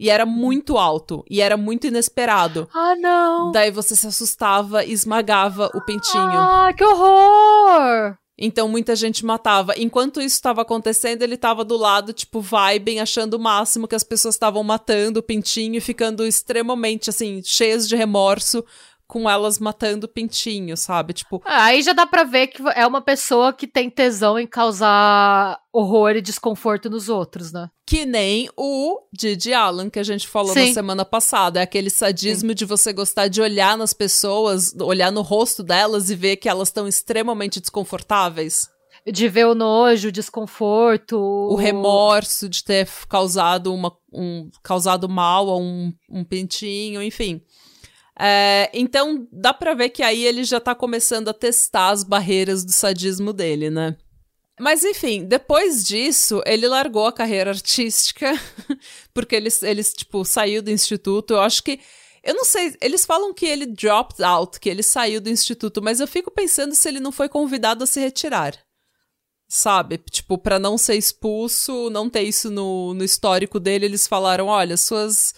E 0.00 0.08
era 0.08 0.24
muito 0.24 0.78
alto. 0.78 1.22
E 1.28 1.42
era 1.42 1.58
muito 1.58 1.86
inesperado. 1.86 2.66
Ah, 2.74 2.96
não! 2.96 3.52
Daí 3.52 3.70
você 3.70 3.94
se 3.94 4.06
assustava 4.06 4.82
e 4.82 4.92
esmagava 4.92 5.70
o 5.74 5.84
pentinho. 5.84 6.24
Ah, 6.24 6.72
que 6.74 6.82
horror! 6.82 8.16
Então 8.38 8.66
muita 8.66 8.96
gente 8.96 9.26
matava. 9.26 9.74
Enquanto 9.76 10.18
isso 10.18 10.36
estava 10.36 10.62
acontecendo, 10.62 11.20
ele 11.20 11.34
estava 11.34 11.62
do 11.62 11.76
lado, 11.76 12.14
tipo, 12.14 12.40
vibem, 12.40 12.98
achando 12.98 13.34
o 13.34 13.38
máximo 13.38 13.86
que 13.86 13.94
as 13.94 14.02
pessoas 14.02 14.34
estavam 14.34 14.64
matando 14.64 15.20
o 15.20 15.22
pintinho 15.22 15.76
e 15.76 15.80
ficando 15.80 16.26
extremamente, 16.26 17.10
assim, 17.10 17.42
cheias 17.44 17.86
de 17.86 17.94
remorso 17.94 18.64
com 19.10 19.28
elas 19.28 19.58
matando 19.58 20.06
pintinho, 20.06 20.76
sabe? 20.76 21.12
Tipo. 21.12 21.42
Ah, 21.44 21.64
aí 21.64 21.82
já 21.82 21.92
dá 21.92 22.06
pra 22.06 22.22
ver 22.22 22.46
que 22.46 22.62
é 22.76 22.86
uma 22.86 23.02
pessoa 23.02 23.52
que 23.52 23.66
tem 23.66 23.90
tesão 23.90 24.38
em 24.38 24.46
causar 24.46 25.58
horror 25.72 26.12
e 26.12 26.22
desconforto 26.22 26.88
nos 26.88 27.08
outros, 27.08 27.50
né? 27.50 27.68
Que 27.84 28.06
nem 28.06 28.48
o 28.56 29.00
Didi 29.12 29.52
Allen 29.52 29.90
que 29.90 29.98
a 29.98 30.04
gente 30.04 30.28
falou 30.28 30.52
Sim. 30.52 30.68
na 30.68 30.74
semana 30.74 31.04
passada. 31.04 31.58
É 31.58 31.62
aquele 31.64 31.90
sadismo 31.90 32.50
Sim. 32.50 32.54
de 32.54 32.64
você 32.64 32.92
gostar 32.92 33.26
de 33.26 33.42
olhar 33.42 33.76
nas 33.76 33.92
pessoas, 33.92 34.72
olhar 34.80 35.10
no 35.10 35.22
rosto 35.22 35.64
delas 35.64 36.08
e 36.08 36.14
ver 36.14 36.36
que 36.36 36.48
elas 36.48 36.68
estão 36.68 36.86
extremamente 36.86 37.58
desconfortáveis 37.60 38.68
de 39.10 39.28
ver 39.28 39.46
o 39.46 39.54
nojo, 39.54 40.08
o 40.08 40.12
desconforto. 40.12 41.16
O 41.16 41.54
remorso 41.54 42.48
de 42.48 42.62
ter 42.62 42.88
causado, 43.08 43.72
uma, 43.72 43.92
um, 44.12 44.50
causado 44.62 45.08
mal 45.08 45.48
a 45.48 45.56
um, 45.56 45.92
um 46.08 46.22
pintinho, 46.22 47.02
enfim. 47.02 47.40
É, 48.22 48.70
então, 48.74 49.26
dá 49.32 49.54
pra 49.54 49.72
ver 49.72 49.88
que 49.88 50.02
aí 50.02 50.26
ele 50.26 50.44
já 50.44 50.60
tá 50.60 50.74
começando 50.74 51.28
a 51.28 51.32
testar 51.32 51.88
as 51.88 52.04
barreiras 52.04 52.62
do 52.62 52.70
sadismo 52.70 53.32
dele, 53.32 53.70
né? 53.70 53.96
Mas 54.60 54.84
enfim, 54.84 55.24
depois 55.24 55.82
disso, 55.82 56.42
ele 56.44 56.68
largou 56.68 57.06
a 57.06 57.12
carreira 57.14 57.50
artística, 57.50 58.30
porque 59.14 59.34
ele, 59.34 59.48
ele, 59.62 59.82
tipo, 59.82 60.22
saiu 60.22 60.60
do 60.60 60.70
instituto. 60.70 61.32
Eu 61.32 61.40
acho 61.40 61.62
que. 61.62 61.80
Eu 62.22 62.34
não 62.34 62.44
sei, 62.44 62.76
eles 62.82 63.06
falam 63.06 63.32
que 63.32 63.46
ele 63.46 63.64
dropped 63.64 64.22
out, 64.22 64.60
que 64.60 64.68
ele 64.68 64.82
saiu 64.82 65.22
do 65.22 65.30
instituto, 65.30 65.80
mas 65.80 65.98
eu 65.98 66.06
fico 66.06 66.30
pensando 66.30 66.74
se 66.74 66.86
ele 66.86 67.00
não 67.00 67.10
foi 67.10 67.30
convidado 67.30 67.84
a 67.84 67.86
se 67.86 67.98
retirar. 67.98 68.54
Sabe? 69.48 69.96
Tipo, 70.10 70.36
para 70.36 70.58
não 70.58 70.76
ser 70.76 70.96
expulso, 70.96 71.88
não 71.88 72.10
ter 72.10 72.22
isso 72.24 72.50
no, 72.50 72.92
no 72.92 73.02
histórico 73.02 73.58
dele, 73.58 73.86
eles 73.86 74.06
falaram: 74.06 74.48
olha, 74.48 74.76
suas 74.76 75.32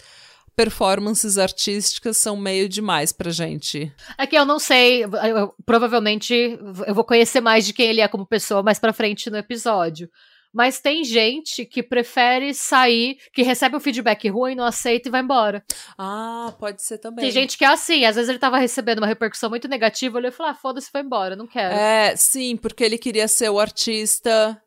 performances 0.54 1.38
artísticas 1.38 2.18
são 2.18 2.36
meio 2.36 2.68
demais 2.68 3.12
pra 3.12 3.30
gente. 3.30 3.92
É 4.18 4.26
que 4.26 4.36
eu 4.36 4.44
não 4.44 4.58
sei, 4.58 5.04
eu, 5.04 5.54
provavelmente 5.64 6.58
eu 6.86 6.94
vou 6.94 7.04
conhecer 7.04 7.40
mais 7.40 7.66
de 7.66 7.72
quem 7.72 7.88
ele 7.88 8.00
é 8.00 8.08
como 8.08 8.26
pessoa 8.26 8.62
mais 8.62 8.78
pra 8.78 8.92
frente 8.92 9.30
no 9.30 9.36
episódio. 9.36 10.08
Mas 10.52 10.80
tem 10.80 11.02
gente 11.02 11.64
que 11.64 11.82
prefere 11.82 12.52
sair, 12.52 13.16
que 13.32 13.42
recebe 13.42 13.74
um 13.74 13.80
feedback 13.80 14.28
ruim, 14.28 14.54
não 14.54 14.64
aceita 14.64 15.08
e 15.08 15.10
vai 15.10 15.22
embora. 15.22 15.64
Ah, 15.96 16.54
pode 16.58 16.82
ser 16.82 16.98
também. 16.98 17.24
Tem 17.24 17.32
gente 17.32 17.56
que 17.56 17.64
é 17.64 17.68
assim, 17.68 18.04
às 18.04 18.16
vezes 18.16 18.28
ele 18.28 18.38
tava 18.38 18.58
recebendo 18.58 18.98
uma 18.98 19.06
repercussão 19.06 19.48
muito 19.48 19.66
negativa, 19.66 20.18
ele 20.18 20.30
falou, 20.30 20.52
ah, 20.52 20.54
foda-se, 20.54 20.90
foi 20.90 21.00
embora, 21.00 21.34
não 21.34 21.46
quero. 21.46 21.74
É, 21.74 22.14
sim, 22.16 22.54
porque 22.58 22.84
ele 22.84 22.98
queria 22.98 23.26
ser 23.28 23.48
o 23.48 23.58
artista 23.58 24.60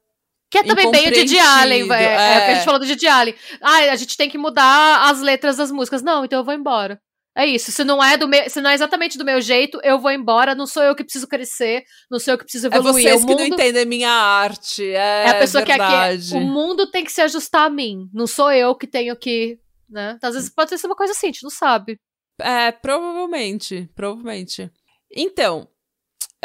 que 0.49 0.59
é 0.59 0.63
também 0.63 0.89
bem 0.91 1.07
o 1.07 1.11
Didi 1.11 1.37
Allen, 1.37 1.91
é, 1.91 2.03
é. 2.03 2.33
é, 2.33 2.37
o 2.37 2.45
que 2.45 2.51
a 2.51 2.53
gente 2.53 2.61
é. 2.61 2.65
falou 2.65 2.79
do 2.79 2.85
Didi 2.85 3.07
Allen. 3.07 3.35
Ah, 3.61 3.77
a 3.91 3.95
gente 3.95 4.15
tem 4.15 4.29
que 4.29 4.37
mudar 4.37 5.09
as 5.09 5.21
letras 5.21 5.57
das 5.57 5.71
músicas. 5.71 6.01
Não, 6.01 6.23
então 6.23 6.39
eu 6.39 6.45
vou 6.45 6.53
embora. 6.53 6.99
É 7.37 7.45
isso. 7.45 7.69
Se 7.71 7.83
não 7.83 8.01
é 8.01 8.15
do 8.15 8.29
meu, 8.29 8.49
se 8.49 8.61
não 8.61 8.69
é 8.69 8.73
exatamente 8.73 9.17
do 9.17 9.25
meu 9.25 9.41
jeito, 9.41 9.77
eu 9.83 9.99
vou 9.99 10.11
embora. 10.11 10.55
Não 10.55 10.65
sou 10.65 10.81
eu 10.81 10.95
que 10.95 11.03
preciso 11.03 11.27
crescer, 11.27 11.83
não 12.09 12.17
sou 12.17 12.33
eu 12.33 12.37
que 12.37 12.45
preciso 12.45 12.67
evoluir. 12.67 13.07
É 13.07 13.09
vocês 13.09 13.25
mundo... 13.25 13.27
que 13.27 13.35
não 13.35 13.45
entendem 13.45 13.85
minha 13.85 14.09
arte. 14.09 14.89
É, 14.89 15.25
é 15.25 15.29
a 15.31 15.39
pessoa 15.39 15.65
verdade. 15.65 16.29
que 16.29 16.35
é 16.35 16.39
que 16.39 16.45
o 16.45 16.47
mundo 16.47 16.89
tem 16.89 17.03
que 17.03 17.11
se 17.11 17.21
ajustar 17.21 17.65
a 17.65 17.69
mim. 17.69 18.09
Não 18.13 18.25
sou 18.25 18.49
eu 18.51 18.73
que 18.73 18.87
tenho 18.87 19.13
que, 19.17 19.59
né? 19.89 20.13
Então, 20.15 20.29
às 20.29 20.35
vezes 20.35 20.49
pode 20.49 20.77
ser 20.77 20.87
uma 20.87 20.95
coisa 20.95 21.11
assim, 21.11 21.27
a 21.27 21.31
gente 21.31 21.43
não 21.43 21.49
sabe. 21.49 21.99
É, 22.39 22.71
provavelmente, 22.71 23.89
provavelmente. 23.93 24.71
Então, 25.11 25.67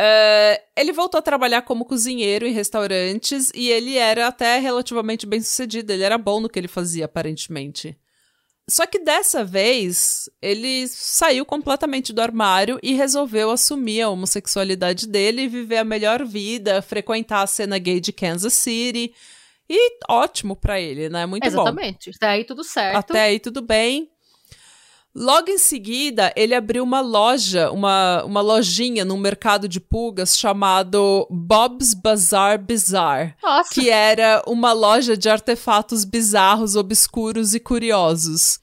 Uh, 0.01 0.57
ele 0.75 0.93
voltou 0.93 1.19
a 1.19 1.23
trabalhar 1.23 1.61
como 1.61 1.85
cozinheiro 1.85 2.47
em 2.47 2.53
restaurantes 2.53 3.53
e 3.55 3.69
ele 3.69 3.99
era 3.99 4.29
até 4.29 4.59
relativamente 4.59 5.27
bem 5.27 5.43
sucedido. 5.43 5.93
Ele 5.93 6.03
era 6.03 6.17
bom 6.17 6.41
no 6.41 6.49
que 6.49 6.59
ele 6.59 6.69
fazia, 6.69 7.05
aparentemente. 7.05 7.95
Só 8.67 8.87
que 8.87 8.99
dessa 8.99 9.45
vez, 9.45 10.31
ele 10.41 10.89
saiu 10.89 11.45
completamente 11.45 12.15
do 12.15 12.23
armário 12.23 12.79
e 12.83 12.95
resolveu 12.95 13.51
assumir 13.51 14.01
a 14.01 14.09
homossexualidade 14.09 15.07
dele 15.07 15.43
e 15.43 15.49
viver 15.49 15.79
a 15.79 15.85
melhor 15.85 16.25
vida, 16.25 16.81
frequentar 16.81 17.43
a 17.43 17.47
cena 17.47 17.79
gay 17.79 18.01
de 18.01 18.13
Kansas 18.13 18.55
City. 18.55 19.13
E 19.69 19.99
ótimo 20.09 20.57
para 20.57 20.81
ele, 20.81 21.11
né? 21.11 21.27
Muito 21.27 21.45
Exatamente. 21.45 21.75
bom. 21.75 21.81
Exatamente. 21.81 22.11
Até 22.17 22.29
aí 22.29 22.45
tudo 22.45 22.65
certo. 22.65 22.97
Até 22.97 23.21
aí 23.21 23.39
tudo 23.39 23.61
bem. 23.61 24.09
Logo 25.15 25.51
em 25.51 25.59
seguida, 25.59 26.33
ele 26.37 26.55
abriu 26.55 26.85
uma 26.85 27.01
loja, 27.01 27.71
uma, 27.73 28.23
uma 28.25 28.41
lojinha 28.41 29.05
num 29.05 29.17
mercado 29.17 29.69
de 29.69 29.81
pulgas 29.81 30.39
chamado 30.39 31.27
Bob's 31.29 31.95
Bazaar 31.95 32.59
Bizarre. 32.63 33.35
Nossa. 33.43 33.75
Que 33.75 33.91
era 33.91 34.41
uma 34.47 34.73
loja 34.73 35.17
de 35.17 35.29
artefatos 35.29 36.05
bizarros, 36.05 36.77
obscuros 36.77 37.55
e 37.55 37.61
curiosos. 37.61 38.61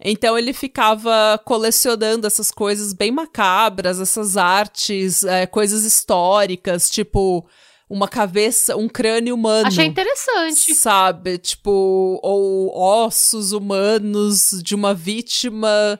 Então 0.00 0.38
ele 0.38 0.52
ficava 0.52 1.40
colecionando 1.44 2.28
essas 2.28 2.52
coisas 2.52 2.92
bem 2.92 3.10
macabras, 3.10 4.00
essas 4.00 4.36
artes, 4.36 5.24
é, 5.24 5.46
coisas 5.46 5.84
históricas, 5.84 6.88
tipo 6.88 7.44
uma 7.88 8.06
cabeça, 8.06 8.76
um 8.76 8.88
crânio 8.88 9.34
humano. 9.34 9.66
Achei 9.66 9.86
interessante. 9.86 10.74
Sabe? 10.74 11.38
Tipo, 11.38 12.20
ou 12.22 12.76
ossos 12.76 13.52
humanos 13.52 14.60
de 14.62 14.74
uma 14.74 14.92
vítima, 14.92 15.98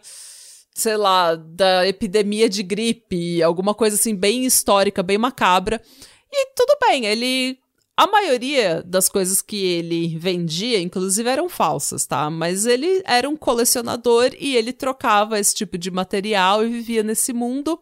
sei 0.75 0.97
lá, 0.97 1.35
da 1.35 1.87
epidemia 1.87 2.49
de 2.49 2.63
gripe, 2.63 3.43
alguma 3.43 3.75
coisa 3.75 3.97
assim 3.97 4.15
bem 4.15 4.45
histórica, 4.45 5.03
bem 5.03 5.19
macabra. 5.19 5.81
E 6.31 6.53
tudo 6.55 6.77
bem, 6.81 7.07
ele 7.07 7.59
a 7.99 8.07
maioria 8.07 8.81
das 8.87 9.09
coisas 9.09 9.43
que 9.43 9.57
ele 9.57 10.17
vendia, 10.17 10.81
inclusive, 10.81 11.29
eram 11.29 11.49
falsas, 11.49 12.07
tá? 12.07 12.31
Mas 12.31 12.65
ele 12.65 13.03
era 13.05 13.29
um 13.29 13.37
colecionador 13.37 14.31
e 14.39 14.55
ele 14.55 14.73
trocava 14.73 15.37
esse 15.37 15.53
tipo 15.53 15.77
de 15.77 15.91
material 15.91 16.65
e 16.65 16.69
vivia 16.69 17.03
nesse 17.03 17.33
mundo. 17.33 17.77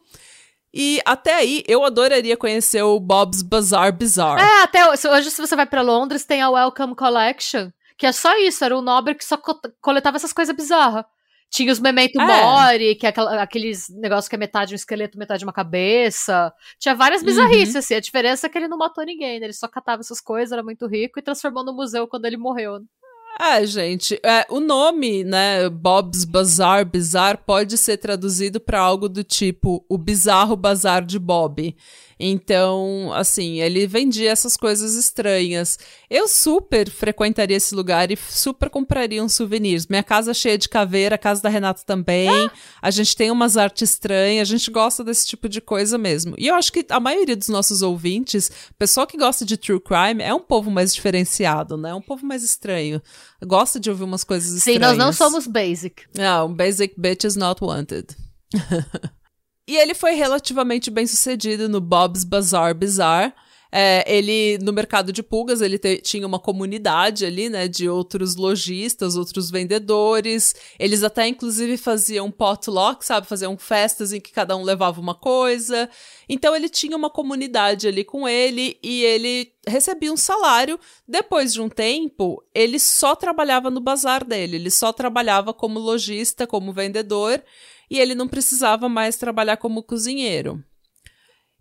E 0.79 1.01
até 1.07 1.35
aí, 1.37 1.65
eu 1.67 1.83
adoraria 1.87 2.37
conhecer 2.37 2.83
o 2.83 3.01
Bob's 3.01 3.41
Bazaar 3.41 3.97
Bizarre. 3.97 4.43
É, 4.43 4.63
até 4.63 4.87
hoje, 4.87 5.31
se 5.31 5.41
você 5.41 5.57
vai 5.57 5.65
para 5.65 5.81
Londres, 5.81 6.27
tem 6.27 6.43
a 6.43 6.51
Welcome 6.51 6.95
Collection, 6.95 7.71
que 7.97 8.05
é 8.05 8.13
só 8.13 8.37
isso, 8.41 8.63
era 8.63 8.77
um 8.77 8.83
nobre 8.83 9.15
que 9.15 9.25
só 9.25 9.39
co 9.39 9.59
coletava 9.81 10.19
essas 10.19 10.35
coisas 10.35 10.55
bizarras. 10.55 11.07
Tinha 11.51 11.73
os 11.73 11.81
Memento 11.81 12.21
é. 12.21 12.27
Mori, 12.27 12.95
que 12.95 13.07
é 13.07 13.09
aquela, 13.09 13.43
aqueles 13.43 13.89
negócios 13.89 14.29
que 14.29 14.35
é 14.35 14.39
metade 14.39 14.75
um 14.75 14.77
esqueleto, 14.77 15.17
metade 15.17 15.45
uma 15.45 15.53
cabeça. 15.53 16.53
Tinha 16.79 16.95
várias 16.95 17.23
bizarrices, 17.23 17.75
uhum. 17.75 17.79
assim. 17.79 17.95
A 17.95 18.01
diferença 18.01 18.47
é 18.47 18.51
que 18.51 18.59
ele 18.59 18.69
não 18.69 18.77
matou 18.77 19.03
ninguém, 19.03 19.41
né? 19.41 19.47
Ele 19.47 19.55
só 19.55 19.69
catava 19.69 20.01
essas 20.01 20.21
coisas, 20.21 20.53
era 20.53 20.63
muito 20.63 20.87
rico 20.87 21.19
e 21.19 21.23
transformou 21.23 21.65
no 21.65 21.73
museu 21.73 22.07
quando 22.07 22.27
ele 22.27 22.37
morreu. 22.37 22.81
É, 23.39 23.67
gente, 23.67 24.19
é, 24.25 24.47
o 24.49 24.61
nome, 24.61 25.23
né, 25.23 25.69
Bob's 25.69 26.25
Bazaar, 26.25 26.87
Bizarre, 26.87 27.39
pode 27.45 27.77
ser 27.77 27.99
traduzido 27.99 28.59
para 28.59 28.81
algo 28.81 29.11
do 29.11 29.23
tipo 29.23 29.85
o 29.91 29.99
bizarro 29.99 30.57
bazar 30.57 31.05
de 31.05 31.19
Bob. 31.19 31.77
Então, 32.19 33.13
assim, 33.15 33.61
ele 33.61 33.87
vendia 33.87 34.31
essas 34.31 34.57
coisas 34.57 34.95
estranhas. 34.95 35.79
Eu 36.09 36.27
super 36.27 36.89
frequentaria 36.91 37.57
esse 37.57 37.75
lugar 37.75 38.11
e 38.11 38.17
super 38.17 38.71
compraria 38.71 39.23
uns 39.23 39.35
souvenirs. 39.35 39.87
Minha 39.87 40.03
casa 40.03 40.31
é 40.31 40.35
cheia 40.35 40.57
de 40.57 40.69
caveira, 40.69 41.17
a 41.17 41.19
casa 41.19 41.43
da 41.43 41.49
Renata 41.49 41.83
também. 41.85 42.29
Ah. 42.29 42.51
A 42.81 42.91
gente 42.91 43.15
tem 43.15 43.31
umas 43.31 43.57
artes 43.57 43.91
estranhas, 43.91 44.49
a 44.49 44.51
gente 44.51 44.71
gosta 44.71 45.05
desse 45.05 45.27
tipo 45.27 45.49
de 45.49 45.61
coisa 45.61 45.99
mesmo. 45.99 46.35
E 46.39 46.47
eu 46.47 46.55
acho 46.55 46.73
que 46.73 46.87
a 46.89 46.99
maioria 46.99 47.37
dos 47.37 47.49
nossos 47.49 47.83
ouvintes, 47.83 48.51
pessoal 48.79 49.07
que 49.07 49.19
gosta 49.19 49.45
de 49.45 49.57
true 49.57 49.81
crime, 49.81 50.23
é 50.23 50.33
um 50.35 50.41
povo 50.41 50.71
mais 50.71 50.95
diferenciado, 50.95 51.77
né? 51.77 51.91
É 51.91 51.95
um 51.95 52.03
povo 52.03 52.25
mais 52.25 52.43
estranho. 52.43 53.03
Gosta 53.45 53.79
de 53.79 53.91
ouvir 53.91 54.05
umas 54.05 54.25
coisas 54.25 54.53
estranhas. 54.55 54.81
Sim, 54.83 54.87
nós 54.87 54.97
não 54.97 55.13
somos 55.13 55.47
basic. 55.47 56.05
Não, 56.17 56.53
basic 56.53 56.95
bitch 56.99 57.25
is 57.25 57.37
not 57.37 57.63
wanted. 57.63 58.07
E 59.67 59.77
ele 59.77 59.95
foi 59.95 60.15
relativamente 60.15 60.91
bem 60.91 61.07
sucedido 61.07 61.69
no 61.69 61.81
Bob's 61.81 62.25
Bazaar 62.25 62.75
Bizarre. 62.75 63.33
É, 63.71 64.05
ele, 64.07 64.59
no 64.63 64.73
mercado 64.73 65.13
de 65.13 65.23
pulgas, 65.23 65.61
ele 65.61 65.77
te, 65.77 65.99
tinha 65.99 66.27
uma 66.27 66.39
comunidade 66.39 67.27
ali, 67.27 67.49
né, 67.49 67.67
de 67.67 67.89
outros 67.89 68.37
lojistas, 68.37 69.17
outros 69.17 69.51
vendedores. 69.51 70.55
Eles 70.79 71.03
até, 71.03 71.27
inclusive, 71.27 71.77
faziam 71.77 72.31
potluck, 72.31 73.05
sabe? 73.05 73.27
Faziam 73.27 73.59
festas 73.59 74.13
em 74.13 74.21
que 74.21 74.33
cada 74.33 74.57
um 74.57 74.63
levava 74.63 75.01
uma 75.01 75.15
coisa. 75.15 75.91
Então, 76.29 76.55
ele 76.55 76.69
tinha 76.69 76.97
uma 76.97 77.11
comunidade 77.11 77.89
ali 77.89 78.05
com 78.05 78.29
ele 78.29 78.79
e 78.83 79.03
ele 79.03 79.53
recebia 79.67 80.13
um 80.13 80.17
salário. 80.17 80.79
Depois 81.07 81.53
de 81.53 81.61
um 81.61 81.69
tempo, 81.69 82.43
ele 82.55 82.79
só 82.79 83.17
trabalhava 83.17 83.69
no 83.69 83.81
bazar 83.81 84.25
dele, 84.25 84.57
ele 84.57 84.71
só 84.71 84.93
trabalhava 84.93 85.53
como 85.53 85.81
lojista, 85.81 86.47
como 86.47 86.73
vendedor 86.73 87.43
e 87.91 87.99
ele 87.99 88.15
não 88.15 88.29
precisava 88.29 88.89
mais 88.89 89.17
trabalhar 89.17 89.57
como 89.57 89.83
cozinheiro. 89.83 90.63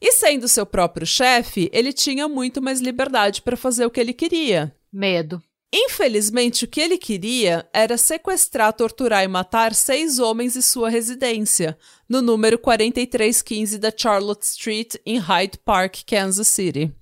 E 0.02 0.12
sendo 0.12 0.48
seu 0.48 0.66
próprio 0.66 1.08
chefe, 1.08 1.70
ele 1.74 1.94
tinha 1.94 2.28
muito 2.28 2.62
mais 2.62 2.82
liberdade 2.82 3.42
para 3.42 3.58
fazer 3.58 3.86
o 3.86 3.90
que 3.90 4.00
ele 4.00 4.14
queria. 4.14 4.76
Medo. 4.92 5.42
Infelizmente, 5.74 6.64
o 6.64 6.68
que 6.68 6.80
ele 6.80 6.98
queria 6.98 7.68
era 7.74 7.98
sequestrar, 7.98 8.72
torturar 8.72 9.24
e 9.24 9.28
matar 9.28 9.74
seis 9.74 10.20
homens 10.20 10.56
em 10.56 10.62
sua 10.62 10.90
residência, 10.90 11.78
no 12.08 12.22
número 12.22 12.58
4315 12.58 13.78
da 13.78 13.92
Charlotte 13.96 14.44
Street, 14.44 14.96
em 15.06 15.18
Hyde 15.18 15.58
Park, 15.66 16.04
Kansas 16.08 16.48
City. 16.48 16.94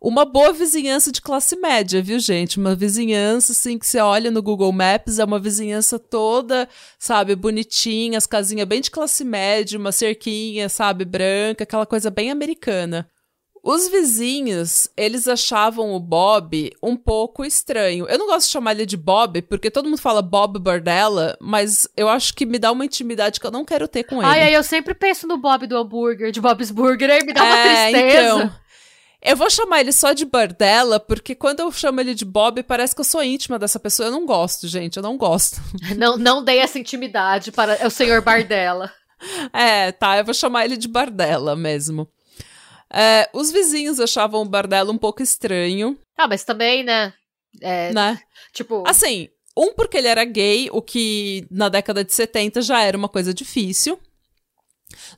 Uma 0.00 0.24
boa 0.24 0.52
vizinhança 0.52 1.10
de 1.10 1.20
classe 1.20 1.56
média, 1.56 2.00
viu, 2.00 2.18
gente? 2.18 2.58
Uma 2.58 2.74
vizinhança, 2.74 3.52
assim, 3.52 3.78
que 3.78 3.86
você 3.86 3.98
olha 3.98 4.30
no 4.30 4.42
Google 4.42 4.72
Maps, 4.72 5.18
é 5.18 5.24
uma 5.24 5.38
vizinhança 5.38 5.98
toda, 5.98 6.68
sabe, 6.98 7.34
bonitinha, 7.34 8.18
as 8.18 8.26
casinhas 8.26 8.68
bem 8.68 8.80
de 8.80 8.90
classe 8.90 9.24
média, 9.24 9.78
uma 9.78 9.92
cerquinha, 9.92 10.68
sabe, 10.68 11.04
branca, 11.04 11.64
aquela 11.64 11.86
coisa 11.86 12.10
bem 12.10 12.30
americana. 12.30 13.08
Os 13.62 13.88
vizinhos, 13.88 14.88
eles 14.96 15.26
achavam 15.26 15.92
o 15.92 16.00
Bob 16.00 16.72
um 16.82 16.96
pouco 16.96 17.44
estranho. 17.44 18.06
Eu 18.08 18.16
não 18.16 18.26
gosto 18.26 18.46
de 18.46 18.52
chamar 18.52 18.72
ele 18.72 18.86
de 18.86 18.96
Bob, 18.96 19.42
porque 19.42 19.70
todo 19.70 19.88
mundo 19.88 20.00
fala 20.00 20.22
Bob 20.22 20.58
Bordella, 20.58 21.36
mas 21.40 21.88
eu 21.96 22.08
acho 22.08 22.34
que 22.34 22.46
me 22.46 22.58
dá 22.58 22.70
uma 22.70 22.84
intimidade 22.84 23.40
que 23.40 23.46
eu 23.46 23.50
não 23.50 23.64
quero 23.64 23.88
ter 23.88 24.04
com 24.04 24.22
ele. 24.22 24.30
Ai, 24.30 24.42
ai, 24.42 24.56
eu 24.56 24.62
sempre 24.62 24.94
penso 24.94 25.26
no 25.26 25.36
Bob 25.36 25.66
do 25.66 25.76
hambúrguer, 25.76 26.30
de 26.30 26.40
Bob's 26.40 26.70
Burger, 26.70 27.10
aí 27.10 27.24
me 27.24 27.32
dá 27.32 27.44
é, 27.44 27.48
uma 27.48 27.90
tristeza. 27.90 28.36
Então, 28.36 28.52
eu 29.28 29.36
vou 29.36 29.50
chamar 29.50 29.80
ele 29.80 29.92
só 29.92 30.14
de 30.14 30.24
Bardella, 30.24 30.98
porque 30.98 31.34
quando 31.34 31.60
eu 31.60 31.70
chamo 31.70 32.00
ele 32.00 32.14
de 32.14 32.24
Bob, 32.24 32.62
parece 32.62 32.94
que 32.94 33.00
eu 33.00 33.04
sou 33.04 33.22
íntima 33.22 33.58
dessa 33.58 33.78
pessoa. 33.78 34.08
Eu 34.08 34.12
não 34.12 34.24
gosto, 34.24 34.66
gente, 34.66 34.96
eu 34.96 35.02
não 35.02 35.18
gosto. 35.18 35.60
Não, 35.98 36.16
não 36.16 36.42
dei 36.42 36.58
essa 36.58 36.78
intimidade 36.78 37.52
para 37.52 37.86
o 37.86 37.90
senhor 37.90 38.22
Bardella. 38.22 38.92
é, 39.52 39.92
tá, 39.92 40.16
eu 40.16 40.24
vou 40.24 40.32
chamar 40.32 40.64
ele 40.64 40.76
de 40.76 40.88
Bardella 40.88 41.54
mesmo. 41.54 42.08
É, 42.90 43.28
os 43.34 43.50
vizinhos 43.50 44.00
achavam 44.00 44.40
o 44.42 44.48
Bardella 44.48 44.90
um 44.90 44.98
pouco 44.98 45.22
estranho. 45.22 45.98
Ah, 46.16 46.26
mas 46.26 46.44
também, 46.44 46.82
né? 46.82 47.12
É, 47.60 47.92
né? 47.92 48.18
Tipo. 48.52 48.82
Assim, 48.86 49.28
um, 49.56 49.74
porque 49.74 49.98
ele 49.98 50.08
era 50.08 50.24
gay, 50.24 50.68
o 50.72 50.80
que 50.80 51.46
na 51.50 51.68
década 51.68 52.04
de 52.04 52.12
70 52.14 52.62
já 52.62 52.82
era 52.82 52.96
uma 52.96 53.08
coisa 53.08 53.34
difícil. 53.34 53.98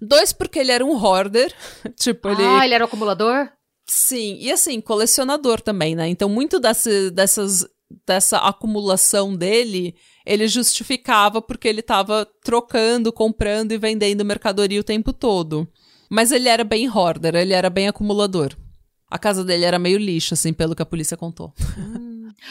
Dois, 0.00 0.32
porque 0.32 0.58
ele 0.58 0.72
era 0.72 0.84
um 0.84 0.96
hoarder. 0.96 1.54
tipo, 1.96 2.28
ele. 2.28 2.42
Ah, 2.42 2.64
ele 2.64 2.74
era 2.74 2.84
um 2.84 2.88
acumulador? 2.88 3.50
Sim, 3.92 4.36
e 4.40 4.52
assim, 4.52 4.80
colecionador 4.80 5.60
também, 5.60 5.96
né? 5.96 6.08
Então, 6.08 6.28
muito 6.28 6.60
desse, 6.60 7.10
dessas, 7.10 7.66
dessa 8.06 8.38
acumulação 8.38 9.34
dele, 9.34 9.96
ele 10.24 10.46
justificava 10.46 11.42
porque 11.42 11.66
ele 11.66 11.80
estava 11.80 12.24
trocando, 12.44 13.12
comprando 13.12 13.72
e 13.72 13.78
vendendo 13.78 14.24
mercadoria 14.24 14.80
o 14.80 14.84
tempo 14.84 15.12
todo. 15.12 15.66
Mas 16.08 16.30
ele 16.30 16.48
era 16.48 16.62
bem 16.62 16.88
hoarder, 16.88 17.34
ele 17.34 17.52
era 17.52 17.68
bem 17.68 17.88
acumulador. 17.88 18.56
A 19.10 19.18
casa 19.18 19.42
dele 19.44 19.64
era 19.64 19.76
meio 19.76 19.98
lixo, 19.98 20.34
assim, 20.34 20.52
pelo 20.52 20.76
que 20.76 20.82
a 20.82 20.86
polícia 20.86 21.16
contou. 21.16 21.52
Hum. 21.76 22.09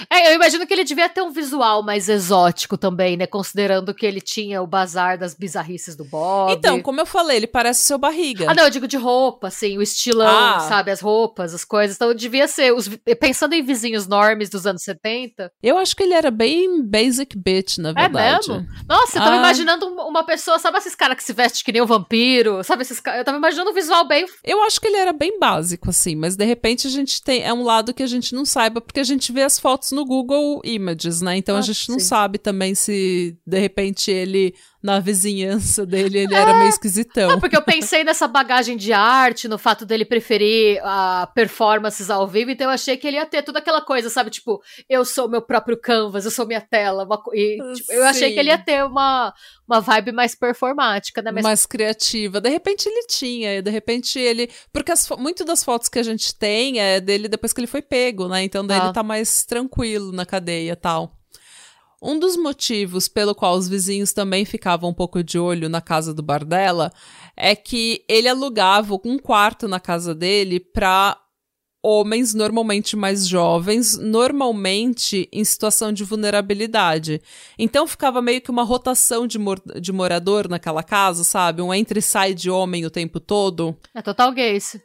É, 0.10 0.32
eu 0.32 0.36
imagino 0.36 0.66
que 0.66 0.74
ele 0.74 0.84
devia 0.84 1.10
ter 1.10 1.22
um 1.22 1.32
visual 1.32 1.84
mais 1.84 2.08
exótico 2.08 2.78
também, 2.78 3.18
né? 3.18 3.26
Considerando 3.28 3.94
que 3.94 4.06
ele 4.06 4.22
tinha 4.22 4.62
o 4.62 4.68
bazar 4.68 5.18
das 5.18 5.34
bizarrices 5.34 5.96
do 5.96 6.06
Bob. 6.06 6.52
Então, 6.54 6.82
como 6.82 7.02
eu 7.02 7.06
falei, 7.06 7.38
ele 7.38 7.48
parece 7.48 7.84
o 7.84 7.86
seu 7.86 7.98
barriga. 7.98 8.50
Ah, 8.50 8.54
não, 8.54 8.64
eu 8.64 8.70
digo 8.70 8.88
de 8.88 8.98
roupa, 8.98 9.48
assim, 9.48 9.78
o 9.78 9.82
estilão, 9.82 10.28
ah. 10.56 10.60
sabe? 10.62 10.92
As 10.92 11.02
roupas, 11.02 11.54
as 11.54 11.66
coisas. 11.66 11.96
Então, 11.96 12.14
devia 12.14 12.48
ser. 12.48 12.74
Os, 12.74 12.88
pensando 13.20 13.54
em 13.54 13.64
vizinhos 13.64 14.08
normes 14.08 14.50
dos 14.50 14.66
anos 14.66 14.84
70. 14.84 15.52
Eu 15.62 15.78
acho 15.78 15.96
que 15.96 16.04
ele 16.04 16.14
era 16.14 16.32
bem 16.32 16.84
basic 16.84 17.38
bitch, 17.38 17.78
na 17.78 17.92
verdade. 17.92 18.20
É 18.20 18.54
mesmo? 18.54 18.68
Nossa, 18.88 19.18
eu 19.18 19.24
tava 19.24 19.36
ah. 19.36 19.40
imaginando 19.40 19.88
uma 19.88 20.24
pessoa, 20.24 20.60
sabe 20.60 20.78
esses 20.78 20.96
caras 20.96 21.18
que 21.18 21.24
se 21.24 21.34
veste 21.34 21.64
que 21.64 21.72
nem 21.72 21.82
o 21.82 21.86
um 21.86 21.88
vampiro? 21.88 22.64
Sabe 22.64 22.84
esses 22.84 23.00
caras? 23.00 23.20
Eu 23.20 23.26
tava 23.26 23.38
imaginando 23.38 23.72
um 23.72 23.74
visual 23.74 24.08
bem. 24.08 24.26
Eu 24.44 24.62
acho 24.64 24.80
que 24.80 24.88
ele 24.88 24.98
era 24.98 25.14
bem 25.14 25.40
básico, 25.40 25.90
assim, 25.90 26.16
mas 26.16 26.36
de 26.36 26.46
repente 26.46 26.88
a 26.88 26.90
gente 26.90 27.22
tem. 27.22 27.44
É 27.44 27.54
um 27.54 27.64
lado 27.64 27.94
que 27.94 28.04
a 28.04 28.08
gente 28.08 28.34
não 28.34 28.46
saiba, 28.46 28.82
porque 28.82 29.00
a 29.00 29.04
gente 29.04 29.32
vê 29.32 29.44
as 29.44 29.60
fotos 29.60 29.79
no 29.92 30.06
Google 30.06 30.62
Images, 30.64 31.22
né? 31.22 31.38
Então 31.38 31.56
ah, 31.56 31.60
a 31.60 31.62
gente 31.62 31.90
não 31.90 32.00
sabe 32.00 32.38
também 32.38 32.76
se 32.76 33.38
de 33.46 33.60
repente 33.60 34.12
ele 34.12 34.54
na 34.82 35.00
vizinhança 35.00 35.86
dele 35.86 36.20
ele 36.20 36.34
é. 36.34 36.38
era 36.38 36.54
meio 36.54 36.70
esquisitão. 36.70 37.30
Não, 37.30 37.40
porque 37.40 37.56
eu 37.56 37.62
pensei 37.62 38.04
nessa 38.04 38.28
bagagem 38.28 38.78
de 38.78 38.94
arte, 38.94 39.48
no 39.48 39.58
fato 39.58 39.86
dele 39.86 40.06
preferir 40.06 40.82
uh, 40.82 41.32
performances 41.34 42.10
ao 42.10 42.28
vivo, 42.28 42.52
então 42.52 42.68
eu 42.68 42.74
achei 42.74 42.96
que 42.96 43.06
ele 43.06 43.18
ia 43.18 43.26
ter 43.26 43.44
toda 43.44 43.60
aquela 43.60 43.82
coisa, 43.82 44.10
sabe? 44.10 44.30
Tipo, 44.30 44.62
eu 44.90 45.04
sou 45.04 45.30
meu 45.30 45.42
próprio 45.42 45.80
canvas, 45.80 46.24
eu 46.24 46.32
sou 46.32 46.48
minha 46.48 46.62
tela. 46.62 47.04
Uma, 47.04 47.22
e, 47.34 47.58
tipo, 47.76 47.92
eu 47.92 48.06
achei 48.06 48.34
que 48.34 48.40
ele 48.40 48.50
ia 48.50 48.58
ter 48.58 48.84
uma, 48.86 49.34
uma 49.68 49.82
vibe 49.82 50.14
mais 50.14 50.34
performática, 50.34 51.22
né? 51.22 51.32
Mas... 51.32 51.44
Mais 51.44 51.66
criativa. 51.66 52.40
De 52.40 52.50
repente 52.50 52.88
ele 52.88 53.06
tinha, 53.06 53.62
de 53.62 53.70
repente 53.70 54.18
ele. 54.18 54.50
Porque 54.72 54.92
as, 54.92 55.10
muito 55.10 55.44
das 55.44 55.64
fotos 55.64 55.90
que 55.90 56.00
a 56.00 56.04
gente 56.04 56.34
tem 56.36 56.80
é 56.80 57.02
dele 57.02 57.28
depois 57.28 57.52
que 57.52 57.60
ele 57.60 57.68
foi 57.68 57.82
pego, 57.82 58.28
né? 58.30 58.44
Então 58.44 58.66
daí 58.66 58.80
ah. 58.80 58.86
ele 58.86 58.94
tá 58.94 59.04
mais 59.04 59.44
tranquilo 59.44 60.14
na 60.14 60.26
cadeia 60.26 60.72
e 60.72 60.76
tal. 60.76 61.19
Um 62.02 62.18
dos 62.18 62.38
motivos 62.38 63.08
pelo 63.08 63.36
qual 63.36 63.56
os 63.56 63.68
vizinhos 63.68 64.14
também 64.14 64.46
ficavam 64.46 64.90
um 64.90 64.94
pouco 64.94 65.24
de 65.24 65.38
olho 65.38 65.68
na 65.68 65.82
casa 65.82 66.14
do 66.14 66.24
Bardella 66.24 66.92
é 67.36 67.56
que 67.56 68.04
ele 68.08 68.30
alugava 68.30 68.98
um 69.04 69.20
quarto 69.20 69.68
na 69.68 69.80
casa 69.80 70.16
dele 70.16 70.60
para 70.60 71.18
homens 71.84 72.34
normalmente 72.34 72.96
mais 72.96 73.28
jovens, 73.28 73.98
normalmente 73.98 75.30
em 75.32 75.44
situação 75.44 75.92
de 75.92 76.04
vulnerabilidade. 76.04 77.22
Então 77.58 77.88
ficava 77.88 78.22
meio 78.22 78.42
que 78.42 78.52
uma 78.52 78.64
rotação 78.64 79.26
de, 79.26 79.40
mor 79.40 79.62
de 79.80 79.92
morador 79.92 80.48
naquela 80.50 80.84
casa, 80.84 81.24
sabe? 81.24 81.62
Um 81.62 81.74
entre 81.74 82.00
e 82.00 82.02
sai 82.02 82.34
de 82.34 82.50
homem 82.50 82.86
o 82.86 82.90
tempo 82.90 83.20
todo. 83.20 83.78
É 83.94 84.02
total 84.02 84.32
gay 84.32 84.56
isso. 84.56 84.80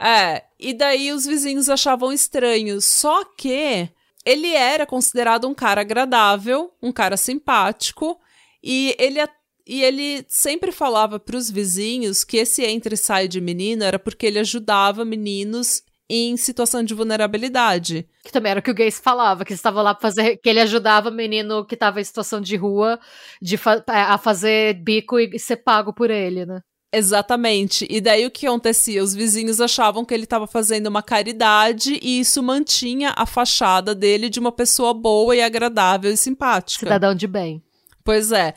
É, 0.00 0.44
e 0.60 0.74
daí 0.74 1.10
os 1.12 1.24
vizinhos 1.24 1.70
achavam 1.70 2.12
estranho. 2.12 2.80
Só 2.80 3.24
que 3.24 3.88
ele 4.26 4.52
era 4.52 4.84
considerado 4.84 5.46
um 5.46 5.54
cara 5.54 5.82
agradável, 5.82 6.74
um 6.82 6.90
cara 6.90 7.16
simpático, 7.16 8.18
e 8.62 8.96
ele, 8.98 9.20
e 9.64 9.84
ele 9.84 10.24
sempre 10.28 10.72
falava 10.72 11.20
para 11.20 11.36
os 11.36 11.48
vizinhos 11.48 12.24
que 12.24 12.38
esse 12.38 12.64
entra 12.64 12.92
e 12.92 12.96
sai 12.96 13.28
de 13.28 13.40
menino 13.40 13.84
era 13.84 13.98
porque 13.98 14.26
ele 14.26 14.40
ajudava 14.40 15.04
meninos 15.04 15.82
em 16.08 16.36
situação 16.36 16.82
de 16.82 16.94
vulnerabilidade. 16.94 18.08
Que 18.24 18.32
também 18.32 18.50
era 18.50 18.60
o 18.60 18.62
que 18.62 18.70
o 18.70 18.74
Gays 18.74 18.98
falava, 18.98 19.44
que 19.44 19.52
estava 19.52 19.82
lá 19.82 19.94
pra 19.94 20.02
fazer, 20.02 20.36
que 20.38 20.48
ele 20.48 20.60
ajudava 20.60 21.08
o 21.08 21.12
menino 21.12 21.64
que 21.64 21.74
estava 21.74 22.00
em 22.00 22.04
situação 22.04 22.40
de 22.40 22.56
rua 22.56 22.98
de 23.40 23.56
fa 23.56 23.82
a 23.86 24.18
fazer 24.18 24.74
bico 24.74 25.18
e 25.18 25.38
ser 25.38 25.56
pago 25.56 25.92
por 25.92 26.10
ele, 26.10 26.44
né? 26.46 26.60
Exatamente. 26.92 27.86
E 27.90 28.00
daí 28.00 28.24
o 28.26 28.30
que 28.30 28.46
acontecia? 28.46 29.02
Os 29.02 29.14
vizinhos 29.14 29.60
achavam 29.60 30.04
que 30.04 30.14
ele 30.14 30.24
estava 30.24 30.46
fazendo 30.46 30.86
uma 30.86 31.02
caridade 31.02 31.98
e 32.00 32.20
isso 32.20 32.42
mantinha 32.42 33.12
a 33.16 33.26
fachada 33.26 33.94
dele 33.94 34.28
de 34.28 34.38
uma 34.38 34.52
pessoa 34.52 34.94
boa 34.94 35.34
e 35.34 35.42
agradável 35.42 36.10
e 36.10 36.16
simpática. 36.16 36.86
Cidadão 36.86 37.14
de 37.14 37.26
bem. 37.26 37.62
Pois 38.04 38.32
é. 38.32 38.54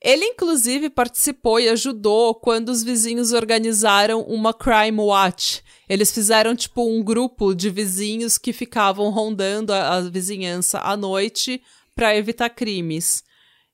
Ele, 0.00 0.24
inclusive, 0.24 0.90
participou 0.90 1.58
e 1.58 1.68
ajudou 1.68 2.34
quando 2.34 2.68
os 2.68 2.84
vizinhos 2.84 3.32
organizaram 3.32 4.22
uma 4.22 4.54
Crime 4.54 5.00
Watch. 5.00 5.62
Eles 5.88 6.12
fizeram, 6.12 6.54
tipo, 6.54 6.88
um 6.88 7.02
grupo 7.02 7.52
de 7.52 7.68
vizinhos 7.68 8.38
que 8.38 8.52
ficavam 8.52 9.10
rondando 9.10 9.72
a, 9.72 9.94
a 9.94 10.00
vizinhança 10.02 10.78
à 10.80 10.96
noite 10.96 11.60
para 11.96 12.16
evitar 12.16 12.48
crimes. 12.50 13.24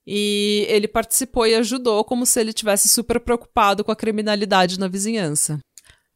E 0.06 0.66
ele 0.68 0.86
participou 0.86 1.46
e 1.46 1.54
ajudou 1.54 2.04
como 2.04 2.26
se 2.26 2.40
ele 2.40 2.52
tivesse 2.52 2.88
super 2.88 3.18
preocupado 3.18 3.82
com 3.82 3.90
a 3.90 3.96
criminalidade 3.96 4.78
na 4.78 4.86
vizinhança. 4.86 5.58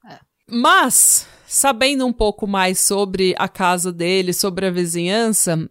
É. 0.06 0.18
Mas, 0.50 1.26
sabendo 1.46 2.06
um 2.06 2.12
pouco 2.12 2.46
mais 2.46 2.78
sobre 2.80 3.34
a 3.38 3.48
casa 3.48 3.90
dele, 3.90 4.32
sobre 4.32 4.66
a 4.66 4.70
vizinhança, 4.70 5.68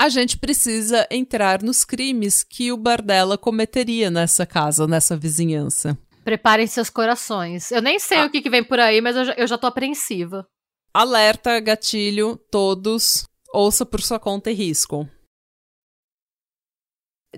a 0.00 0.08
gente 0.08 0.38
precisa 0.38 1.06
entrar 1.10 1.62
nos 1.62 1.84
crimes 1.84 2.42
que 2.42 2.72
o 2.72 2.76
Bardella 2.76 3.36
cometeria 3.36 4.10
nessa 4.10 4.46
casa, 4.46 4.86
nessa 4.86 5.16
vizinhança. 5.16 5.98
Preparem 6.24 6.66
seus 6.66 6.88
corações. 6.88 7.70
Eu 7.70 7.82
nem 7.82 7.98
sei 7.98 8.18
ah. 8.18 8.26
o 8.26 8.30
que, 8.30 8.40
que, 8.40 8.48
vem 8.48 8.64
por 8.64 8.78
aí, 8.78 9.00
mas 9.00 9.16
eu 9.16 9.24
já, 9.26 9.32
eu 9.34 9.46
já 9.46 9.58
tô 9.58 9.66
apreensiva. 9.66 10.46
Alerta, 10.94 11.60
gatilho, 11.60 12.40
todos. 12.50 13.24
Ouça 13.52 13.84
por 13.84 14.00
sua 14.00 14.18
conta 14.18 14.50
e 14.50 14.54
risco. 14.54 15.08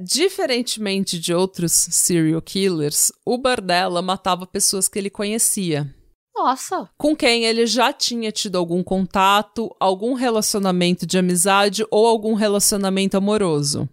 Diferentemente 0.00 1.18
de 1.18 1.34
outros 1.34 1.72
serial 1.72 2.40
killers, 2.40 3.12
o 3.26 3.36
Bardella 3.36 4.00
matava 4.00 4.46
pessoas 4.46 4.88
que 4.88 4.98
ele 4.98 5.10
conhecia. 5.10 5.94
Nossa! 6.34 6.88
Com 6.96 7.14
quem 7.14 7.44
ele 7.44 7.66
já 7.66 7.92
tinha 7.92 8.32
tido 8.32 8.56
algum 8.56 8.82
contato, 8.82 9.74
algum 9.78 10.14
relacionamento 10.14 11.06
de 11.06 11.18
amizade 11.18 11.84
ou 11.90 12.06
algum 12.06 12.34
relacionamento 12.34 13.16
amoroso. 13.16 13.88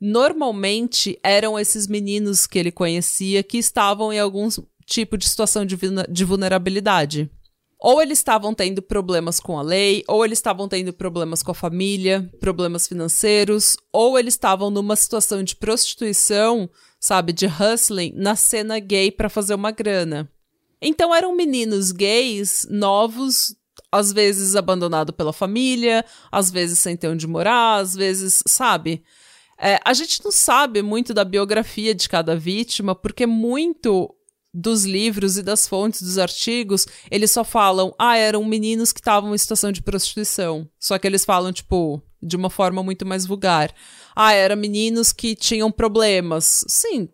Normalmente 0.00 1.18
eram 1.22 1.58
esses 1.58 1.86
meninos 1.86 2.46
que 2.46 2.58
ele 2.58 2.72
conhecia 2.72 3.42
que 3.42 3.58
estavam 3.58 4.12
em 4.12 4.18
algum 4.18 4.48
tipo 4.86 5.16
de 5.16 5.28
situação 5.28 5.64
de, 5.64 5.76
de 6.10 6.24
vulnerabilidade. 6.24 7.30
Ou 7.84 8.00
eles 8.00 8.16
estavam 8.16 8.54
tendo 8.54 8.80
problemas 8.80 9.38
com 9.38 9.58
a 9.58 9.62
lei, 9.62 10.02
ou 10.08 10.24
eles 10.24 10.38
estavam 10.38 10.66
tendo 10.66 10.90
problemas 10.90 11.42
com 11.42 11.50
a 11.50 11.54
família, 11.54 12.26
problemas 12.40 12.88
financeiros, 12.88 13.76
ou 13.92 14.18
eles 14.18 14.32
estavam 14.32 14.70
numa 14.70 14.96
situação 14.96 15.42
de 15.42 15.54
prostituição, 15.54 16.70
sabe, 16.98 17.30
de 17.30 17.44
hustling 17.44 18.14
na 18.16 18.36
cena 18.36 18.78
gay 18.78 19.10
para 19.10 19.28
fazer 19.28 19.54
uma 19.54 19.70
grana. 19.70 20.32
Então 20.80 21.14
eram 21.14 21.36
meninos 21.36 21.92
gays 21.92 22.66
novos, 22.70 23.54
às 23.92 24.14
vezes 24.14 24.56
abandonados 24.56 25.14
pela 25.14 25.30
família, 25.30 26.06
às 26.32 26.50
vezes 26.50 26.78
sem 26.78 26.96
ter 26.96 27.08
onde 27.08 27.26
morar, 27.26 27.80
às 27.80 27.94
vezes, 27.94 28.42
sabe? 28.46 29.04
É, 29.58 29.78
a 29.84 29.92
gente 29.92 30.24
não 30.24 30.32
sabe 30.32 30.80
muito 30.80 31.12
da 31.12 31.22
biografia 31.22 31.94
de 31.94 32.08
cada 32.08 32.34
vítima, 32.34 32.94
porque 32.94 33.26
muito 33.26 34.10
dos 34.54 34.84
livros 34.84 35.36
e 35.36 35.42
das 35.42 35.66
fontes 35.66 36.00
dos 36.00 36.16
artigos, 36.16 36.86
eles 37.10 37.32
só 37.32 37.42
falam, 37.42 37.92
ah, 37.98 38.16
eram 38.16 38.44
meninos 38.44 38.92
que 38.92 39.00
estavam 39.00 39.34
em 39.34 39.38
situação 39.38 39.72
de 39.72 39.82
prostituição. 39.82 40.68
Só 40.78 40.96
que 40.96 41.06
eles 41.08 41.24
falam, 41.24 41.52
tipo, 41.52 42.00
de 42.22 42.36
uma 42.36 42.48
forma 42.48 42.80
muito 42.82 43.04
mais 43.04 43.26
vulgar. 43.26 43.74
Ah, 44.14 44.32
eram 44.32 44.56
meninos 44.56 45.12
que 45.12 45.34
tinham 45.34 45.72
problemas. 45.72 46.64
Sim, 46.68 47.08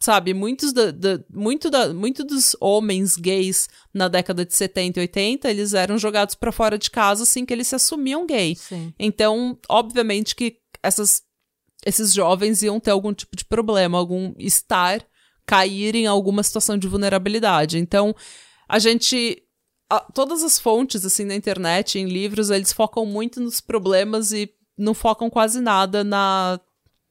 sabe, 0.00 0.34
muitos 0.34 0.72
da, 0.72 0.90
da, 0.90 1.24
muito, 1.32 1.70
da, 1.70 1.94
muito 1.94 2.24
dos 2.24 2.56
homens 2.60 3.16
gays 3.16 3.68
na 3.92 4.08
década 4.08 4.44
de 4.44 4.52
70 4.52 4.98
e 4.98 5.02
80, 5.02 5.50
eles 5.50 5.74
eram 5.74 5.96
jogados 5.96 6.34
para 6.34 6.52
fora 6.52 6.76
de 6.76 6.90
casa 6.90 7.22
assim 7.22 7.46
que 7.46 7.52
eles 7.54 7.68
se 7.68 7.76
assumiam 7.76 8.26
gay. 8.26 8.56
Sim. 8.56 8.92
Então, 8.98 9.56
obviamente 9.68 10.34
que 10.34 10.58
essas, 10.82 11.22
esses 11.86 12.12
jovens 12.12 12.62
iam 12.62 12.80
ter 12.80 12.90
algum 12.90 13.14
tipo 13.14 13.36
de 13.36 13.44
problema, 13.44 13.96
algum 13.96 14.34
estar, 14.38 15.06
cair 15.46 15.94
em 15.94 16.06
alguma 16.06 16.42
situação 16.42 16.76
de 16.78 16.88
vulnerabilidade. 16.88 17.78
Então, 17.78 18.14
a 18.68 18.78
gente 18.78 19.42
a, 19.90 20.00
todas 20.00 20.42
as 20.42 20.58
fontes 20.58 21.04
assim 21.04 21.24
na 21.24 21.34
internet, 21.34 21.98
em 21.98 22.06
livros, 22.06 22.50
eles 22.50 22.72
focam 22.72 23.04
muito 23.04 23.40
nos 23.40 23.60
problemas 23.60 24.32
e 24.32 24.50
não 24.76 24.94
focam 24.94 25.28
quase 25.30 25.60
nada 25.60 26.02
na 26.02 26.58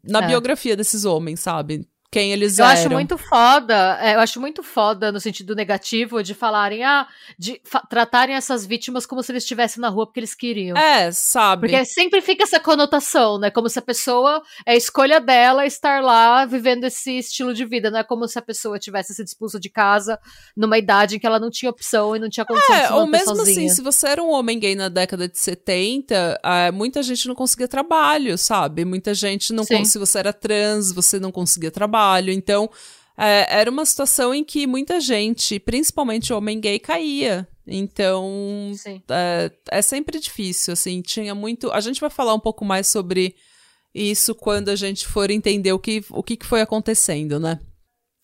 na 0.03 0.21
É. 0.21 0.27
biografia 0.27 0.75
desses 0.75 1.05
homens, 1.05 1.39
sabe? 1.39 1.87
Quem 2.13 2.31
eles 2.31 2.59
Eu 2.59 2.65
eram. 2.65 2.73
acho 2.79 2.89
muito 2.91 3.17
foda, 3.17 3.97
é, 4.01 4.15
eu 4.15 4.19
acho 4.19 4.39
muito 4.39 4.61
foda 4.63 5.11
no 5.11 5.19
sentido 5.19 5.55
negativo 5.55 6.21
de 6.23 6.33
falarem, 6.33 6.83
ah, 6.83 7.07
de 7.37 7.59
fa- 7.63 7.81
tratarem 7.89 8.35
essas 8.35 8.65
vítimas 8.65 9.05
como 9.05 9.21
se 9.23 9.31
eles 9.31 9.43
estivessem 9.43 9.81
na 9.81 9.89
rua 9.89 10.05
porque 10.05 10.19
eles 10.19 10.35
queriam. 10.35 10.77
É, 10.77 11.11
sabe? 11.11 11.67
Porque 11.67 11.83
sempre 11.85 12.21
fica 12.21 12.43
essa 12.43 12.59
conotação, 12.59 13.37
né? 13.39 13.49
Como 13.49 13.67
se 13.67 13.79
a 13.79 13.81
pessoa 13.81 14.41
é 14.65 14.75
escolha 14.77 15.19
dela 15.19 15.65
estar 15.65 16.01
lá 16.03 16.45
vivendo 16.45 16.83
esse 16.83 17.17
estilo 17.17 17.53
de 17.53 17.65
vida. 17.65 17.89
Não 17.89 17.99
é 17.99 18.03
como 18.03 18.27
se 18.27 18.37
a 18.37 18.41
pessoa 18.41 18.77
tivesse 18.77 19.13
sido 19.13 19.25
expulsa 19.27 19.59
de 19.59 19.69
casa 19.69 20.19
numa 20.55 20.77
idade 20.77 21.15
em 21.15 21.19
que 21.19 21.25
ela 21.25 21.39
não 21.39 21.49
tinha 21.49 21.69
opção 21.69 22.15
e 22.15 22.19
não 22.19 22.29
tinha 22.29 22.45
condição 22.45 22.75
de 22.75 22.81
É, 22.83 22.87
se 22.87 22.93
ou 22.93 23.07
mesmo 23.07 23.35
sozinha. 23.35 23.65
assim, 23.67 23.69
se 23.75 23.81
você 23.81 24.07
era 24.07 24.21
um 24.21 24.29
homem 24.31 24.59
gay 24.59 24.75
na 24.75 24.89
década 24.89 25.27
de 25.27 25.37
70, 25.39 26.39
ah, 26.43 26.71
muita 26.71 27.01
gente 27.01 27.27
não 27.27 27.35
conseguia 27.35 27.67
trabalho, 27.67 28.37
sabe? 28.37 28.85
Muita 28.85 29.13
gente 29.13 29.51
não. 29.53 29.63
Se 29.63 29.97
você 29.97 30.19
era 30.19 30.31
trans, 30.31 30.91
você 30.91 31.19
não 31.19 31.31
conseguia 31.31 31.71
trabalho. 31.71 32.02
Então, 32.31 32.69
é, 33.17 33.59
era 33.59 33.69
uma 33.69 33.85
situação 33.85 34.33
em 34.33 34.43
que 34.43 34.65
muita 34.67 34.99
gente, 34.99 35.59
principalmente 35.59 36.33
homem 36.33 36.59
gay, 36.59 36.79
caía. 36.79 37.47
Então, 37.65 38.71
é, 39.09 39.51
é 39.71 39.81
sempre 39.81 40.19
difícil, 40.19 40.73
assim, 40.73 41.01
tinha 41.01 41.33
muito... 41.33 41.71
A 41.71 41.79
gente 41.79 42.01
vai 42.01 42.09
falar 42.09 42.33
um 42.33 42.39
pouco 42.39 42.65
mais 42.65 42.87
sobre 42.87 43.35
isso 43.93 44.33
quando 44.33 44.69
a 44.69 44.75
gente 44.75 45.07
for 45.07 45.29
entender 45.29 45.71
o 45.71 45.79
que, 45.79 46.03
o 46.09 46.23
que, 46.23 46.35
que 46.35 46.45
foi 46.45 46.61
acontecendo, 46.61 47.39
né? 47.39 47.59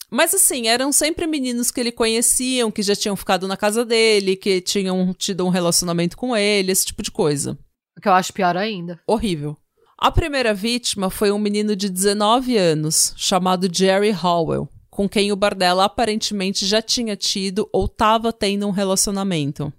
Mas 0.10 0.34
assim, 0.34 0.68
eram 0.68 0.92
sempre 0.92 1.28
meninos 1.28 1.70
que 1.70 1.80
ele 1.80 1.92
conheciam, 1.92 2.72
que 2.72 2.82
já 2.82 2.96
tinham 2.96 3.16
ficado 3.16 3.48
na 3.48 3.56
casa 3.56 3.86
dele, 3.86 4.36
que 4.36 4.60
tinham 4.60 5.14
tido 5.14 5.46
um 5.46 5.50
relacionamento 5.50 6.18
com 6.18 6.36
ele, 6.36 6.72
esse 6.72 6.88
tipo 6.88 7.04
de 7.04 7.12
coisa. 7.12 7.58
O 7.96 8.02
que 8.02 8.08
eu 8.08 8.14
acho 8.14 8.34
pior 8.34 8.58
ainda. 8.58 9.00
Horrível. 9.06 9.56
A 10.02 10.10
primeira 10.10 10.54
vítima 10.54 11.10
foi 11.10 11.30
um 11.30 11.38
menino 11.38 11.76
de 11.76 11.90
19 11.90 12.56
anos, 12.56 13.14
chamado 13.18 13.68
Jerry 13.70 14.16
Howell, 14.16 14.70
com 14.90 15.10
quem 15.10 15.30
o 15.34 15.36
Bardella 15.36 15.84
aparentemente 15.84 16.66
já 16.66 16.82
tinha 16.82 17.18
tido 17.18 17.68
ou 17.74 17.84
estava 17.84 18.32
tendo 18.32 18.66
um 18.66 18.72
relacionamento. 18.72 19.74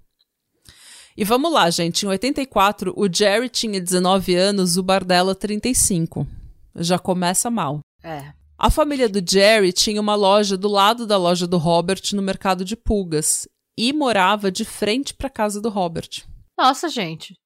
E 1.17 1.25
vamos 1.25 1.51
lá, 1.51 1.67
gente. 1.71 2.05
Em 2.05 2.09
84, 2.09 2.93
o 2.95 3.11
Jerry 3.11 3.49
tinha 3.49 3.81
19 3.81 4.35
anos, 4.35 4.77
o 4.77 4.83
Bardella 4.83 5.33
35. 5.33 6.27
Já 6.75 6.99
começa 6.99 7.49
mal. 7.49 7.79
É. 8.03 8.31
A 8.59 8.69
família 8.69 9.09
do 9.09 9.27
Jerry 9.27 9.73
tinha 9.73 9.99
uma 9.99 10.13
loja 10.13 10.55
do 10.55 10.67
lado 10.67 11.07
da 11.07 11.17
loja 11.17 11.47
do 11.47 11.57
Robert 11.57 12.03
no 12.13 12.21
mercado 12.21 12.63
de 12.63 12.75
pulgas 12.75 13.47
e 13.75 13.91
morava 13.91 14.51
de 14.51 14.65
frente 14.65 15.15
para 15.15 15.25
a 15.25 15.31
casa 15.31 15.59
do 15.59 15.69
Robert. 15.69 16.09
Nossa, 16.55 16.89
gente. 16.89 17.40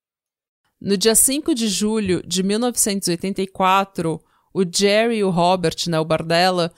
No 0.85 0.95
dia 0.95 1.15
5 1.15 1.55
de 1.55 1.67
julho 1.67 2.21
de 2.27 2.43
1984, 2.43 4.21
o 4.53 4.63
Jerry 4.63 5.17
e 5.17 5.23
o 5.23 5.31
Robert, 5.31 5.77
né, 5.87 5.99
o 5.99 6.05
Bardella, 6.05 6.71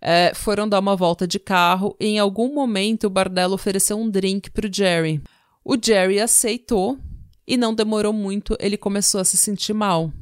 eh, 0.00 0.32
foram 0.34 0.68
dar 0.68 0.80
uma 0.80 0.96
volta 0.96 1.28
de 1.28 1.38
carro 1.38 1.96
e 2.00 2.06
em 2.06 2.18
algum 2.18 2.52
momento 2.52 3.06
o 3.06 3.10
Bardella 3.10 3.54
ofereceu 3.54 3.96
um 3.96 4.10
drink 4.10 4.50
para 4.50 4.66
o 4.66 4.74
Jerry. 4.74 5.22
O 5.64 5.76
Jerry 5.80 6.18
aceitou 6.18 6.98
e 7.46 7.56
não 7.56 7.72
demorou 7.72 8.12
muito, 8.12 8.56
ele 8.58 8.76
começou 8.76 9.20
a 9.20 9.24
se 9.24 9.36
sentir 9.36 9.74
mal. 9.74 10.12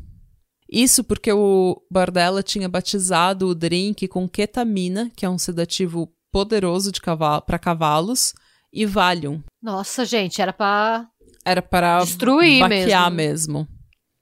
Isso 0.71 1.03
porque 1.03 1.33
o 1.33 1.83
Bardella 1.91 2.43
tinha 2.43 2.69
batizado 2.69 3.49
o 3.49 3.55
drink 3.55 4.07
com 4.07 4.29
ketamina, 4.29 5.11
que 5.17 5.25
é 5.25 5.31
um 5.31 5.39
sedativo 5.39 6.13
poderoso 6.31 6.93
para 7.47 7.59
cavalos, 7.59 8.35
e 8.71 8.85
Valium. 8.85 9.43
Nossa, 9.63 10.05
gente, 10.05 10.41
era 10.41 10.53
pra. 10.53 11.10
Era 11.45 11.63
para 11.63 12.01
Destruir 12.01 12.61
baquear 12.61 13.11
mesmo. 13.11 13.61
mesmo. 13.61 13.81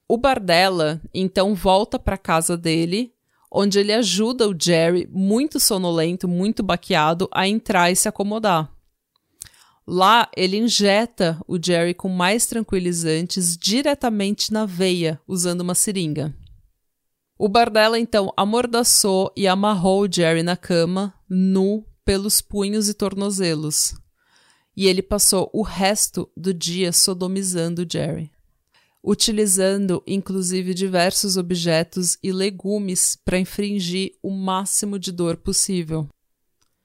O 0.09 0.17
Bardella, 0.17 1.03
então, 1.13 1.55
volta 1.55 1.99
para 1.99 2.17
casa 2.17 2.57
dele, 2.57 3.13
onde 3.51 3.79
ele 3.79 3.93
ajuda 3.93 4.49
o 4.49 4.57
Jerry, 4.59 5.09
muito 5.11 5.61
sonolento, 5.61 6.27
muito 6.27 6.63
baqueado, 6.63 7.29
a 7.33 7.47
entrar 7.47 7.91
e 7.91 7.97
se 7.97 8.09
acomodar. 8.09 8.73
Lá, 9.87 10.29
ele 10.37 10.59
injeta 10.59 11.41
o 11.47 11.59
Jerry 11.63 11.95
com 11.95 12.09
mais 12.09 12.47
tranquilizantes 12.47 13.57
diretamente 13.57 14.53
na 14.53 14.67
veia, 14.67 15.21
usando 15.27 15.63
uma 15.63 15.75
seringa. 15.75 16.35
O 17.39 17.49
Bardella, 17.49 17.99
então, 17.99 18.33
amordaçou 18.37 19.33
e 19.37 19.47
amarrou 19.47 20.03
o 20.03 20.13
Jerry 20.13 20.43
na 20.43 20.57
cama, 20.57 21.15
nu, 21.29 21.87
pelos 22.05 22.41
punhos 22.41 22.89
e 22.89 22.95
tornozelos. 22.95 23.95
E 24.79 24.87
ele 24.87 25.03
passou 25.03 25.51
o 25.53 25.63
resto 25.63 26.31
do 26.37 26.55
dia 26.55 26.93
sodomizando 26.93 27.85
Jerry, 27.85 28.31
utilizando 29.03 30.01
inclusive 30.07 30.73
diversos 30.73 31.37
objetos 31.37 32.17
e 32.23 32.31
legumes 32.31 33.19
para 33.25 33.41
infringir 33.41 34.13
o 34.23 34.31
máximo 34.31 34.97
de 34.97 35.11
dor 35.11 35.37
possível. 35.37 36.09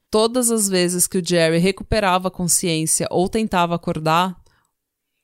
Todas 0.09 0.49
as 0.49 0.67
vezes 0.67 1.05
que 1.05 1.19
o 1.19 1.23
Jerry 1.23 1.59
recuperava 1.59 2.29
a 2.29 2.31
consciência 2.31 3.07
ou 3.11 3.29
tentava 3.29 3.75
acordar, 3.75 4.41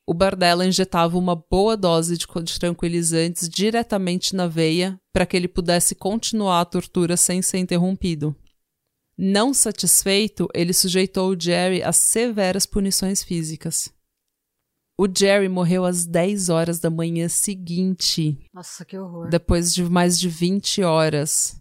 o 0.06 0.14
Bardella 0.14 0.64
injetava 0.64 1.18
uma 1.18 1.34
boa 1.34 1.76
dose 1.76 2.16
de 2.16 2.28
tranquilizantes 2.56 3.48
diretamente 3.48 4.36
na 4.36 4.46
veia 4.46 4.96
para 5.12 5.26
que 5.26 5.36
ele 5.36 5.48
pudesse 5.48 5.96
continuar 5.96 6.60
a 6.60 6.64
tortura 6.64 7.16
sem 7.16 7.42
ser 7.42 7.58
interrompido. 7.58 8.32
Não 9.22 9.52
satisfeito, 9.52 10.48
ele 10.54 10.72
sujeitou 10.72 11.28
o 11.28 11.38
Jerry 11.38 11.82
a 11.82 11.92
severas 11.92 12.64
punições 12.64 13.22
físicas. 13.22 13.92
O 14.96 15.06
Jerry 15.06 15.46
morreu 15.46 15.84
às 15.84 16.06
10 16.06 16.48
horas 16.48 16.78
da 16.78 16.88
manhã 16.88 17.28
seguinte, 17.28 18.38
Nossa, 18.50 18.82
que 18.82 18.96
horror. 18.96 19.28
depois 19.28 19.74
de 19.74 19.84
mais 19.84 20.18
de 20.18 20.26
20 20.26 20.82
horas. 20.82 21.60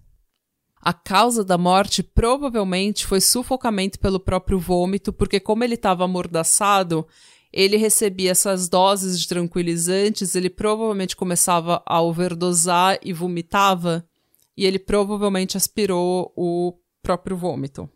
A 0.81 0.93
causa 0.93 1.43
da 1.43 1.57
morte 1.57 2.01
provavelmente 2.01 3.05
foi 3.05 3.19
sufocamento 3.19 3.99
pelo 3.99 4.21
próprio 4.21 4.57
vômito, 4.57 5.11
porque 5.11 5.37
como 5.37 5.61
ele 5.61 5.75
estava 5.75 6.05
amordaçado, 6.05 7.05
ele 7.51 7.75
recebia 7.75 8.31
essas 8.31 8.69
doses 8.69 9.19
de 9.19 9.27
tranquilizantes, 9.27 10.33
ele 10.33 10.49
provavelmente 10.49 11.13
começava 11.13 11.83
a 11.85 12.01
overdosar 12.01 12.97
e 13.03 13.11
vomitava, 13.11 14.07
e 14.55 14.65
ele 14.65 14.79
provavelmente 14.79 15.57
aspirou 15.57 16.31
o 16.37 16.79
próprio 17.09 17.35
vômito. 17.35 17.89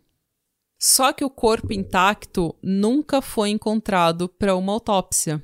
Só 0.76 1.12
que 1.12 1.24
o 1.24 1.30
corpo 1.30 1.72
intacto 1.72 2.52
nunca 2.60 3.22
foi 3.22 3.50
encontrado 3.50 4.28
para 4.28 4.56
uma 4.56 4.72
autópsia. 4.72 5.40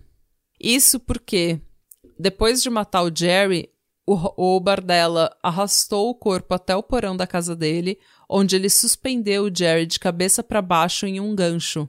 Isso 0.61 0.99
porque, 0.99 1.61
depois 2.19 2.61
de 2.61 2.69
matar 2.69 3.05
o 3.05 3.17
Jerry, 3.17 3.71
o, 4.05 4.57
o 4.57 4.59
Bardella 4.59 5.31
arrastou 5.41 6.11
o 6.11 6.15
corpo 6.17 6.53
até 6.53 6.75
o 6.75 6.83
porão 6.83 7.17
da 7.17 7.29
casa 7.29 7.55
dele, 7.55 7.97
onde 8.29 8.57
ele 8.57 8.69
suspendeu 8.69 9.45
o 9.45 9.55
Jerry 9.55 9.87
de 9.87 10.01
cabeça 10.01 10.43
para 10.43 10.61
baixo 10.61 11.07
em 11.07 11.21
um 11.21 11.33
gancho. 11.33 11.89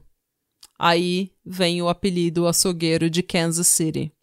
Aí 0.78 1.32
vem 1.44 1.82
o 1.82 1.89
apelido 1.89 2.46
açougueiro 2.48 3.10
de 3.10 3.24
Kansas 3.24 3.65
City. 3.65 4.13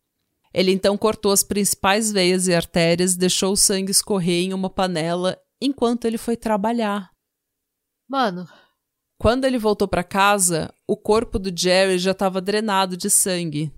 Ele 0.55 0.71
então 0.71 0.97
cortou 0.97 1.33
as 1.33 1.43
principais 1.43 2.13
veias 2.13 2.47
e 2.47 2.55
artérias, 2.55 3.17
deixou 3.17 3.53
o 3.53 3.57
sangue 3.57 3.91
escorrer 3.91 4.45
em 4.45 4.55
uma 4.55 4.71
panela 4.71 5.37
enquanto 5.61 6.05
ele 6.05 6.19
foi 6.19 6.37
trabalhar. 6.37 7.18
Mano, 8.09 8.49
Quando 9.19 9.45
ele 9.45 9.59
voltou 9.59 9.87
para 9.87 10.03
casa, 10.03 10.73
o 10.87 10.97
corpo 10.97 11.39
do 11.39 11.53
Jerry 11.55 11.99
já 11.99 12.13
estava 12.13 12.41
drenado 12.41 12.97
de 12.97 13.11
sangue, 13.11 13.73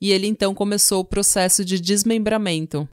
e 0.00 0.10
ele 0.10 0.26
então 0.26 0.54
começou 0.54 1.00
o 1.00 1.04
processo 1.04 1.64
de 1.64 1.80
desmembramento. 1.80 2.88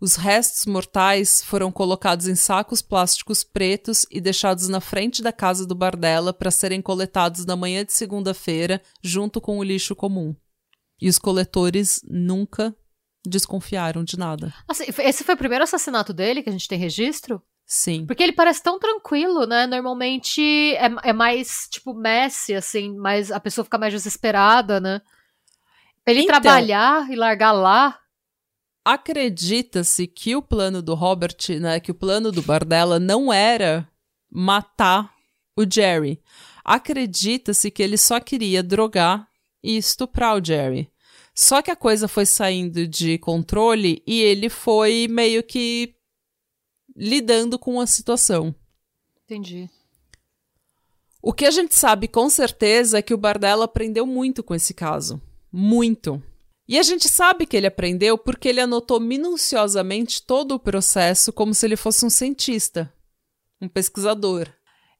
Os 0.00 0.14
restos 0.16 0.64
mortais 0.64 1.42
foram 1.42 1.72
colocados 1.72 2.28
em 2.28 2.34
sacos 2.36 2.80
plásticos 2.80 3.42
pretos 3.42 4.06
e 4.10 4.20
deixados 4.20 4.68
na 4.68 4.80
frente 4.80 5.22
da 5.22 5.32
casa 5.32 5.66
do 5.66 5.74
Bardella 5.74 6.32
para 6.32 6.52
serem 6.52 6.80
coletados 6.80 7.44
na 7.44 7.56
manhã 7.56 7.84
de 7.84 7.92
segunda-feira, 7.92 8.80
junto 9.02 9.40
com 9.40 9.58
o 9.58 9.62
lixo 9.62 9.96
comum. 9.96 10.34
E 11.00 11.08
os 11.08 11.18
coletores 11.18 12.00
nunca 12.08 12.74
desconfiaram 13.26 14.04
de 14.04 14.16
nada. 14.16 14.54
assim, 14.68 14.84
esse 14.98 15.24
foi 15.24 15.34
o 15.34 15.38
primeiro 15.38 15.64
assassinato 15.64 16.12
dele 16.12 16.42
que 16.42 16.48
a 16.48 16.52
gente 16.52 16.68
tem 16.68 16.78
registro? 16.78 17.42
Sim. 17.70 18.06
Porque 18.06 18.22
ele 18.22 18.32
parece 18.32 18.62
tão 18.62 18.78
tranquilo, 18.78 19.44
né? 19.46 19.66
Normalmente 19.66 20.40
é, 20.76 20.90
é 21.04 21.12
mais, 21.12 21.68
tipo, 21.70 21.92
messy, 21.92 22.54
assim, 22.54 22.96
mas 22.96 23.30
a 23.30 23.38
pessoa 23.38 23.62
fica 23.62 23.76
mais 23.76 23.92
desesperada, 23.92 24.80
né? 24.80 25.02
Ele 26.06 26.20
Então- 26.20 26.40
trabalhar 26.40 27.10
e 27.10 27.14
largar 27.14 27.52
lá. 27.52 27.98
Acredita-se 28.82 30.06
que 30.06 30.34
o 30.34 30.40
plano 30.40 30.80
do 30.80 30.94
Robert, 30.94 31.36
né, 31.60 31.78
que 31.78 31.90
o 31.90 31.94
plano 31.94 32.32
do 32.32 32.40
Bardella 32.40 32.98
não 32.98 33.30
era 33.30 33.86
matar 34.32 35.12
o 35.54 35.62
Jerry. 35.70 36.22
Acredita-se 36.64 37.70
que 37.70 37.82
ele 37.82 37.98
só 37.98 38.18
queria 38.18 38.62
drogar 38.62 39.28
e 39.62 39.76
estuprar 39.76 40.36
o 40.40 40.42
Jerry. 40.42 40.90
Só 41.34 41.60
que 41.60 41.70
a 41.70 41.76
coisa 41.76 42.08
foi 42.08 42.24
saindo 42.24 42.86
de 42.88 43.18
controle 43.18 44.02
e 44.06 44.22
ele 44.22 44.48
foi 44.48 45.06
meio 45.08 45.42
que 45.42 45.94
lidando 46.98 47.58
com 47.58 47.80
a 47.80 47.86
situação. 47.86 48.52
Entendi. 49.24 49.70
O 51.22 51.32
que 51.32 51.46
a 51.46 51.50
gente 51.50 51.74
sabe 51.74 52.08
com 52.08 52.28
certeza 52.28 52.98
é 52.98 53.02
que 53.02 53.14
o 53.14 53.18
Bardella 53.18 53.66
aprendeu 53.66 54.04
muito 54.04 54.42
com 54.42 54.54
esse 54.54 54.74
caso. 54.74 55.20
Muito. 55.52 56.20
E 56.66 56.78
a 56.78 56.82
gente 56.82 57.08
sabe 57.08 57.46
que 57.46 57.56
ele 57.56 57.66
aprendeu 57.66 58.18
porque 58.18 58.48
ele 58.48 58.60
anotou 58.60 58.98
minuciosamente 59.00 60.22
todo 60.22 60.52
o 60.52 60.58
processo 60.58 61.32
como 61.32 61.54
se 61.54 61.64
ele 61.66 61.76
fosse 61.76 62.04
um 62.04 62.10
cientista, 62.10 62.92
um 63.60 63.68
pesquisador. 63.68 64.48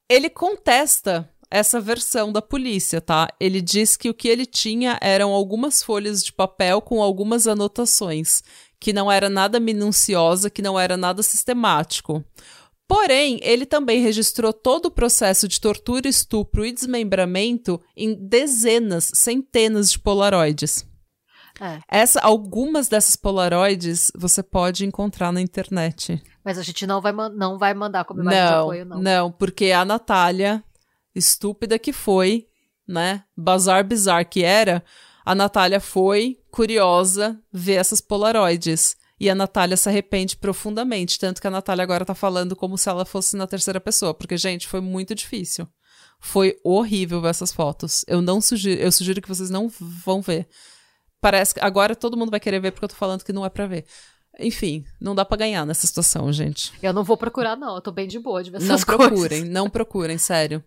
Ele 0.08 0.30
contesta 0.30 1.28
essa 1.50 1.80
versão 1.80 2.32
da 2.32 2.42
polícia, 2.42 3.00
tá? 3.00 3.28
Ele 3.40 3.60
diz 3.60 3.96
que 3.96 4.08
o 4.08 4.14
que 4.14 4.28
ele 4.28 4.46
tinha 4.46 4.98
eram 5.00 5.30
algumas 5.30 5.82
folhas 5.82 6.22
de 6.22 6.32
papel 6.32 6.80
com 6.80 7.02
algumas 7.02 7.46
anotações, 7.46 8.42
que 8.80 8.92
não 8.92 9.10
era 9.10 9.28
nada 9.28 9.58
minuciosa, 9.58 10.50
que 10.50 10.62
não 10.62 10.78
era 10.78 10.96
nada 10.96 11.22
sistemático. 11.22 12.24
Porém, 12.86 13.38
ele 13.42 13.66
também 13.66 14.00
registrou 14.00 14.52
todo 14.52 14.86
o 14.86 14.90
processo 14.90 15.46
de 15.46 15.60
tortura, 15.60 16.08
estupro 16.08 16.64
e 16.64 16.72
desmembramento 16.72 17.78
em 17.94 18.14
dezenas, 18.14 19.10
centenas 19.14 19.90
de 19.92 19.98
polaroides. 19.98 20.86
É. 21.60 21.80
Essa, 21.88 22.20
algumas 22.20 22.88
dessas 22.88 23.16
polaroides 23.16 24.10
você 24.16 24.42
pode 24.42 24.86
encontrar 24.86 25.32
na 25.32 25.40
internet. 25.40 26.22
Mas 26.42 26.56
a 26.56 26.62
gente 26.62 26.86
não 26.86 27.00
vai, 27.00 27.12
não 27.12 27.58
vai 27.58 27.74
mandar 27.74 28.04
como 28.04 28.22
imagem 28.22 28.40
de 28.40 28.50
Não, 28.50 28.60
apoio, 28.62 28.84
não. 28.86 29.02
não, 29.02 29.32
porque 29.32 29.72
a 29.72 29.84
Natália, 29.84 30.64
estúpida 31.14 31.78
que 31.78 31.92
foi, 31.92 32.46
né? 32.86 33.24
Bazar 33.36 33.84
bizarro 33.84 34.24
que 34.24 34.42
era, 34.42 34.82
a 35.30 35.34
Natália 35.34 35.78
foi 35.78 36.38
curiosa 36.50 37.38
ver 37.52 37.74
essas 37.74 38.00
polaroides. 38.00 38.96
E 39.20 39.28
a 39.28 39.34
Natália 39.34 39.76
se 39.76 39.86
arrepende 39.86 40.36
profundamente. 40.38 41.18
Tanto 41.18 41.38
que 41.40 41.46
a 41.46 41.50
Natália 41.50 41.82
agora 41.82 42.02
tá 42.04 42.14
falando 42.14 42.56
como 42.56 42.78
se 42.78 42.88
ela 42.88 43.04
fosse 43.04 43.36
na 43.36 43.46
terceira 43.46 43.78
pessoa. 43.78 44.14
Porque, 44.14 44.38
gente, 44.38 44.66
foi 44.66 44.80
muito 44.80 45.14
difícil. 45.14 45.68
Foi 46.18 46.56
horrível 46.64 47.20
ver 47.20 47.28
essas 47.28 47.52
fotos. 47.52 48.06
Eu 48.08 48.22
não 48.22 48.40
sugiro, 48.40 48.80
eu 48.80 48.90
sugiro 48.90 49.20
que 49.20 49.28
vocês 49.28 49.50
não 49.50 49.68
vão 49.78 50.22
ver. 50.22 50.48
Parece 51.20 51.52
que 51.52 51.60
agora 51.60 51.94
todo 51.94 52.16
mundo 52.16 52.30
vai 52.30 52.40
querer 52.40 52.60
ver 52.60 52.70
porque 52.72 52.86
eu 52.86 52.88
tô 52.88 52.96
falando 52.96 53.22
que 53.22 53.32
não 53.32 53.44
é 53.44 53.50
pra 53.50 53.66
ver. 53.66 53.84
Enfim, 54.38 54.82
não 54.98 55.14
dá 55.14 55.26
pra 55.26 55.36
ganhar 55.36 55.66
nessa 55.66 55.86
situação, 55.86 56.32
gente. 56.32 56.72
Eu 56.82 56.94
não 56.94 57.04
vou 57.04 57.18
procurar, 57.18 57.54
não. 57.54 57.74
Eu 57.74 57.80
tô 57.82 57.92
bem 57.92 58.08
de 58.08 58.18
boa 58.18 58.42
de 58.42 58.50
ver 58.50 58.60
Não 58.60 58.66
essas 58.66 58.82
coisas. 58.84 59.06
procurem, 59.08 59.44
não 59.44 59.68
procurem, 59.68 60.16
sério. 60.16 60.64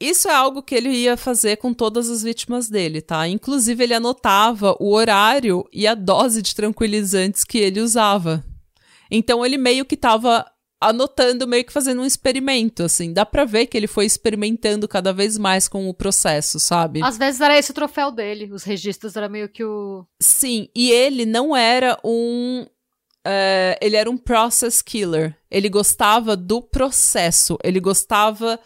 Isso 0.00 0.28
é 0.28 0.34
algo 0.34 0.62
que 0.62 0.74
ele 0.74 0.88
ia 0.88 1.16
fazer 1.16 1.56
com 1.56 1.74
todas 1.74 2.08
as 2.08 2.22
vítimas 2.22 2.70
dele, 2.70 3.02
tá? 3.02 3.28
Inclusive, 3.28 3.84
ele 3.84 3.94
anotava 3.94 4.74
o 4.80 4.92
horário 4.94 5.68
e 5.70 5.86
a 5.86 5.94
dose 5.94 6.40
de 6.40 6.54
tranquilizantes 6.54 7.44
que 7.44 7.58
ele 7.58 7.80
usava. 7.80 8.42
Então, 9.10 9.44
ele 9.44 9.58
meio 9.58 9.84
que 9.84 9.96
tava 9.96 10.46
anotando, 10.80 11.46
meio 11.46 11.64
que 11.64 11.72
fazendo 11.72 12.00
um 12.00 12.06
experimento, 12.06 12.82
assim. 12.84 13.12
Dá 13.12 13.26
pra 13.26 13.44
ver 13.44 13.66
que 13.66 13.76
ele 13.76 13.86
foi 13.86 14.06
experimentando 14.06 14.88
cada 14.88 15.12
vez 15.12 15.36
mais 15.36 15.68
com 15.68 15.88
o 15.88 15.94
processo, 15.94 16.58
sabe? 16.58 17.02
Às 17.02 17.18
vezes 17.18 17.40
era 17.40 17.58
esse 17.58 17.70
o 17.70 17.74
troféu 17.74 18.10
dele. 18.10 18.50
Os 18.50 18.62
registros 18.62 19.14
era 19.16 19.28
meio 19.28 19.48
que 19.48 19.62
o. 19.62 20.06
Sim, 20.20 20.68
e 20.74 20.90
ele 20.90 21.26
não 21.26 21.54
era 21.54 21.98
um. 22.02 22.64
é, 23.26 23.78
ele 23.82 23.96
era 23.96 24.10
um 24.10 24.16
process 24.16 24.80
killer. 24.80 25.36
Ele 25.50 25.68
gostava 25.68 26.34
do 26.34 26.62
processo. 26.62 27.58
Ele 27.62 27.80
gostava 27.80 28.58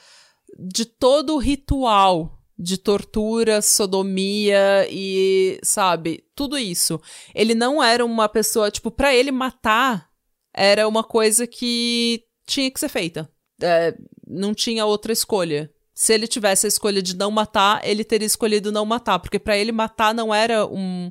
de 0.58 0.84
todo 0.84 1.34
o 1.34 1.38
ritual 1.38 2.38
de 2.58 2.78
tortura, 2.78 3.60
sodomia 3.60 4.86
e, 4.88 5.58
sabe, 5.62 6.24
tudo 6.36 6.56
isso. 6.56 7.00
Ele 7.34 7.54
não 7.54 7.82
era 7.82 8.04
uma 8.04 8.28
pessoa, 8.28 8.70
tipo, 8.70 8.90
pra 8.90 9.14
ele 9.14 9.32
matar 9.32 10.08
era 10.54 10.86
uma 10.86 11.02
coisa 11.02 11.46
que 11.46 12.22
tinha 12.46 12.70
que 12.70 12.78
ser 12.78 12.88
feita. 12.88 13.28
É, 13.60 13.94
não 14.26 14.54
tinha 14.54 14.86
outra 14.86 15.12
escolha. 15.12 15.70
Se 15.92 16.12
ele 16.12 16.28
tivesse 16.28 16.66
a 16.66 16.68
escolha 16.68 17.02
de 17.02 17.16
não 17.16 17.30
matar, 17.30 17.80
ele 17.84 18.04
teria 18.04 18.26
escolhido 18.26 18.70
não 18.70 18.84
matar, 18.84 19.18
porque 19.18 19.38
pra 19.38 19.56
ele 19.56 19.72
matar 19.72 20.14
não 20.14 20.32
era 20.32 20.66
um 20.66 21.10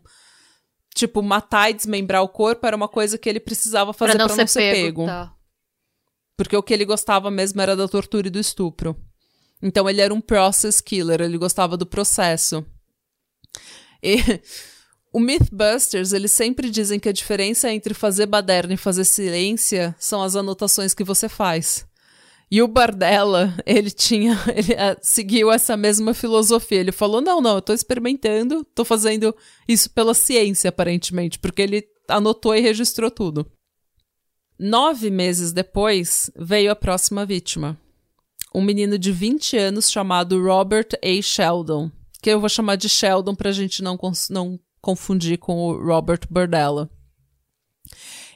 tipo 0.96 1.22
matar 1.22 1.70
e 1.70 1.74
desmembrar 1.74 2.22
o 2.22 2.30
corpo 2.30 2.68
era 2.68 2.76
uma 2.76 2.88
coisa 2.88 3.18
que 3.18 3.28
ele 3.28 3.40
precisava 3.40 3.94
fazer 3.94 4.16
pra 4.16 4.28
pra 4.28 4.36
não 4.36 4.48
ser 4.48 4.72
pego. 4.72 5.06
Tá. 5.06 5.34
porque 6.38 6.56
o 6.56 6.62
que 6.62 6.74
ele 6.74 6.86
gostava 6.86 7.32
mesmo 7.32 7.62
era 7.62 7.76
da 7.76 7.88
tortura 7.88 8.28
e 8.28 8.32
do 8.32 8.40
estupro. 8.40 8.96
Então 9.64 9.90
ele 9.90 10.02
era 10.02 10.14
um 10.14 10.20
process 10.20 10.82
killer, 10.82 11.22
ele 11.22 11.38
gostava 11.38 11.78
do 11.78 11.86
processo. 11.86 12.66
E 14.04 14.18
o 15.14 15.22
Mythbusters, 15.22 16.12
eles 16.12 16.34
sempre 16.34 16.70
dizem 16.70 17.00
que 17.00 17.08
a 17.08 17.14
diferença 17.14 17.72
entre 17.72 17.94
fazer 17.94 18.26
baderna 18.26 18.74
e 18.74 18.78
fazer 18.78 19.06
ciência 19.06 19.96
são 19.98 20.22
as 20.22 20.36
anotações 20.36 20.94
que 20.94 21.06
você 21.06 21.30
faz. 21.30 21.88
E 22.52 22.62
o 22.62 22.68
Bardella, 22.68 23.56
ele 23.66 23.90
tinha, 23.90 24.38
ele 24.54 24.74
ah, 24.74 24.98
seguiu 25.02 25.50
essa 25.50 25.78
mesma 25.78 26.14
filosofia. 26.14 26.82
Ele 26.82 26.92
falou: 26.92 27.22
"Não, 27.22 27.40
não, 27.40 27.56
eu 27.56 27.62
tô 27.62 27.72
experimentando, 27.72 28.66
tô 28.76 28.84
fazendo 28.84 29.34
isso 29.66 29.90
pela 29.92 30.14
ciência 30.14 30.68
aparentemente, 30.68 31.40
porque 31.40 31.62
ele 31.62 31.88
anotou 32.10 32.54
e 32.54 32.60
registrou 32.60 33.10
tudo." 33.10 33.50
Nove 34.60 35.10
meses 35.10 35.52
depois, 35.52 36.30
veio 36.36 36.70
a 36.70 36.76
próxima 36.76 37.26
vítima. 37.26 37.80
Um 38.54 38.62
menino 38.62 39.00
de 39.00 39.12
20 39.12 39.58
anos 39.58 39.90
chamado 39.90 40.42
Robert 40.42 40.90
A. 41.04 41.22
Sheldon, 41.22 41.92
que 42.22 42.30
eu 42.30 42.40
vou 42.40 42.50
chamar 42.50 42.76
de 42.76 42.88
Sheldon 42.88 43.34
pra 43.34 43.52
gente 43.52 43.82
não, 43.82 43.98
não 44.30 44.60
confundir 44.80 45.38
com 45.40 45.68
o 45.68 45.84
Robert 45.84 46.22
Bardella. 46.30 46.90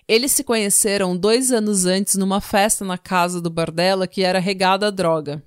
Eles 0.08 0.32
se 0.32 0.44
conheceram 0.44 1.16
dois 1.16 1.52
anos 1.52 1.86
antes 1.86 2.16
numa 2.16 2.40
festa 2.40 2.86
na 2.86 2.98
casa 2.98 3.42
do 3.42 3.50
Bardella 3.50 4.08
que 4.08 4.24
era 4.24 4.40
regada 4.40 4.88
a 4.88 4.92
droga. 4.92 5.44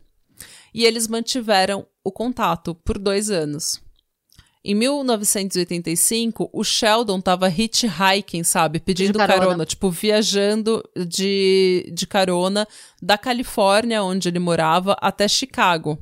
E 0.73 0.85
eles 0.85 1.09
mantiveram 1.09 1.87
o 2.05 2.12
contato 2.12 2.75
por 2.75 2.99
dois 2.99 3.31
anos. 3.31 3.81
Em 4.62 4.74
1985, 4.74 6.50
o 6.52 6.62
Sheldon 6.62 7.18
tava 7.20 7.48
hitchhiking, 7.48 8.44
sabe? 8.44 8.78
Pedindo 8.78 9.18
carona. 9.18 9.40
carona. 9.40 9.66
tipo, 9.66 9.90
viajando 9.90 10.82
de, 11.08 11.90
de 11.94 12.06
carona 12.06 12.68
da 13.00 13.16
Califórnia, 13.16 14.02
onde 14.02 14.28
ele 14.28 14.38
morava, 14.38 14.96
até 15.00 15.26
Chicago. 15.26 15.98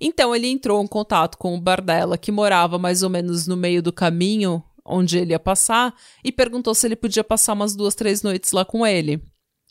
Então 0.00 0.34
ele 0.34 0.48
entrou 0.48 0.82
em 0.82 0.86
contato 0.88 1.38
com 1.38 1.54
o 1.54 1.60
Bardella, 1.60 2.18
que 2.18 2.32
morava 2.32 2.78
mais 2.78 3.04
ou 3.04 3.10
menos 3.10 3.46
no 3.46 3.56
meio 3.56 3.82
do 3.82 3.92
caminho 3.92 4.62
onde 4.84 5.18
ele 5.18 5.32
ia 5.32 5.38
passar, 5.38 5.94
e 6.24 6.32
perguntou 6.32 6.74
se 6.74 6.86
ele 6.86 6.96
podia 6.96 7.22
passar 7.22 7.52
umas 7.52 7.76
duas, 7.76 7.94
três 7.94 8.22
noites 8.22 8.52
lá 8.52 8.64
com 8.64 8.86
ele. 8.86 9.22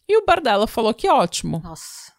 E 0.07 0.17
o 0.17 0.25
Bardella 0.25 0.67
falou 0.67 0.93
que 0.93 1.09
ótimo. 1.09 1.59
Nossa. 1.63 2.13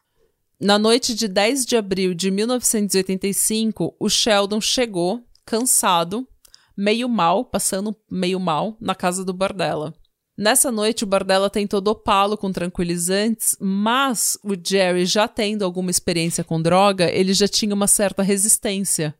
Na 0.61 0.77
noite 0.77 1.15
de 1.15 1.29
10 1.29 1.65
de 1.65 1.77
abril 1.77 2.13
de 2.13 2.33
1985, 2.33 3.95
o 3.99 4.11
Sheldon 4.11 4.61
chegou, 4.61 5.23
cansado, 5.49 6.29
meio 6.77 7.09
mal, 7.09 7.43
passando 7.43 7.97
meio 8.11 8.39
mal, 8.39 8.77
na 8.79 8.95
casa 8.95 9.25
do 9.25 9.33
Bardella. 9.33 9.95
Nessa 10.37 10.71
noite, 10.71 11.05
o 11.05 11.07
Bardella 11.07 11.49
tentou 11.49 11.81
dopá-lo 11.81 12.37
com 12.37 12.53
tranquilizantes, 12.53 13.57
mas 13.59 14.39
o 14.45 14.55
Jerry, 14.55 15.07
já 15.07 15.27
tendo 15.27 15.65
alguma 15.65 15.91
experiência 15.91 16.45
com 16.45 16.61
droga, 16.61 17.11
ele 17.11 17.33
já 17.33 17.49
tinha 17.49 17.75
uma 17.75 17.87
certa 17.87 18.23
resistência. 18.23 19.15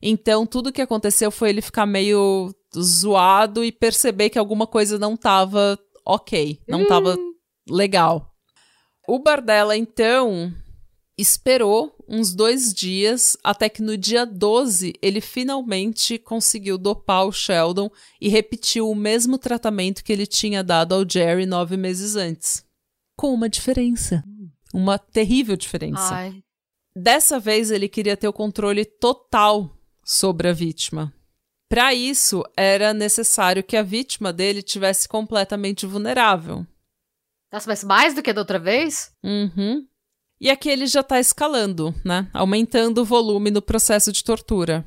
Então, 0.00 0.46
tudo 0.46 0.72
que 0.72 0.80
aconteceu 0.80 1.30
foi 1.30 1.50
ele 1.50 1.60
ficar 1.60 1.84
meio 1.84 2.54
zoado 2.74 3.62
e 3.62 3.70
perceber 3.70 4.30
que 4.30 4.38
alguma 4.38 4.66
coisa 4.66 4.98
não 4.98 5.14
tava 5.14 5.78
ok, 6.06 6.58
não 6.66 6.86
tava 6.86 7.16
legal. 7.68 8.32
O 9.06 9.18
Bardella, 9.18 9.76
então, 9.76 10.52
esperou 11.18 11.95
uns 12.08 12.34
dois 12.34 12.72
dias 12.72 13.36
até 13.42 13.68
que 13.68 13.82
no 13.82 13.96
dia 13.96 14.24
12 14.24 14.94
ele 15.02 15.20
finalmente 15.20 16.18
conseguiu 16.18 16.78
dopar 16.78 17.26
o 17.26 17.32
Sheldon 17.32 17.90
e 18.20 18.28
repetiu 18.28 18.90
o 18.90 18.94
mesmo 18.94 19.38
tratamento 19.38 20.04
que 20.04 20.12
ele 20.12 20.26
tinha 20.26 20.62
dado 20.62 20.94
ao 20.94 21.08
Jerry 21.08 21.46
nove 21.46 21.76
meses 21.76 22.16
antes. 22.16 22.64
Com 23.16 23.32
uma 23.32 23.48
diferença. 23.48 24.22
Uma 24.72 24.98
terrível 24.98 25.56
diferença. 25.56 26.14
Ai. 26.14 26.42
Dessa 26.94 27.38
vez 27.38 27.70
ele 27.70 27.88
queria 27.88 28.16
ter 28.16 28.28
o 28.28 28.32
controle 28.32 28.84
total 28.84 29.76
sobre 30.04 30.48
a 30.48 30.52
vítima. 30.52 31.12
Para 31.68 31.92
isso, 31.92 32.44
era 32.56 32.94
necessário 32.94 33.62
que 33.62 33.76
a 33.76 33.82
vítima 33.82 34.32
dele 34.32 34.62
tivesse 34.62 35.08
completamente 35.08 35.84
vulnerável. 35.84 36.64
Nossa, 37.52 37.68
mas 37.68 37.82
mais 37.82 38.14
do 38.14 38.22
que 38.22 38.32
da 38.32 38.40
outra 38.40 38.58
vez? 38.58 39.10
Uhum. 39.22 39.86
E 40.40 40.50
aqui 40.50 40.68
ele 40.68 40.86
já 40.86 41.02
tá 41.02 41.18
escalando, 41.18 41.94
né? 42.04 42.28
Aumentando 42.32 43.00
o 43.00 43.04
volume 43.04 43.50
no 43.50 43.62
processo 43.62 44.12
de 44.12 44.22
tortura. 44.22 44.86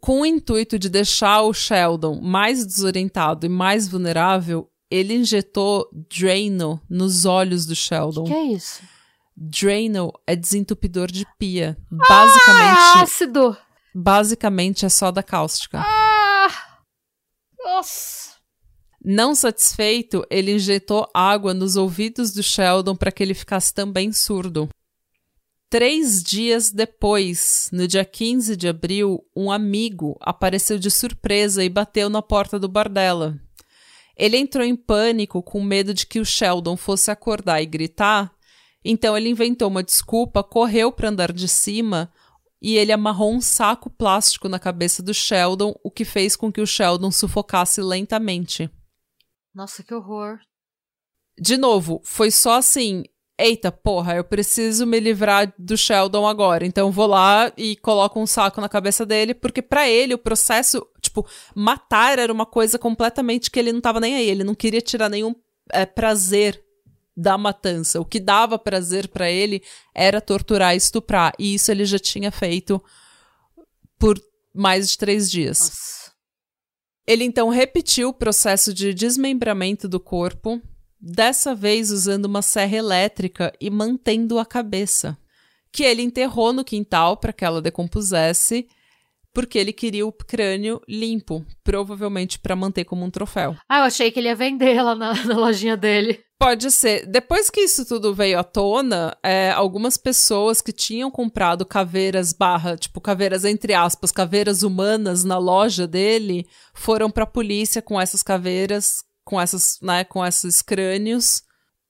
Com 0.00 0.20
o 0.20 0.26
intuito 0.26 0.78
de 0.78 0.88
deixar 0.88 1.42
o 1.42 1.52
Sheldon 1.52 2.20
mais 2.20 2.64
desorientado 2.64 3.46
e 3.46 3.48
mais 3.48 3.88
vulnerável, 3.88 4.68
ele 4.90 5.14
injetou 5.14 5.88
Drano 6.14 6.80
nos 6.88 7.24
olhos 7.24 7.66
do 7.66 7.74
Sheldon. 7.74 8.24
Que 8.24 8.32
é 8.34 8.44
isso? 8.52 8.82
Drano 9.36 10.12
é 10.26 10.36
desentupidor 10.36 11.10
de 11.10 11.26
pia. 11.38 11.76
Basicamente, 11.90 12.78
Ah, 12.78 13.02
ácido! 13.02 13.56
basicamente 13.92 14.84
é 14.86 14.88
soda 14.88 15.22
cáustica. 15.24 15.82
Ah! 15.84 16.48
Nossa! 17.64 18.34
Não 19.04 19.34
satisfeito, 19.34 20.24
ele 20.30 20.52
injetou 20.52 21.08
água 21.12 21.52
nos 21.52 21.76
ouvidos 21.76 22.32
do 22.32 22.42
Sheldon 22.42 22.94
para 22.94 23.10
que 23.10 23.22
ele 23.22 23.34
ficasse 23.34 23.74
também 23.74 24.12
surdo. 24.12 24.68
Três 25.74 26.22
dias 26.22 26.70
depois, 26.70 27.68
no 27.72 27.88
dia 27.88 28.04
15 28.04 28.54
de 28.54 28.68
abril, 28.68 29.26
um 29.34 29.50
amigo 29.50 30.16
apareceu 30.20 30.78
de 30.78 30.88
surpresa 30.88 31.64
e 31.64 31.68
bateu 31.68 32.08
na 32.08 32.22
porta 32.22 32.60
do 32.60 32.68
bar 32.68 32.88
dela. 32.88 33.36
Ele 34.16 34.36
entrou 34.36 34.64
em 34.64 34.76
pânico 34.76 35.42
com 35.42 35.60
medo 35.60 35.92
de 35.92 36.06
que 36.06 36.20
o 36.20 36.24
Sheldon 36.24 36.76
fosse 36.76 37.10
acordar 37.10 37.60
e 37.60 37.66
gritar, 37.66 38.32
então 38.84 39.18
ele 39.18 39.28
inventou 39.28 39.66
uma 39.66 39.82
desculpa, 39.82 40.44
correu 40.44 40.92
para 40.92 41.08
andar 41.08 41.32
de 41.32 41.48
cima 41.48 42.08
e 42.62 42.76
ele 42.76 42.92
amarrou 42.92 43.34
um 43.34 43.40
saco 43.40 43.90
plástico 43.90 44.48
na 44.48 44.60
cabeça 44.60 45.02
do 45.02 45.12
Sheldon, 45.12 45.74
o 45.82 45.90
que 45.90 46.04
fez 46.04 46.36
com 46.36 46.52
que 46.52 46.60
o 46.60 46.66
Sheldon 46.68 47.10
sufocasse 47.10 47.82
lentamente. 47.82 48.70
Nossa, 49.52 49.82
que 49.82 49.92
horror. 49.92 50.38
De 51.36 51.56
novo, 51.56 52.00
foi 52.04 52.30
só 52.30 52.58
assim. 52.58 53.02
Eita, 53.36 53.72
porra, 53.72 54.14
eu 54.14 54.22
preciso 54.22 54.86
me 54.86 55.00
livrar 55.00 55.52
do 55.58 55.76
Sheldon 55.76 56.26
agora. 56.26 56.64
Então 56.64 56.92
vou 56.92 57.06
lá 57.06 57.52
e 57.56 57.74
coloco 57.76 58.20
um 58.20 58.26
saco 58.26 58.60
na 58.60 58.68
cabeça 58.68 59.04
dele, 59.04 59.34
porque 59.34 59.60
para 59.60 59.88
ele 59.88 60.14
o 60.14 60.18
processo, 60.18 60.86
tipo, 61.00 61.26
matar 61.54 62.18
era 62.18 62.32
uma 62.32 62.46
coisa 62.46 62.78
completamente 62.78 63.50
que 63.50 63.58
ele 63.58 63.72
não 63.72 63.80
tava 63.80 63.98
nem 63.98 64.14
aí. 64.14 64.28
Ele 64.28 64.44
não 64.44 64.54
queria 64.54 64.80
tirar 64.80 65.08
nenhum 65.08 65.34
é, 65.72 65.84
prazer 65.84 66.62
da 67.16 67.36
matança. 67.36 68.00
O 68.00 68.04
que 68.04 68.20
dava 68.20 68.58
prazer 68.58 69.08
para 69.08 69.28
ele 69.28 69.62
era 69.92 70.20
torturar 70.20 70.74
e 70.74 70.78
estuprar. 70.78 71.32
E 71.36 71.54
isso 71.54 71.72
ele 71.72 71.84
já 71.84 71.98
tinha 71.98 72.30
feito 72.30 72.82
por 73.98 74.20
mais 74.54 74.90
de 74.90 74.98
três 74.98 75.28
dias. 75.28 75.58
Nossa. 75.58 76.12
Ele 77.06 77.24
então 77.24 77.48
repetiu 77.48 78.08
o 78.10 78.14
processo 78.14 78.72
de 78.72 78.94
desmembramento 78.94 79.88
do 79.88 80.00
corpo, 80.00 80.62
dessa 81.04 81.54
vez 81.54 81.90
usando 81.90 82.24
uma 82.24 82.40
serra 82.40 82.76
elétrica 82.76 83.52
e 83.60 83.68
mantendo 83.68 84.38
a 84.38 84.46
cabeça, 84.46 85.18
que 85.70 85.82
ele 85.82 86.02
enterrou 86.02 86.52
no 86.52 86.64
quintal 86.64 87.16
para 87.18 87.32
que 87.32 87.44
ela 87.44 87.60
decompusesse, 87.60 88.66
porque 89.34 89.58
ele 89.58 89.72
queria 89.72 90.06
o 90.06 90.12
crânio 90.12 90.80
limpo, 90.88 91.44
provavelmente 91.62 92.38
para 92.38 92.56
manter 92.56 92.84
como 92.84 93.04
um 93.04 93.10
troféu. 93.10 93.56
Ah, 93.68 93.80
eu 93.80 93.84
achei 93.84 94.10
que 94.10 94.20
ele 94.20 94.28
ia 94.28 94.36
vender 94.36 94.80
lá 94.80 94.94
na, 94.94 95.12
na 95.26 95.36
lojinha 95.36 95.76
dele. 95.76 96.20
Pode 96.38 96.70
ser. 96.70 97.06
Depois 97.06 97.50
que 97.50 97.62
isso 97.62 97.84
tudo 97.84 98.14
veio 98.14 98.38
à 98.38 98.44
tona, 98.44 99.16
é, 99.22 99.50
algumas 99.50 99.96
pessoas 99.96 100.62
que 100.62 100.72
tinham 100.72 101.10
comprado 101.10 101.66
caveiras 101.66 102.32
barra, 102.32 102.76
tipo, 102.76 103.00
caveiras 103.00 103.44
entre 103.44 103.74
aspas, 103.74 104.12
caveiras 104.12 104.62
humanas 104.62 105.24
na 105.24 105.36
loja 105.36 105.86
dele, 105.86 106.46
foram 106.72 107.10
pra 107.10 107.26
polícia 107.26 107.82
com 107.82 108.00
essas 108.00 108.22
caveiras, 108.22 109.02
com 109.24 109.40
essas, 109.40 109.78
né, 109.80 110.04
com 110.04 110.24
esses 110.24 110.60
crânios, 110.60 111.42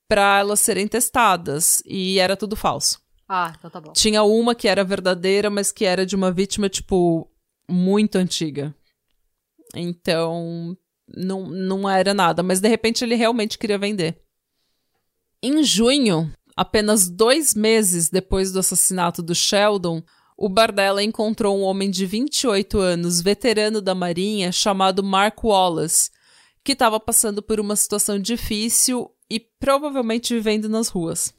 pra 0.09 0.39
elas 0.39 0.61
serem 0.61 0.87
testadas. 0.87 1.83
E 1.85 2.19
era 2.19 2.37
tudo 2.37 2.57
falso. 2.57 3.01
Ah, 3.29 3.53
então 3.59 3.71
tá 3.71 3.81
bom. 3.81 3.93
Tinha 3.93 4.23
uma 4.23 4.55
que 4.55 4.69
era 4.69 4.85
verdadeira, 4.85 5.51
mas 5.51 5.73
que 5.73 5.85
era 5.85 6.05
de 6.05 6.15
uma 6.15 6.31
vítima, 6.31 6.69
tipo, 6.69 7.31
muito 7.69 8.17
antiga. 8.17 8.75
Então, 9.75 10.77
não, 11.09 11.47
não 11.47 11.89
era 11.89 12.15
nada. 12.15 12.43
Mas 12.43 12.61
de 12.61 12.69
repente 12.69 13.05
ele 13.05 13.15
realmente 13.15 13.59
queria 13.59 13.79
vender. 13.79 14.21
Em 15.43 15.63
junho, 15.63 16.33
apenas 16.57 17.09
dois 17.09 17.55
meses 17.55 18.09
depois 18.09 18.53
do 18.53 18.59
assassinato 18.59 19.23
do 19.23 19.35
Sheldon, 19.35 20.03
o 20.37 20.49
Bardella 20.49 21.03
encontrou 21.03 21.59
um 21.59 21.63
homem 21.63 21.91
de 21.91 22.07
28 22.07 22.79
anos, 22.79 23.21
veterano 23.21 23.81
da 23.81 23.95
Marinha, 23.95 24.51
chamado 24.51 25.03
Mark 25.03 25.45
Wallace, 25.45 26.11
que 26.65 26.73
estava 26.73 26.99
passando 26.99 27.43
por 27.43 27.61
uma 27.61 27.77
situação 27.77 28.19
difícil 28.19 29.11
e 29.31 29.39
provavelmente 29.39 30.35
vivendo 30.35 30.69
nas 30.69 30.89
ruas. 30.89 31.35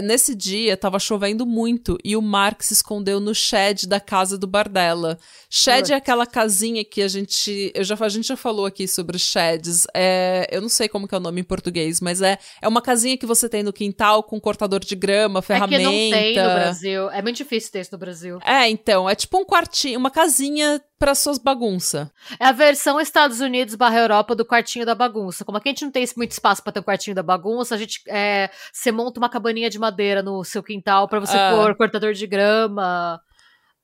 Nesse 0.00 0.34
dia, 0.34 0.74
estava 0.74 0.98
chovendo 1.00 1.44
muito 1.44 1.98
e 2.04 2.16
o 2.16 2.22
Mark 2.22 2.62
se 2.62 2.72
escondeu 2.72 3.18
no 3.18 3.34
shed 3.34 3.88
da 3.88 3.98
casa 3.98 4.38
do 4.38 4.46
Bardella. 4.46 5.18
Shed 5.50 5.92
é 5.92 5.96
aquela 5.96 6.24
casinha 6.24 6.84
que 6.84 7.02
a 7.02 7.08
gente. 7.08 7.72
Eu 7.74 7.82
já, 7.82 7.96
a 7.98 8.08
gente 8.08 8.28
já 8.28 8.36
falou 8.36 8.64
aqui 8.64 8.86
sobre 8.86 9.18
sheds. 9.18 9.84
É, 9.92 10.46
eu 10.52 10.62
não 10.62 10.68
sei 10.68 10.88
como 10.88 11.08
é 11.10 11.16
o 11.16 11.20
nome 11.20 11.40
em 11.40 11.44
português, 11.44 12.00
mas 12.00 12.22
é, 12.22 12.38
é 12.60 12.68
uma 12.68 12.80
casinha 12.80 13.18
que 13.18 13.26
você 13.26 13.48
tem 13.48 13.64
no 13.64 13.72
quintal 13.72 14.22
com 14.22 14.40
cortador 14.40 14.78
de 14.80 14.94
grama, 14.94 15.42
ferramenta. 15.42 15.74
É 15.74 15.78
que 15.78 15.84
não 15.84 15.90
tem 15.90 16.36
no 16.36 16.54
Brasil. 16.54 17.10
É 17.10 17.20
muito 17.20 17.36
difícil 17.36 17.72
ter 17.72 17.80
isso 17.80 17.92
no 17.92 17.98
Brasil. 17.98 18.38
É, 18.44 18.68
então. 18.68 19.10
É 19.10 19.16
tipo 19.16 19.36
um 19.36 19.44
quartinho, 19.44 19.98
uma 19.98 20.12
casinha 20.12 20.80
para 21.02 21.16
suas 21.16 21.36
bagunças. 21.36 22.08
É 22.38 22.46
a 22.46 22.52
versão 22.52 23.00
Estados 23.00 23.40
Unidos 23.40 23.74
barra 23.74 23.98
Europa 23.98 24.36
do 24.36 24.44
quartinho 24.44 24.86
da 24.86 24.94
bagunça. 24.94 25.44
Como 25.44 25.58
aqui 25.58 25.68
a 25.68 25.72
gente 25.72 25.84
não 25.84 25.90
tem 25.90 26.06
muito 26.16 26.30
espaço 26.30 26.62
para 26.62 26.70
ter 26.70 26.78
o 26.78 26.82
um 26.82 26.84
quartinho 26.84 27.16
da 27.16 27.24
bagunça, 27.24 27.74
a 27.74 27.78
gente 27.78 28.00
é, 28.06 28.48
você 28.72 28.92
monta 28.92 29.18
uma 29.18 29.28
cabaninha 29.28 29.68
de 29.68 29.80
madeira 29.80 30.22
no 30.22 30.44
seu 30.44 30.62
quintal 30.62 31.08
para 31.08 31.18
você 31.18 31.36
Ah. 31.36 31.56
pôr 31.56 31.74
cortador 31.74 32.12
de 32.12 32.24
grama, 32.24 33.20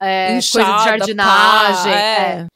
é, 0.00 0.28
coisa 0.34 0.78
de 0.78 0.84
jardinagem. 0.84 1.92
pá, 1.92 1.98
é. 1.98 2.32
é. 2.42 2.46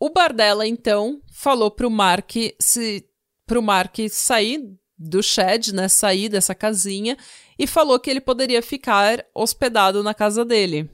O 0.00 0.08
Bardella, 0.08 0.66
então, 0.66 1.20
falou 1.30 1.70
pro 1.70 1.90
Mark 1.90 2.30
se 2.58 3.06
pro 3.46 3.60
Mark 3.60 3.96
sair 4.08 4.62
do 4.98 5.22
shed, 5.22 5.74
né, 5.74 5.88
sair 5.88 6.30
dessa 6.30 6.54
casinha 6.54 7.18
e 7.58 7.66
falou 7.66 8.00
que 8.00 8.08
ele 8.08 8.20
poderia 8.22 8.62
ficar 8.62 9.22
hospedado 9.34 10.02
na 10.02 10.14
casa 10.14 10.42
dele. 10.42 10.93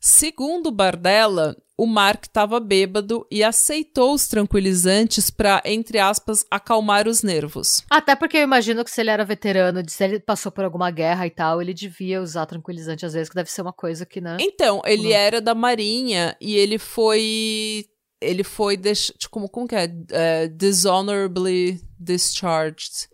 Segundo 0.00 0.68
o 0.68 0.72
Bardella, 0.72 1.56
o 1.76 1.86
Mark 1.86 2.24
estava 2.24 2.58
bêbado 2.58 3.26
e 3.30 3.42
aceitou 3.42 4.14
os 4.14 4.26
tranquilizantes 4.26 5.30
para, 5.30 5.62
entre 5.64 5.98
aspas, 5.98 6.44
acalmar 6.50 7.06
os 7.06 7.22
nervos. 7.22 7.84
Até 7.90 8.16
porque 8.16 8.36
eu 8.36 8.42
imagino 8.42 8.84
que 8.84 8.90
se 8.90 9.00
ele 9.00 9.10
era 9.10 9.24
veterano, 9.24 9.82
se 9.88 10.02
ele 10.04 10.18
passou 10.20 10.50
por 10.50 10.64
alguma 10.64 10.90
guerra 10.90 11.26
e 11.26 11.30
tal, 11.30 11.62
ele 11.62 11.72
devia 11.74 12.20
usar 12.20 12.46
tranquilizante 12.46 13.06
às 13.06 13.12
vezes, 13.12 13.28
que 13.28 13.34
deve 13.34 13.50
ser 13.50 13.62
uma 13.62 13.72
coisa 13.72 14.04
que, 14.04 14.20
né? 14.20 14.36
Então, 14.40 14.82
ele 14.84 15.12
era 15.12 15.40
da 15.40 15.54
Marinha 15.54 16.36
e 16.40 16.54
ele 16.56 16.78
foi. 16.78 17.86
Ele 18.20 18.42
foi. 18.42 18.76
Deix... 18.76 19.12
Como, 19.30 19.48
como 19.48 19.68
que 19.68 19.76
é? 19.76 19.88
É, 20.10 20.48
Dishonorably 20.48 21.80
discharged. 21.98 23.08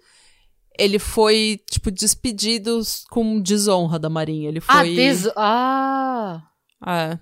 Ele 0.78 0.98
foi, 0.98 1.60
tipo, 1.70 1.90
despedido 1.90 2.80
com 3.10 3.40
desonra 3.40 3.98
da 3.98 4.08
Marinha. 4.08 4.48
Ele 4.48 4.62
Ah, 4.66 4.78
foi. 4.80 4.94
des... 4.94 5.28
ah, 5.36 6.42
É. 6.86 7.18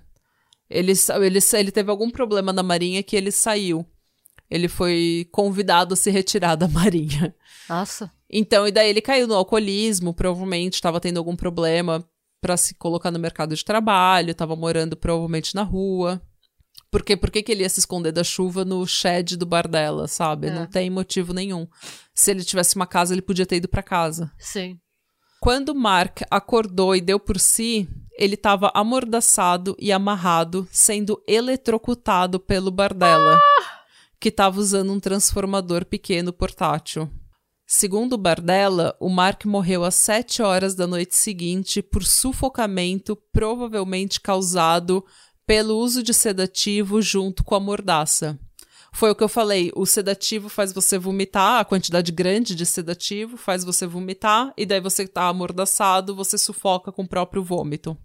Ele, 0.69 0.93
ele, 1.21 1.39
ele 1.53 1.71
teve 1.71 1.91
algum 1.91 2.09
problema 2.09 2.51
na 2.51 2.63
Marinha 2.63 3.03
que 3.03 3.15
ele 3.15 3.31
saiu. 3.31 3.85
Ele 4.49 4.67
foi 4.67 5.27
convidado 5.31 5.93
a 5.93 5.97
se 5.97 6.09
retirar 6.11 6.55
da 6.55 6.67
Marinha. 6.69 7.35
nossa. 7.67 8.11
Então, 8.29 8.67
e 8.67 8.71
daí 8.71 8.89
ele 8.89 9.01
caiu 9.01 9.27
no 9.27 9.35
alcoolismo, 9.35 10.11
provavelmente 10.13 10.73
estava 10.73 10.99
tendo 10.99 11.17
algum 11.19 11.35
problema 11.35 12.03
pra 12.41 12.57
se 12.57 12.73
colocar 12.73 13.11
no 13.11 13.19
mercado 13.19 13.55
de 13.55 13.63
trabalho, 13.63 14.31
estava 14.31 14.55
morando 14.55 14.97
provavelmente 14.97 15.53
na 15.53 15.61
rua. 15.61 16.21
Porque 16.89 17.15
por 17.15 17.31
que 17.31 17.43
ele 17.51 17.61
ia 17.63 17.69
se 17.69 17.79
esconder 17.79 18.11
da 18.11 18.23
chuva 18.23 18.65
no 18.65 18.85
shed 18.85 19.35
do 19.37 19.45
bar 19.45 19.67
dela, 19.67 20.07
sabe? 20.07 20.47
É. 20.47 20.51
Não 20.51 20.65
tem 20.67 20.89
motivo 20.89 21.33
nenhum. 21.33 21.67
Se 22.13 22.31
ele 22.31 22.43
tivesse 22.43 22.75
uma 22.75 22.85
casa, 22.85 23.13
ele 23.13 23.21
podia 23.21 23.45
ter 23.45 23.55
ido 23.55 23.67
pra 23.67 23.81
casa. 23.81 24.31
Sim. 24.37 24.79
Quando 25.39 25.73
Mark 25.73 26.21
acordou 26.29 26.95
e 26.95 27.01
deu 27.01 27.19
por 27.19 27.39
si, 27.39 27.87
ele 28.17 28.35
estava 28.35 28.71
amordaçado 28.73 29.75
e 29.79 29.91
amarrado, 29.91 30.67
sendo 30.71 31.21
eletrocutado 31.27 32.39
pelo 32.39 32.71
Bardella, 32.71 33.39
que 34.19 34.29
estava 34.29 34.59
usando 34.59 34.91
um 34.91 34.99
transformador 34.99 35.85
pequeno 35.85 36.31
portátil. 36.31 37.09
Segundo 37.65 38.17
Bardella, 38.17 38.95
o 38.99 39.09
Mark 39.09 39.45
morreu 39.45 39.83
às 39.83 39.95
7 39.95 40.41
horas 40.43 40.75
da 40.75 40.85
noite 40.85 41.15
seguinte 41.15 41.81
por 41.81 42.03
sufocamento, 42.03 43.15
provavelmente 43.31 44.21
causado 44.21 45.03
pelo 45.45 45.77
uso 45.77 46.03
de 46.03 46.13
sedativo 46.13 47.01
junto 47.01 47.43
com 47.43 47.55
a 47.55 47.59
mordaça. 47.59 48.39
Foi 48.95 49.09
o 49.09 49.15
que 49.15 49.23
eu 49.23 49.29
falei, 49.29 49.71
o 49.75 49.87
sedativo 49.87 50.49
faz 50.49 50.71
você 50.71 50.99
vomitar, 50.99 51.59
a 51.59 51.65
quantidade 51.65 52.11
grande 52.11 52.55
de 52.55 52.63
sedativo 52.63 53.37
faz 53.37 53.63
você 53.63 53.87
vomitar, 53.87 54.53
e 54.55 54.67
daí 54.67 54.79
você 54.79 55.07
tá 55.07 55.27
amordaçado, 55.27 56.15
você 56.15 56.37
sufoca 56.37 56.91
com 56.91 57.01
o 57.01 57.07
próprio 57.07 57.43
vômito. 57.43 57.97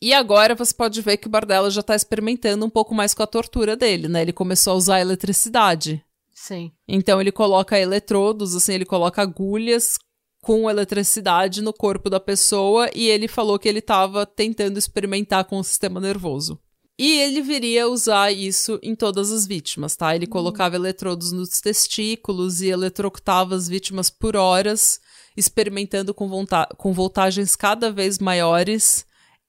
E 0.00 0.14
agora 0.14 0.54
você 0.54 0.72
pode 0.72 1.02
ver 1.02 1.16
que 1.16 1.26
o 1.26 1.30
Bardella 1.30 1.70
já 1.70 1.82
tá 1.82 1.94
experimentando 1.96 2.64
um 2.64 2.70
pouco 2.70 2.94
mais 2.94 3.12
com 3.12 3.22
a 3.22 3.26
tortura 3.26 3.76
dele, 3.76 4.08
né? 4.08 4.22
Ele 4.22 4.32
começou 4.32 4.72
a 4.72 4.76
usar 4.76 4.94
a 4.94 5.00
eletricidade. 5.00 6.02
Sim. 6.32 6.72
Então 6.88 7.20
ele 7.20 7.32
coloca 7.32 7.78
eletrodos, 7.78 8.54
assim, 8.54 8.74
ele 8.74 8.86
coloca 8.86 9.20
agulhas 9.20 9.98
com 10.40 10.70
eletricidade 10.70 11.60
no 11.60 11.72
corpo 11.72 12.08
da 12.08 12.18
pessoa 12.18 12.88
e 12.94 13.08
ele 13.08 13.28
falou 13.28 13.58
que 13.58 13.68
ele 13.68 13.80
estava 13.80 14.24
tentando 14.24 14.78
experimentar 14.78 15.44
com 15.44 15.58
o 15.58 15.64
sistema 15.64 16.00
nervoso. 16.00 16.58
E 17.02 17.18
ele 17.18 17.40
viria 17.40 17.88
usar 17.88 18.30
isso 18.30 18.78
em 18.82 18.94
todas 18.94 19.32
as 19.32 19.46
vítimas, 19.46 19.96
tá? 19.96 20.14
Ele 20.14 20.26
colocava 20.26 20.76
eletrodos 20.76 21.32
nos 21.32 21.58
testículos 21.58 22.60
e 22.60 22.68
eletrocutava 22.68 23.54
as 23.54 23.66
vítimas 23.66 24.10
por 24.10 24.36
horas, 24.36 25.00
experimentando 25.34 26.12
com, 26.12 26.28
com 26.76 26.92
voltagens 26.92 27.56
cada 27.56 27.90
vez 27.90 28.18
maiores 28.18 29.06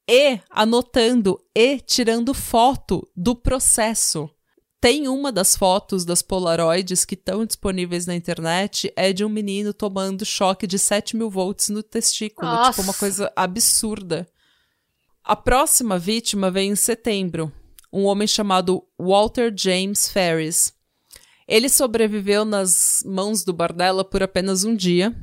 e 0.09 0.39
anotando 0.49 1.37
e 1.53 1.81
tirando 1.81 2.33
foto 2.33 3.05
do 3.13 3.35
processo. 3.35 4.29
Tem 4.79 5.09
uma 5.09 5.29
das 5.29 5.53
fotos 5.53 6.05
das 6.05 6.21
Polaroids 6.21 7.03
que 7.03 7.15
estão 7.15 7.45
disponíveis 7.45 8.05
na 8.05 8.15
internet, 8.15 8.93
é 8.95 9.11
de 9.11 9.25
um 9.25 9.29
menino 9.29 9.73
tomando 9.73 10.23
choque 10.23 10.65
de 10.65 10.79
7 10.79 11.17
mil 11.17 11.29
volts 11.29 11.67
no 11.67 11.83
testículo. 11.83 12.49
Nossa. 12.49 12.71
Tipo, 12.71 12.83
uma 12.83 12.93
coisa 12.93 13.29
absurda. 13.35 14.25
A 15.23 15.35
próxima 15.35 15.99
vítima 15.99 16.49
vem 16.49 16.71
em 16.71 16.75
setembro. 16.75 17.51
Um 17.93 18.05
homem 18.05 18.27
chamado 18.27 18.83
Walter 18.99 19.53
James 19.55 20.09
Ferris. 20.09 20.73
Ele 21.47 21.69
sobreviveu 21.69 22.43
nas 22.43 23.03
mãos 23.05 23.43
do 23.43 23.53
Bardella 23.53 24.03
por 24.03 24.23
apenas 24.23 24.63
um 24.63 24.75
dia. 24.75 25.15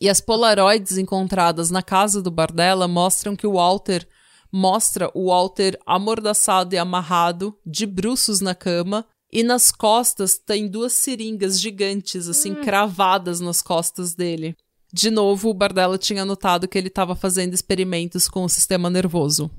E 0.00 0.08
as 0.08 0.20
Polaroids 0.20 0.98
encontradas 0.98 1.70
na 1.70 1.82
casa 1.82 2.20
do 2.20 2.30
Bardella 2.30 2.86
mostram 2.86 3.34
que 3.34 3.46
o 3.46 3.54
Walter 3.54 4.06
mostra 4.52 5.10
o 5.14 5.28
Walter 5.28 5.78
amordaçado 5.86 6.74
e 6.74 6.78
amarrado, 6.78 7.56
de 7.64 7.86
bruços 7.86 8.40
na 8.40 8.54
cama, 8.54 9.06
e 9.30 9.42
nas 9.42 9.70
costas 9.70 10.38
tem 10.38 10.68
duas 10.68 10.94
seringas 10.94 11.60
gigantes, 11.60 12.28
assim, 12.28 12.52
hum. 12.52 12.62
cravadas 12.62 13.40
nas 13.40 13.60
costas 13.60 14.14
dele. 14.14 14.56
De 14.92 15.10
novo, 15.10 15.50
o 15.50 15.54
Bardella 15.54 15.98
tinha 15.98 16.24
notado 16.24 16.66
que 16.66 16.78
ele 16.78 16.88
estava 16.88 17.14
fazendo 17.14 17.54
experimentos 17.54 18.28
com 18.28 18.44
o 18.44 18.48
sistema 18.48 18.88
nervoso. 18.88 19.50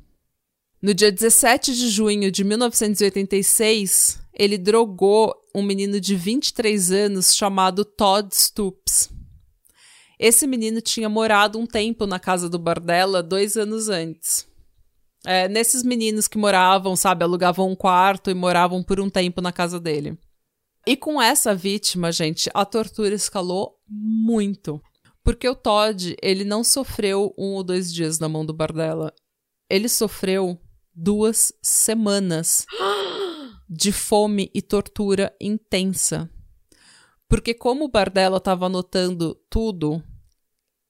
No 0.82 0.94
dia 0.94 1.12
17 1.12 1.76
de 1.76 1.90
junho 1.90 2.32
de 2.32 2.44
1986, 2.44 4.20
ele 4.34 4.58
drogou 4.58 5.36
um 5.54 5.62
menino 5.62 6.00
de 6.00 6.16
23 6.16 6.92
anos 6.92 7.36
chamado 7.36 7.84
Todd 7.84 8.34
Stoops. 8.34 9.10
Esse 10.18 10.48
menino 10.48 10.82
tinha 10.82 11.10
morado 11.10 11.60
um 11.60 11.66
tempo 11.66 12.06
na 12.06 12.20
casa 12.20 12.50
do 12.50 12.58
Bardella 12.58 13.22
dois 13.22 13.56
anos 13.56 13.90
antes. 13.90 14.48
É, 15.26 15.48
nesses 15.50 15.84
meninos 15.84 16.28
que 16.28 16.38
moravam, 16.38 16.96
sabe, 16.96 17.24
alugavam 17.24 17.70
um 17.70 17.76
quarto 17.76 18.32
e 18.32 18.34
moravam 18.34 18.82
por 18.82 19.00
um 19.00 19.10
tempo 19.10 19.42
na 19.42 19.52
casa 19.52 19.80
dele. 19.80 20.18
E 20.88 20.96
com 20.96 21.22
essa 21.22 21.54
vítima, 21.54 22.12
gente, 22.12 22.50
a 22.54 22.64
tortura 22.66 23.14
escalou 23.14 23.76
muito. 23.88 24.82
Porque 25.30 25.48
o 25.48 25.54
Todd, 25.54 26.18
ele 26.24 26.44
não 26.44 26.64
sofreu 26.64 27.36
um 27.38 27.54
ou 27.54 27.64
dois 27.64 27.94
dias 27.94 28.18
na 28.18 28.28
mão 28.28 28.44
do 28.44 28.52
Bardella. 28.52 29.14
Ele 29.70 29.88
sofreu 29.88 30.60
duas 30.92 31.54
semanas 31.62 32.66
de 33.70 33.92
fome 33.92 34.50
e 34.56 34.60
tortura 34.60 35.32
intensa. 35.40 36.28
Porque 37.28 37.54
como 37.54 37.86
o 37.86 37.88
Bardella 37.88 38.38
estava 38.38 38.66
anotando 38.66 39.40
tudo, 39.52 40.04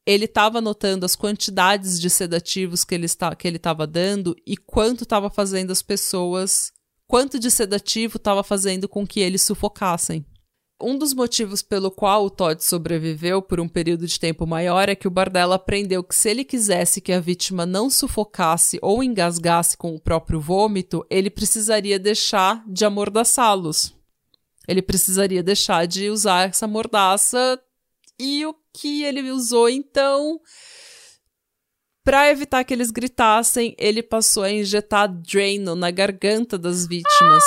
ele 0.06 0.24
estava 0.24 0.60
anotando 0.60 1.06
as 1.06 1.18
quantidades 1.18 2.00
de 2.00 2.10
sedativos 2.10 2.86
que 2.86 2.96
ele 2.96 3.08
estava 3.08 3.86
dando 3.86 4.34
e 4.48 4.56
quanto 4.56 5.04
estava 5.04 5.30
fazendo 5.30 5.72
as 5.72 5.82
pessoas, 5.82 6.72
quanto 7.06 7.38
de 7.38 7.52
sedativo 7.52 8.16
estava 8.16 8.42
fazendo 8.42 8.88
com 8.88 9.06
que 9.06 9.20
eles 9.20 9.42
sufocassem. 9.42 10.26
Um 10.82 10.98
dos 10.98 11.14
motivos 11.14 11.62
pelo 11.62 11.92
qual 11.92 12.24
o 12.24 12.30
Todd 12.30 12.64
sobreviveu 12.64 13.42
por 13.42 13.60
um 13.60 13.68
período 13.68 14.08
de 14.08 14.18
tempo 14.18 14.48
maior 14.48 14.88
é 14.88 14.96
que 14.96 15.10
o 15.10 15.12
Bardella 15.12 15.56
aprendeu 15.56 16.02
que 16.02 16.16
se 16.16 16.30
ele 16.30 16.46
quisesse 16.46 17.02
que 17.02 17.12
a 17.12 17.20
vítima 17.20 17.66
não 17.66 17.90
sufocasse 17.90 18.80
ou 18.82 19.04
engasgasse 19.04 19.76
com 19.76 19.94
o 19.94 20.00
próprio 20.00 20.40
vômito, 20.40 21.06
ele 21.10 21.30
precisaria 21.30 22.00
deixar 22.00 22.64
de 22.66 22.86
amordaçá-los. 22.86 23.94
Ele 24.70 24.82
precisaria 24.82 25.44
deixar 25.44 25.86
de 25.86 26.10
usar 26.10 26.48
essa 26.48 26.66
mordaça 26.66 27.60
e 28.18 28.46
o 28.46 28.56
que 28.74 29.04
ele 29.04 29.32
usou 29.32 29.68
então. 29.68 30.40
Para 32.06 32.30
evitar 32.30 32.64
que 32.64 32.74
eles 32.74 32.90
gritassem, 32.90 33.76
ele 33.78 34.02
passou 34.02 34.44
a 34.44 34.52
injetar 34.52 35.10
Drano 35.10 35.76
na 35.76 35.92
garganta 35.92 36.58
das 36.58 36.88
vítimas. 36.88 37.44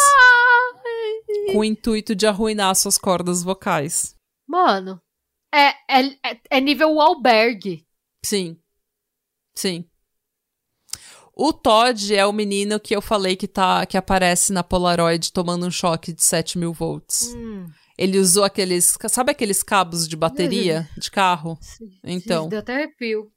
Com 1.53 1.59
o 1.59 1.64
intuito 1.64 2.14
de 2.14 2.26
arruinar 2.26 2.74
suas 2.74 2.99
cordas 2.99 3.43
vocais. 3.43 4.14
Mano, 4.47 5.01
é, 5.53 5.68
é, 5.89 6.41
é 6.51 6.61
nível 6.61 7.01
albergue. 7.01 7.87
Sim. 8.24 8.57
Sim. 9.55 9.85
O 11.35 11.53
Todd 11.53 12.14
é 12.14 12.24
o 12.26 12.33
menino 12.33 12.78
que 12.78 12.95
eu 12.95 13.01
falei 13.01 13.37
que, 13.37 13.49
tá, 13.49 13.85
que 13.87 13.97
aparece 13.97 14.53
na 14.53 14.62
Polaroid 14.62 15.33
tomando 15.33 15.66
um 15.66 15.70
choque 15.70 16.12
de 16.12 16.22
7 16.22 16.59
mil 16.59 16.72
volts. 16.72 17.35
Hum. 17.35 17.66
Ele 17.97 18.18
usou 18.18 18.45
aqueles. 18.45 18.97
Sabe 19.09 19.33
aqueles 19.33 19.62
cabos 19.62 20.09
de 20.09 20.16
bateria 20.16 20.89
de 20.97 21.11
carro? 21.11 21.59
Sim, 21.61 21.91
então. 22.05 22.49
Deu 22.49 22.59
até 22.59 22.74
arrepio. 22.74 23.30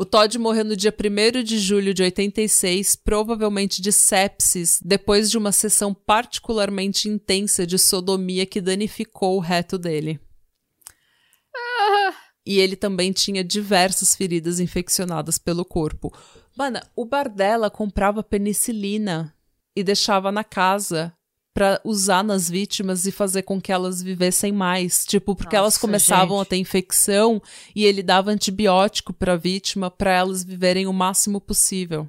O 0.00 0.04
Todd 0.04 0.38
morreu 0.38 0.64
no 0.64 0.76
dia 0.76 0.94
1 0.94 1.42
de 1.42 1.58
julho 1.58 1.92
de 1.92 2.04
86, 2.04 2.94
provavelmente 2.94 3.82
de 3.82 3.90
sepsis, 3.90 4.78
depois 4.80 5.28
de 5.28 5.36
uma 5.36 5.50
sessão 5.50 5.92
particularmente 5.92 7.08
intensa 7.08 7.66
de 7.66 7.76
sodomia 7.80 8.46
que 8.46 8.60
danificou 8.60 9.36
o 9.36 9.40
reto 9.40 9.76
dele. 9.76 10.20
Ah. 11.52 12.14
E 12.46 12.60
ele 12.60 12.76
também 12.76 13.10
tinha 13.10 13.42
diversas 13.42 14.14
feridas 14.14 14.60
infeccionadas 14.60 15.36
pelo 15.36 15.64
corpo. 15.64 16.16
Mano, 16.56 16.78
o 16.94 17.04
Bardella 17.04 17.68
comprava 17.68 18.22
penicilina 18.22 19.34
e 19.74 19.82
deixava 19.82 20.30
na 20.30 20.44
casa 20.44 21.12
para 21.58 21.80
usar 21.82 22.22
nas 22.22 22.48
vítimas 22.48 23.04
e 23.04 23.10
fazer 23.10 23.42
com 23.42 23.60
que 23.60 23.72
elas 23.72 24.00
vivessem 24.00 24.52
mais, 24.52 25.04
tipo, 25.04 25.34
porque 25.34 25.56
Nossa, 25.56 25.64
elas 25.64 25.76
começavam 25.76 26.36
gente. 26.36 26.46
a 26.46 26.50
ter 26.50 26.56
infecção 26.58 27.42
e 27.74 27.84
ele 27.84 28.00
dava 28.00 28.30
antibiótico 28.30 29.12
para 29.12 29.32
a 29.32 29.36
vítima 29.36 29.90
para 29.90 30.12
elas 30.12 30.44
viverem 30.44 30.86
o 30.86 30.92
máximo 30.92 31.40
possível. 31.40 32.08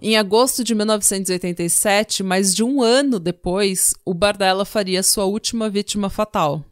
Em 0.00 0.16
agosto 0.16 0.64
de 0.64 0.74
1987, 0.74 2.22
mais 2.22 2.54
de 2.54 2.64
um 2.64 2.80
ano 2.80 3.20
depois, 3.20 3.92
o 4.06 4.14
Bardella 4.14 4.64
faria 4.64 5.02
sua 5.02 5.26
última 5.26 5.68
vítima 5.68 6.08
fatal, 6.08 6.64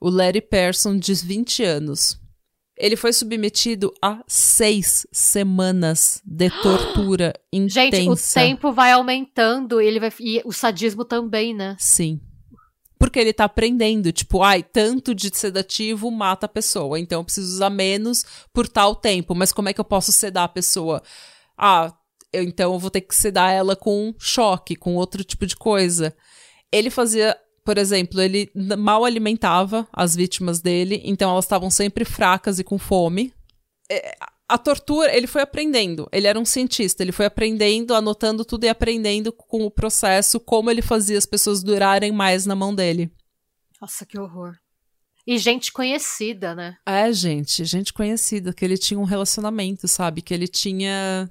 o 0.00 0.10
Larry 0.10 0.40
Persson, 0.40 0.98
de 0.98 1.14
20 1.14 1.62
anos. 1.62 2.18
Ele 2.78 2.94
foi 2.94 3.12
submetido 3.12 3.92
a 4.00 4.22
seis 4.28 5.04
semanas 5.10 6.22
de 6.24 6.48
tortura 6.62 7.34
intensa. 7.52 7.96
Gente, 7.96 8.08
o 8.08 8.16
tempo 8.16 8.72
vai 8.72 8.92
aumentando 8.92 9.80
ele 9.80 9.98
vai, 9.98 10.12
e 10.20 10.40
o 10.44 10.52
sadismo 10.52 11.04
também, 11.04 11.52
né? 11.52 11.74
Sim. 11.78 12.20
Porque 12.96 13.18
ele 13.18 13.32
tá 13.32 13.44
aprendendo, 13.44 14.12
tipo, 14.12 14.42
ai, 14.42 14.62
tanto 14.62 15.14
de 15.14 15.30
sedativo 15.34 16.10
mata 16.10 16.46
a 16.46 16.48
pessoa, 16.48 16.98
então 16.98 17.20
eu 17.20 17.24
preciso 17.24 17.54
usar 17.54 17.70
menos 17.70 18.24
por 18.52 18.68
tal 18.68 18.94
tempo. 18.94 19.34
Mas 19.34 19.52
como 19.52 19.68
é 19.68 19.72
que 19.72 19.80
eu 19.80 19.84
posso 19.84 20.12
sedar 20.12 20.44
a 20.44 20.48
pessoa? 20.48 21.02
Ah, 21.56 21.92
eu, 22.32 22.42
então 22.42 22.72
eu 22.72 22.78
vou 22.78 22.90
ter 22.90 23.00
que 23.00 23.14
sedar 23.14 23.52
ela 23.52 23.74
com 23.74 24.14
choque, 24.18 24.76
com 24.76 24.94
outro 24.94 25.24
tipo 25.24 25.46
de 25.46 25.56
coisa. 25.56 26.14
Ele 26.72 26.90
fazia 26.90 27.36
por 27.68 27.76
exemplo, 27.76 28.18
ele 28.22 28.50
mal 28.78 29.04
alimentava 29.04 29.86
as 29.92 30.16
vítimas 30.16 30.58
dele, 30.58 31.02
então 31.04 31.30
elas 31.30 31.44
estavam 31.44 31.68
sempre 31.68 32.02
fracas 32.02 32.58
e 32.58 32.64
com 32.64 32.78
fome. 32.78 33.30
É, 33.90 34.16
a 34.48 34.56
tortura, 34.56 35.14
ele 35.14 35.26
foi 35.26 35.42
aprendendo. 35.42 36.08
Ele 36.10 36.26
era 36.26 36.40
um 36.40 36.46
cientista, 36.46 37.02
ele 37.02 37.12
foi 37.12 37.26
aprendendo, 37.26 37.94
anotando 37.94 38.42
tudo 38.42 38.64
e 38.64 38.70
aprendendo 38.70 39.30
com 39.30 39.66
o 39.66 39.70
processo 39.70 40.40
como 40.40 40.70
ele 40.70 40.80
fazia 40.80 41.18
as 41.18 41.26
pessoas 41.26 41.62
durarem 41.62 42.10
mais 42.10 42.46
na 42.46 42.56
mão 42.56 42.74
dele. 42.74 43.12
Nossa, 43.78 44.06
que 44.06 44.18
horror. 44.18 44.54
E 45.26 45.36
gente 45.36 45.70
conhecida, 45.70 46.54
né? 46.54 46.78
É, 46.86 47.12
gente, 47.12 47.66
gente 47.66 47.92
conhecida, 47.92 48.54
que 48.54 48.64
ele 48.64 48.78
tinha 48.78 48.98
um 48.98 49.04
relacionamento, 49.04 49.86
sabe? 49.86 50.22
Que 50.22 50.32
ele 50.32 50.48
tinha 50.48 51.30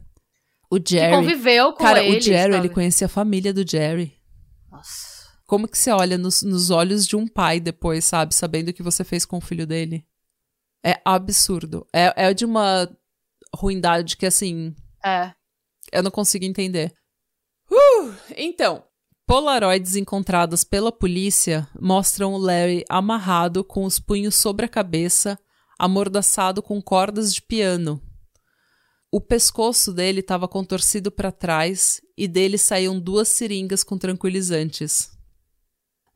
o 0.70 0.78
Jerry. 0.78 1.10
Que 1.10 1.18
conviveu 1.18 1.74
com 1.74 1.84
Cara, 1.84 2.04
ele. 2.04 2.20
o 2.20 2.22
Jerry, 2.22 2.54
sabe? 2.54 2.68
ele 2.68 2.72
conhecia 2.72 3.06
a 3.08 3.10
família 3.10 3.52
do 3.52 3.68
Jerry. 3.68 4.16
Nossa. 4.72 5.17
Como 5.48 5.68
que 5.68 5.78
você 5.78 5.90
olha 5.92 6.18
nos, 6.18 6.44
nos 6.44 6.70
olhos 6.70 7.08
de 7.08 7.16
um 7.16 7.26
pai 7.26 7.62
depois, 7.62 8.04
sabe? 8.04 8.36
Sabendo 8.36 8.70
o 8.70 8.74
que 8.74 8.84
você 8.84 9.06
fez 9.06 9.26
com 9.26 9.38
o 9.38 9.42
filho 9.42 9.66
dele? 9.66 10.06
É 10.86 11.00
absurdo. 11.06 11.88
É, 11.94 12.28
é 12.28 12.34
de 12.34 12.44
uma 12.44 12.90
ruindade 13.56 14.18
que, 14.18 14.26
assim. 14.26 14.76
É. 15.04 15.34
Eu 15.90 16.04
não 16.04 16.12
consigo 16.12 16.44
entender. 16.44 16.94
Uh, 17.72 18.14
então, 18.36 18.84
Polaroids 19.26 19.96
encontradas 19.96 20.66
pela 20.66 20.92
polícia 20.92 21.68
mostram 21.80 22.34
o 22.34 22.38
Larry 22.38 22.84
amarrado 22.90 23.64
com 23.64 23.86
os 23.86 24.00
punhos 24.00 24.36
sobre 24.36 24.66
a 24.66 24.70
cabeça, 24.70 25.40
amordaçado 25.80 26.62
com 26.62 26.82
cordas 26.82 27.34
de 27.34 27.42
piano. 27.42 28.02
O 29.10 29.22
pescoço 29.22 29.94
dele 29.94 30.20
estava 30.20 30.46
contorcido 30.46 31.10
para 31.10 31.32
trás 31.32 32.02
e 32.18 32.28
dele 32.28 32.58
saíam 32.58 33.00
duas 33.00 33.30
seringas 33.30 33.82
com 33.82 33.98
tranquilizantes. 33.98 35.17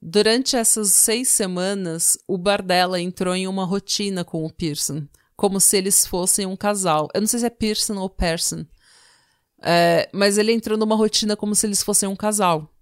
Durante 0.02 0.56
essas 0.56 0.90
seis 0.94 1.30
semanas, 1.30 2.18
o 2.28 2.36
Bardella 2.38 3.00
entrou 3.00 3.36
em 3.36 3.48
uma 3.48 3.66
rotina 3.66 4.24
com 4.24 4.44
o 4.44 4.52
Pearson, 4.52 5.08
como 5.36 5.60
se 5.60 5.78
eles 5.78 6.08
fossem 6.08 6.46
um 6.48 6.56
casal. 6.56 7.08
Eu 7.14 7.22
não 7.22 7.28
sei 7.28 7.42
se 7.42 7.46
é 7.46 7.50
Pearson 7.52 7.98
ou 7.98 8.10
Person, 8.10 8.66
é, 9.62 10.10
mas 10.12 10.40
ele 10.40 10.52
entrou 10.52 10.76
numa 10.76 10.96
rotina 10.96 11.36
como 11.36 11.54
se 11.54 11.68
eles 11.68 11.84
fossem 11.84 12.10
um 12.10 12.16
casal. 12.16 12.74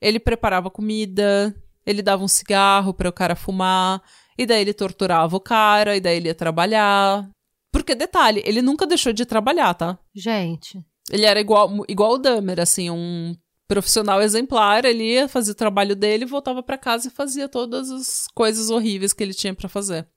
Ele 0.00 0.20
preparava 0.20 0.70
comida, 0.70 1.54
ele 1.84 2.02
dava 2.02 2.22
um 2.22 2.28
cigarro 2.28 2.94
para 2.94 3.08
o 3.08 3.12
cara 3.12 3.34
fumar, 3.34 4.00
e 4.38 4.46
daí 4.46 4.60
ele 4.60 4.72
torturava 4.72 5.36
o 5.36 5.40
cara, 5.40 5.96
e 5.96 6.00
daí 6.00 6.18
ele 6.18 6.28
ia 6.28 6.34
trabalhar. 6.34 7.28
Porque, 7.72 7.96
detalhe, 7.96 8.42
ele 8.46 8.62
nunca 8.62 8.86
deixou 8.86 9.12
de 9.12 9.26
trabalhar, 9.26 9.74
tá? 9.74 9.98
Gente. 10.14 10.80
Ele 11.10 11.26
era 11.26 11.40
igual, 11.40 11.84
igual 11.88 12.12
o 12.12 12.18
Dahmer, 12.18 12.60
assim, 12.60 12.90
um 12.90 13.34
profissional 13.70 14.20
exemplar, 14.20 14.84
ele 14.84 15.12
ia 15.12 15.28
fazer 15.28 15.52
o 15.52 15.54
trabalho 15.54 15.94
dele, 15.94 16.26
voltava 16.26 16.60
para 16.60 16.76
casa 16.76 17.06
e 17.06 17.10
fazia 17.10 17.48
todas 17.48 17.88
as 17.88 18.26
coisas 18.34 18.68
horríveis 18.68 19.12
que 19.12 19.22
ele 19.22 19.32
tinha 19.32 19.54
para 19.54 19.68
fazer. 19.68 20.08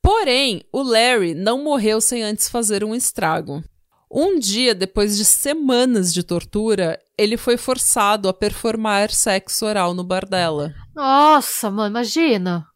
Porém, 0.00 0.62
o 0.72 0.82
Larry 0.82 1.34
não 1.34 1.62
morreu 1.62 2.00
sem 2.00 2.22
antes 2.22 2.48
fazer 2.48 2.82
um 2.82 2.94
estrago. 2.94 3.62
Um 4.10 4.38
dia 4.38 4.74
depois 4.74 5.18
de 5.18 5.24
semanas 5.26 6.14
de 6.14 6.22
tortura, 6.22 6.98
ele 7.18 7.36
foi 7.36 7.58
forçado 7.58 8.26
a 8.26 8.32
performar 8.32 9.10
sexo 9.10 9.66
oral 9.66 9.92
no 9.92 10.02
bar 10.02 10.26
dela. 10.26 10.74
Nossa, 10.94 11.70
mano, 11.70 11.90
imagina. 11.90 12.66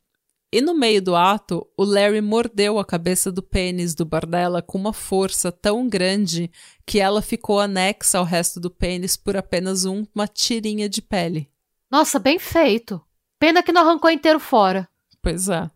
E 0.53 0.61
no 0.61 0.74
meio 0.74 1.03
do 1.03 1.16
ato, 1.16 1.66
o 1.76 1.84
Larry 1.84 2.20
mordeu 2.20 2.78
a 2.78 2.84
cabeça 2.84 3.32
do 3.32 3.42
pênis 3.42 3.94
do 3.94 4.05
Bardella 4.05 4.62
com 4.62 4.78
uma 4.78 4.92
força 4.92 5.51
tão 5.51 5.88
grande 5.88 6.51
que 6.86 7.01
ela 7.01 7.20
ficou 7.20 7.59
anexa 7.59 8.18
ao 8.18 8.24
resto 8.24 8.61
do 8.61 8.70
pênis 8.70 9.16
por 9.16 9.36
apenas 9.36 9.84
um, 9.84 10.07
uma 10.14 10.28
tirinha 10.28 10.88
de 10.88 11.03
pele. 11.03 11.51
Nossa, 11.90 12.18
bem 12.18 12.38
feito. 12.38 13.01
Pena 13.38 13.62
que 13.62 13.72
não 13.72 13.82
arrancou 13.82 14.11
inteiro 14.11 14.38
fora. 14.38 14.88
Pois 15.20 15.49
é. 15.49 15.70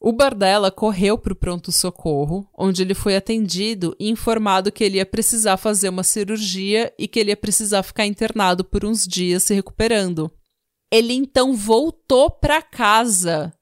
O 0.00 0.12
Bardella 0.12 0.70
correu 0.70 1.16
para 1.16 1.32
o 1.32 1.36
pronto-socorro, 1.36 2.48
onde 2.56 2.82
ele 2.82 2.94
foi 2.94 3.14
atendido 3.14 3.94
e 4.00 4.10
informado 4.10 4.72
que 4.72 4.82
ele 4.82 4.96
ia 4.96 5.06
precisar 5.06 5.56
fazer 5.56 5.88
uma 5.88 6.02
cirurgia 6.02 6.92
e 6.98 7.06
que 7.06 7.20
ele 7.20 7.30
ia 7.30 7.36
precisar 7.36 7.84
ficar 7.84 8.04
internado 8.04 8.64
por 8.64 8.84
uns 8.84 9.06
dias 9.06 9.44
se 9.44 9.54
recuperando. 9.54 10.28
Ele 10.90 11.12
então 11.12 11.54
voltou 11.54 12.30
para 12.30 12.60
casa, 12.60 13.52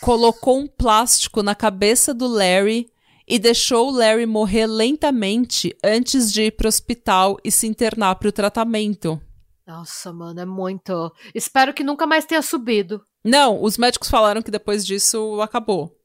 colocou 0.00 0.58
um 0.58 0.66
plástico 0.66 1.42
na 1.42 1.54
cabeça 1.54 2.12
do 2.12 2.26
Larry 2.26 2.90
e 3.26 3.38
deixou 3.38 3.88
o 3.88 3.90
Larry 3.90 4.26
morrer 4.26 4.66
lentamente 4.66 5.76
antes 5.82 6.32
de 6.32 6.42
ir 6.42 6.52
para 6.52 6.66
o 6.66 6.68
hospital 6.68 7.36
e 7.42 7.50
se 7.50 7.66
internar 7.66 8.14
para 8.16 8.28
o 8.28 8.32
tratamento. 8.32 9.20
Nossa, 9.66 10.12
mano, 10.12 10.40
é 10.40 10.44
muito. 10.44 11.12
Espero 11.34 11.74
que 11.74 11.82
nunca 11.82 12.06
mais 12.06 12.24
tenha 12.24 12.40
subido. 12.40 13.04
Não, 13.24 13.60
os 13.60 13.76
médicos 13.76 14.08
falaram 14.08 14.40
que 14.40 14.50
depois 14.50 14.86
disso 14.86 15.40
acabou. 15.40 15.98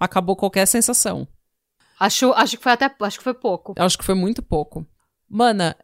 Acabou 0.00 0.34
qualquer 0.34 0.66
sensação. 0.66 1.28
Acho, 2.00 2.32
acho 2.32 2.56
que 2.56 2.62
foi 2.62 2.72
até. 2.72 2.94
Acho 3.00 3.18
que 3.18 3.24
foi 3.24 3.34
pouco. 3.34 3.74
Acho 3.76 3.98
que 3.98 4.04
foi 4.04 4.14
muito 4.14 4.42
pouco. 4.42 4.86
Mana, 5.28 5.76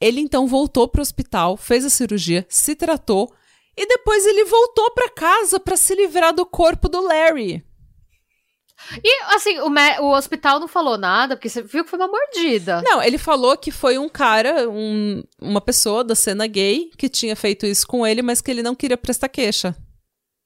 ele 0.00 0.20
então 0.20 0.46
voltou 0.46 0.86
pro 0.86 1.02
hospital, 1.02 1.56
fez 1.56 1.84
a 1.84 1.90
cirurgia, 1.90 2.46
se 2.48 2.76
tratou 2.76 3.32
e 3.76 3.86
depois 3.86 4.26
ele 4.26 4.44
voltou 4.44 4.90
para 4.92 5.10
casa 5.10 5.58
para 5.58 5.76
se 5.76 5.94
livrar 5.94 6.34
do 6.34 6.44
corpo 6.44 6.88
do 6.88 7.00
Larry. 7.00 7.64
E, 9.02 9.22
assim, 9.34 9.58
o, 9.60 9.68
o, 10.02 10.16
hospital 10.16 10.58
não 10.58 10.66
falou 10.66 10.98
nada, 10.98 11.36
porque 11.36 11.48
você 11.48 11.62
viu 11.62 11.84
que 11.84 11.90
foi 11.90 11.98
uma 11.98 12.08
mordida. 12.08 12.82
Não, 12.82 13.02
ele 13.02 13.16
falou 13.16 13.56
que 13.56 13.70
foi 13.70 13.96
um 13.96 14.08
cara, 14.08 14.68
um, 14.68 15.22
uma 15.40 15.60
pessoa 15.60 16.02
da 16.02 16.14
cena 16.14 16.46
gay, 16.46 16.90
que 16.98 17.08
tinha 17.08 17.36
feito 17.36 17.64
isso 17.64 17.86
com 17.86 18.06
ele, 18.06 18.22
mas 18.22 18.40
que 18.40 18.50
ele 18.50 18.62
não 18.62 18.74
queria 18.74 18.96
prestar 18.96 19.28
queixa. 19.28 19.76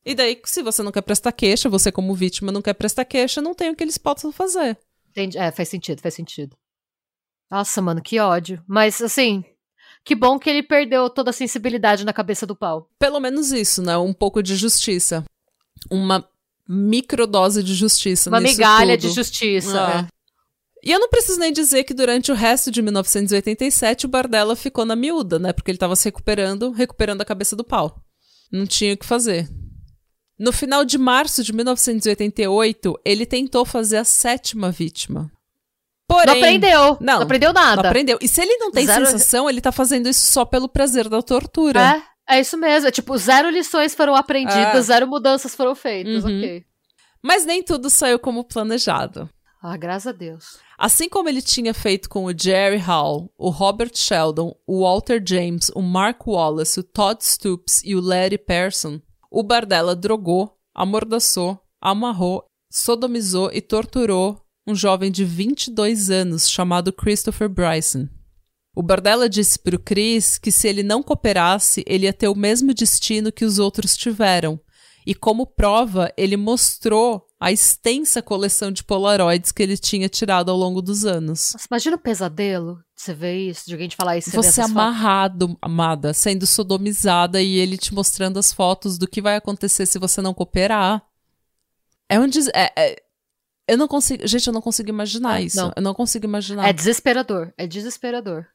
E 0.05 0.14
daí, 0.14 0.41
se 0.45 0.62
você 0.62 0.83
não 0.83 0.93
quer 0.93 1.03
prestar 1.03 1.33
queixa, 1.33 1.68
você 1.68 1.91
como 1.91 2.14
vítima 2.14 2.53
não 2.53 2.62
quer 2.62 2.74
prestar 2.74 3.05
queixa, 3.05 3.41
não 3.41 3.55
tem 3.55 3.70
o 3.70 3.74
que 3.74 3.83
eles 3.83 3.99
possam 3.99 4.31
fazer. 4.31 4.79
Entendi. 5.11 5.39
É, 5.39 5.51
faz 5.51 5.68
sentido, 5.68 6.01
faz 6.01 6.14
sentido. 6.14 6.57
Nossa, 7.51 7.81
mano, 7.81 8.03
que 8.03 8.20
ódio. 8.20 8.62
Mas, 8.68 9.01
assim, 9.01 9.45
que 10.07 10.15
bom 10.15 10.39
que 10.39 10.49
ele 10.49 10.63
perdeu 10.63 11.11
toda 11.11 11.31
a 11.31 11.33
sensibilidade 11.33 12.05
na 12.05 12.13
cabeça 12.13 12.47
do 12.47 12.55
pau. 12.55 12.89
Pelo 12.97 13.19
menos 13.19 13.51
isso, 13.51 13.83
né? 13.83 13.99
Um 13.99 14.13
pouco 14.13 14.41
de 14.41 14.55
justiça. 14.55 15.25
Uma 15.91 16.25
microdose 16.69 17.61
de 17.61 17.75
justiça. 17.75 18.31
Uma 18.31 18.41
migalha 18.41 18.97
tudo. 18.97 19.09
de 19.09 19.15
justiça. 19.17 20.09
É. 20.11 20.17
E 20.89 20.93
eu 20.93 21.01
não 21.01 21.09
preciso 21.09 21.41
nem 21.41 21.53
dizer 21.53 21.83
que 21.83 21.93
durante 21.93 22.31
o 22.31 22.37
resto 22.37 22.71
de 22.71 22.81
1987 22.83 24.07
o 24.07 24.09
Bardella 24.09 24.55
ficou 24.55 24.85
na 24.85 24.95
miúda, 24.95 25.41
né? 25.41 25.53
Porque 25.53 25.73
ele 25.73 25.77
estava 25.77 25.97
se 25.97 26.05
recuperando, 26.05 26.71
recuperando 26.71 27.23
a 27.23 27.25
cabeça 27.25 27.57
do 27.57 27.65
pau. 27.65 28.01
Não 28.53 28.65
tinha 28.65 28.95
o 28.95 28.97
que 28.97 29.05
fazer. 29.05 29.49
No 30.39 30.53
final 30.53 30.85
de 30.85 30.99
março 30.99 31.43
de 31.43 31.53
1988, 31.53 33.01
ele 33.05 33.27
tentou 33.27 33.65
fazer 33.65 33.97
a 33.97 34.05
sétima 34.05 34.71
vítima. 34.71 35.33
Porém, 36.09 36.27
não 36.27 36.35
aprendeu. 36.35 36.97
Não, 37.01 37.15
não 37.15 37.23
aprendeu 37.23 37.53
nada. 37.53 37.83
Não 37.83 37.89
aprendeu. 37.89 38.19
E 38.21 38.29
se 38.29 38.41
ele 38.41 38.57
não 38.59 38.71
tem 38.71 38.87
zero... 38.87 39.07
sensação, 39.07 39.51
ele 39.51 39.61
tá 39.61 39.73
fazendo 39.73 40.09
isso 40.09 40.27
só 40.27 40.45
pelo 40.45 40.69
prazer 40.69 41.09
da 41.09 41.21
tortura. 41.21 42.03
É, 42.29 42.37
é 42.37 42.41
isso 42.41 42.57
mesmo. 42.57 42.89
É 42.89 42.91
tipo, 42.91 43.17
zero 43.19 43.51
lições 43.51 43.95
foram 43.95 44.15
aprendidas, 44.15 44.75
é. 44.75 44.83
zero 44.83 45.09
mudanças 45.09 45.55
foram 45.55 45.75
feitas, 45.75 46.25
uhum. 46.25 46.39
ok. 46.39 46.65
Mas 47.23 47.45
nem 47.45 47.63
tudo 47.63 47.91
saiu 47.91 48.19
como 48.19 48.45
planejado. 48.45 49.29
Ah, 49.61 49.77
graças 49.77 50.07
a 50.07 50.13
Deus. 50.13 50.59
Assim 50.79 51.09
como 51.09 51.29
ele 51.29 51.43
tinha 51.43 51.75
feito 51.75 52.09
com 52.09 52.27
o 52.27 52.39
Jerry 52.39 52.77
Hall, 52.77 53.33
o 53.37 53.51
Robert 53.51 53.91
Sheldon, 53.95 54.55
o 54.65 54.83
Walter 54.83 55.21
James, 55.27 55.71
o 55.75 55.83
Mark 55.83 56.25
Wallace, 56.25 56.79
o 56.79 56.85
Todd 56.85 57.25
Stoops 57.25 57.83
e 57.83 57.97
o 57.97 58.01
Larry 58.01 58.39
Person, 58.39 59.01
o 59.29 59.43
Bardella 59.43 59.97
drogou, 59.97 60.57
amordaçou, 60.73 61.59
amarrou, 61.81 62.45
sodomizou 62.71 63.51
e 63.53 63.61
torturou 63.61 64.45
um 64.67 64.75
jovem 64.75 65.11
de 65.11 65.25
22 65.25 66.11
anos 66.11 66.51
chamado 66.51 66.93
Christopher 66.93 67.49
Bryson. 67.49 68.09
O 68.75 68.83
Bardella 68.83 69.29
disse 69.29 69.59
para 69.59 69.77
o 69.77 69.79
Chris 69.79 70.37
que 70.37 70.53
se 70.53 70.69
ele 70.69 70.83
não 70.83 71.03
cooperasse, 71.03 71.83
ele 71.87 72.05
ia 72.05 72.12
ter 72.12 72.29
o 72.29 72.35
mesmo 72.35 72.75
destino 72.75 73.33
que 73.33 73.45
os 73.45 73.59
outros 73.59 73.97
tiveram. 73.97 74.61
E 75.07 75.14
como 75.14 75.47
prova, 75.47 76.12
ele 76.17 76.37
mostrou 76.37 77.27
a 77.39 77.53
extensa 77.53 78.21
coleção 78.21 78.73
de 78.73 78.83
polaroids 78.83 79.53
que 79.53 79.62
ele 79.62 79.77
tinha 79.77 80.09
tirado 80.09 80.51
ao 80.51 80.57
longo 80.57 80.83
dos 80.83 81.05
anos. 81.05 81.53
Nossa, 81.53 81.67
imagina 81.71 81.97
o 81.97 81.99
pesadelo 81.99 82.77
de 82.95 83.03
você 83.03 83.14
ver 83.14 83.39
isso, 83.39 83.67
de 83.67 83.73
alguém 83.73 83.89
te 83.89 83.97
falar 83.97 84.19
isso. 84.19 84.31
Você, 84.31 84.53
você 84.53 84.61
amarrado, 84.62 85.49
fotos. 85.49 85.61
amada, 85.62 86.12
sendo 86.12 86.47
sodomizada 86.47 87.41
e 87.41 87.57
ele 87.57 87.79
te 87.79 87.95
mostrando 87.95 88.39
as 88.39 88.53
fotos 88.53 88.99
do 88.99 89.07
que 89.07 89.23
vai 89.23 89.37
acontecer 89.37 89.87
se 89.87 89.99
você 89.99 90.21
não 90.21 90.35
cooperar. 90.35 91.03
É 92.09 92.19
um 92.19 92.27
des... 92.27 92.49
é, 92.49 92.73
é... 92.77 93.06
Eu 93.69 93.77
não 93.77 93.89
consigo. 93.89 94.27
Gente, 94.27 94.47
eu 94.47 94.53
não 94.53 94.62
consigo 94.62 94.89
imaginar 94.89 95.41
isso. 95.41 95.57
Não. 95.57 95.73
Eu 95.75 95.83
não 95.83 95.95
consigo 95.95 96.25
imaginar. 96.25 96.69
É 96.69 96.73
desesperador. 96.73 97.53
É 97.59 97.67
desesperador. 97.67 98.47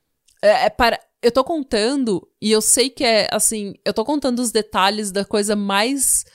É, 0.41 0.65
é 0.65 0.69
para. 0.69 0.99
Eu 1.21 1.31
tô 1.31 1.43
contando, 1.43 2.27
e 2.41 2.51
eu 2.51 2.61
sei 2.61 2.89
que 2.89 3.03
é 3.03 3.27
assim. 3.31 3.75
Eu 3.85 3.93
tô 3.93 4.03
contando 4.03 4.39
os 4.39 4.51
detalhes 4.51 5.11
da 5.11 5.23
coisa 5.23 5.55
mais 5.55 6.25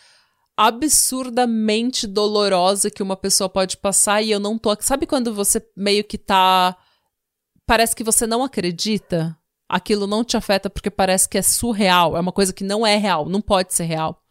absurdamente 0.56 2.06
dolorosa 2.06 2.90
que 2.90 3.02
uma 3.02 3.16
pessoa 3.16 3.48
pode 3.48 3.76
passar 3.76 4.22
e 4.22 4.30
eu 4.30 4.40
não 4.40 4.56
tô. 4.58 4.74
Sabe 4.80 5.06
quando 5.06 5.34
você 5.34 5.66
meio 5.76 6.04
que 6.04 6.18
tá. 6.18 6.76
Parece 7.66 7.96
que 7.96 8.04
você 8.04 8.26
não 8.26 8.44
acredita? 8.44 9.36
Aquilo 9.68 10.06
não 10.06 10.22
te 10.22 10.36
afeta 10.36 10.70
porque 10.70 10.90
parece 10.90 11.28
que 11.28 11.36
é 11.36 11.42
surreal. 11.42 12.16
É 12.16 12.20
uma 12.20 12.30
coisa 12.30 12.52
que 12.52 12.62
não 12.62 12.86
é 12.86 12.96
real, 12.96 13.28
não 13.28 13.40
pode 13.40 13.74
ser 13.74 13.84
real. 13.84 14.22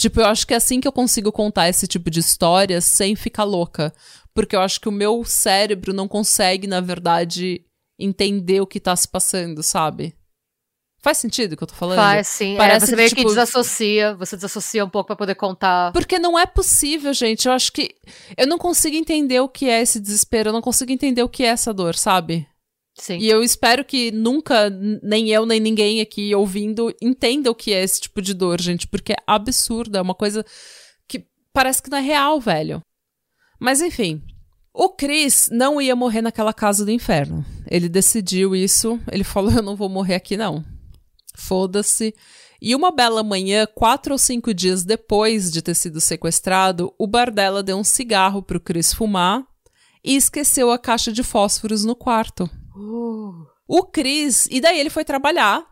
Tipo, 0.00 0.20
eu 0.20 0.26
acho 0.26 0.46
que 0.46 0.54
é 0.54 0.56
assim 0.56 0.80
que 0.80 0.88
eu 0.88 0.92
consigo 0.92 1.30
contar 1.30 1.68
esse 1.68 1.86
tipo 1.86 2.10
de 2.10 2.20
história 2.20 2.80
sem 2.80 3.14
ficar 3.14 3.44
louca. 3.44 3.92
Porque 4.32 4.56
eu 4.56 4.60
acho 4.62 4.80
que 4.80 4.88
o 4.88 4.92
meu 4.92 5.22
cérebro 5.26 5.92
não 5.92 6.08
consegue, 6.08 6.66
na 6.66 6.80
verdade, 6.80 7.62
entender 7.98 8.62
o 8.62 8.66
que 8.66 8.80
tá 8.80 8.96
se 8.96 9.06
passando, 9.06 9.62
sabe? 9.62 10.14
Faz 11.02 11.18
sentido 11.18 11.52
o 11.52 11.56
que 11.56 11.64
eu 11.64 11.66
tô 11.66 11.74
falando? 11.74 11.98
Faz, 11.98 12.28
sim. 12.28 12.54
É, 12.54 12.56
Parece 12.56 12.84
é, 12.84 12.88
você 12.88 12.96
meio 12.96 13.08
que, 13.10 13.16
tipo... 13.16 13.28
que 13.28 13.34
desassocia, 13.34 14.14
você 14.14 14.36
desassocia 14.36 14.82
um 14.82 14.88
pouco 14.88 15.08
para 15.08 15.16
poder 15.16 15.34
contar. 15.34 15.92
Porque 15.92 16.18
não 16.18 16.38
é 16.38 16.46
possível, 16.46 17.12
gente. 17.12 17.46
Eu 17.46 17.52
acho 17.52 17.70
que. 17.70 17.94
Eu 18.38 18.46
não 18.46 18.56
consigo 18.56 18.96
entender 18.96 19.40
o 19.40 19.48
que 19.50 19.68
é 19.68 19.82
esse 19.82 20.00
desespero, 20.00 20.48
eu 20.48 20.52
não 20.54 20.62
consigo 20.62 20.92
entender 20.92 21.22
o 21.22 21.28
que 21.28 21.42
é 21.42 21.48
essa 21.48 21.74
dor, 21.74 21.94
sabe? 21.94 22.48
Sim. 23.00 23.16
E 23.16 23.28
eu 23.28 23.42
espero 23.42 23.82
que 23.84 24.10
nunca, 24.10 24.68
nem 25.02 25.30
eu, 25.30 25.46
nem 25.46 25.58
ninguém 25.58 26.00
aqui 26.00 26.34
ouvindo, 26.34 26.94
entenda 27.00 27.50
o 27.50 27.54
que 27.54 27.72
é 27.72 27.82
esse 27.82 28.02
tipo 28.02 28.20
de 28.20 28.34
dor, 28.34 28.60
gente, 28.60 28.86
porque 28.86 29.14
é 29.14 29.16
absurda, 29.26 29.98
é 29.98 30.02
uma 30.02 30.14
coisa 30.14 30.44
que 31.08 31.24
parece 31.52 31.82
que 31.82 31.90
não 31.90 31.96
é 31.96 32.02
real, 32.02 32.38
velho. 32.38 32.82
Mas 33.58 33.80
enfim. 33.80 34.22
O 34.72 34.88
Chris 34.88 35.48
não 35.50 35.80
ia 35.80 35.96
morrer 35.96 36.22
naquela 36.22 36.52
casa 36.52 36.84
do 36.84 36.92
inferno. 36.92 37.44
Ele 37.68 37.88
decidiu 37.88 38.54
isso, 38.54 39.00
ele 39.10 39.24
falou: 39.24 39.50
Eu 39.56 39.62
não 39.62 39.74
vou 39.74 39.88
morrer 39.88 40.14
aqui, 40.14 40.36
não. 40.36 40.64
Foda-se. 41.34 42.14
E 42.62 42.74
uma 42.74 42.90
bela 42.90 43.22
manhã, 43.22 43.66
quatro 43.66 44.12
ou 44.12 44.18
cinco 44.18 44.52
dias 44.52 44.84
depois 44.84 45.50
de 45.50 45.62
ter 45.62 45.74
sido 45.74 46.00
sequestrado, 46.00 46.94
o 46.98 47.06
Bardella 47.06 47.62
deu 47.62 47.78
um 47.78 47.84
cigarro 47.84 48.42
pro 48.42 48.60
Chris 48.60 48.92
fumar 48.92 49.42
e 50.04 50.14
esqueceu 50.14 50.70
a 50.70 50.78
caixa 50.78 51.10
de 51.10 51.22
fósforos 51.22 51.84
no 51.84 51.96
quarto. 51.96 52.48
Uh. 52.80 53.46
O 53.68 53.84
Chris, 53.84 54.48
e 54.50 54.60
daí 54.60 54.80
ele 54.80 54.90
foi 54.90 55.04
trabalhar 55.04 55.68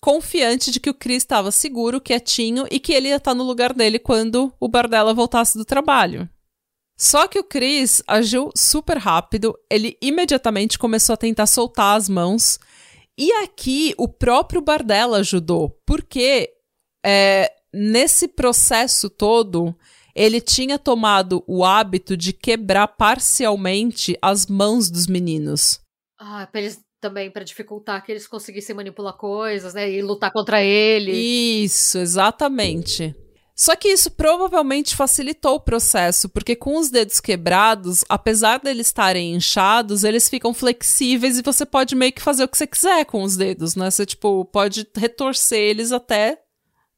confiante 0.00 0.70
de 0.70 0.80
que 0.80 0.90
o 0.90 0.94
Chris 0.94 1.18
estava 1.18 1.50
seguro, 1.50 2.00
quietinho 2.00 2.66
e 2.70 2.78
que 2.78 2.92
ele 2.92 3.08
ia 3.08 3.16
estar 3.16 3.34
no 3.34 3.44
lugar 3.44 3.72
dele 3.72 3.98
quando 3.98 4.52
o 4.60 4.68
Bardella 4.68 5.14
voltasse 5.14 5.58
do 5.58 5.64
trabalho. 5.64 6.28
Só 6.98 7.28
que 7.28 7.38
o 7.38 7.44
Chris 7.44 8.02
agiu 8.06 8.50
super 8.56 8.96
rápido, 8.96 9.54
ele 9.70 9.98
imediatamente 10.00 10.78
começou 10.78 11.12
a 11.12 11.16
tentar 11.18 11.46
soltar 11.46 11.96
as 11.96 12.08
mãos. 12.08 12.58
E 13.18 13.30
aqui 13.32 13.94
o 13.98 14.08
próprio 14.08 14.60
Bardella 14.60 15.18
ajudou, 15.18 15.78
porque 15.84 16.50
é, 17.04 17.52
nesse 17.72 18.28
processo 18.28 19.10
todo 19.10 19.76
ele 20.14 20.40
tinha 20.40 20.78
tomado 20.78 21.44
o 21.46 21.62
hábito 21.64 22.16
de 22.16 22.32
quebrar 22.32 22.88
parcialmente 22.88 24.16
as 24.22 24.46
mãos 24.46 24.90
dos 24.90 25.06
meninos. 25.06 25.80
Ah, 26.18 26.48
pra 26.50 26.60
eles 26.60 26.80
também 27.00 27.30
para 27.30 27.44
dificultar 27.44 28.04
que 28.04 28.10
eles 28.10 28.26
conseguissem 28.26 28.74
manipular 28.74 29.16
coisas, 29.16 29.74
né, 29.74 29.90
e 29.90 30.02
lutar 30.02 30.32
contra 30.32 30.62
ele. 30.62 31.12
Isso, 31.12 31.98
exatamente. 31.98 33.14
Só 33.54 33.74
que 33.74 33.88
isso 33.88 34.10
provavelmente 34.10 34.94
facilitou 34.94 35.54
o 35.54 35.60
processo, 35.60 36.28
porque 36.28 36.54
com 36.54 36.76
os 36.76 36.90
dedos 36.90 37.20
quebrados, 37.20 38.04
apesar 38.06 38.58
deles 38.58 38.88
estarem 38.88 39.34
inchados, 39.34 40.04
eles 40.04 40.28
ficam 40.28 40.52
flexíveis 40.52 41.38
e 41.38 41.42
você 41.42 41.64
pode 41.64 41.94
meio 41.94 42.12
que 42.12 42.20
fazer 42.20 42.44
o 42.44 42.48
que 42.48 42.58
você 42.58 42.66
quiser 42.66 43.06
com 43.06 43.22
os 43.22 43.34
dedos, 43.34 43.74
né? 43.74 43.90
Você, 43.90 44.04
tipo, 44.04 44.44
pode 44.44 44.86
retorcer 44.94 45.58
eles 45.58 45.90
até 45.90 46.38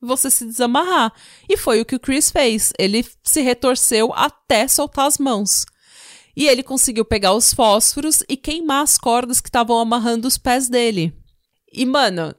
você 0.00 0.30
se 0.30 0.44
desamarrar. 0.44 1.12
E 1.48 1.56
foi 1.56 1.80
o 1.80 1.84
que 1.84 1.94
o 1.94 2.00
Chris 2.00 2.28
fez. 2.28 2.72
Ele 2.76 3.06
se 3.22 3.40
retorceu 3.40 4.12
até 4.12 4.66
soltar 4.66 5.06
as 5.06 5.18
mãos. 5.18 5.64
E 6.38 6.46
ele 6.46 6.62
conseguiu 6.62 7.04
pegar 7.04 7.34
os 7.34 7.52
fósforos 7.52 8.22
e 8.28 8.36
queimar 8.36 8.84
as 8.84 8.96
cordas 8.96 9.40
que 9.40 9.48
estavam 9.48 9.76
amarrando 9.76 10.28
os 10.28 10.38
pés 10.38 10.68
dele. 10.68 11.12
E, 11.72 11.84
mano, 11.84 12.32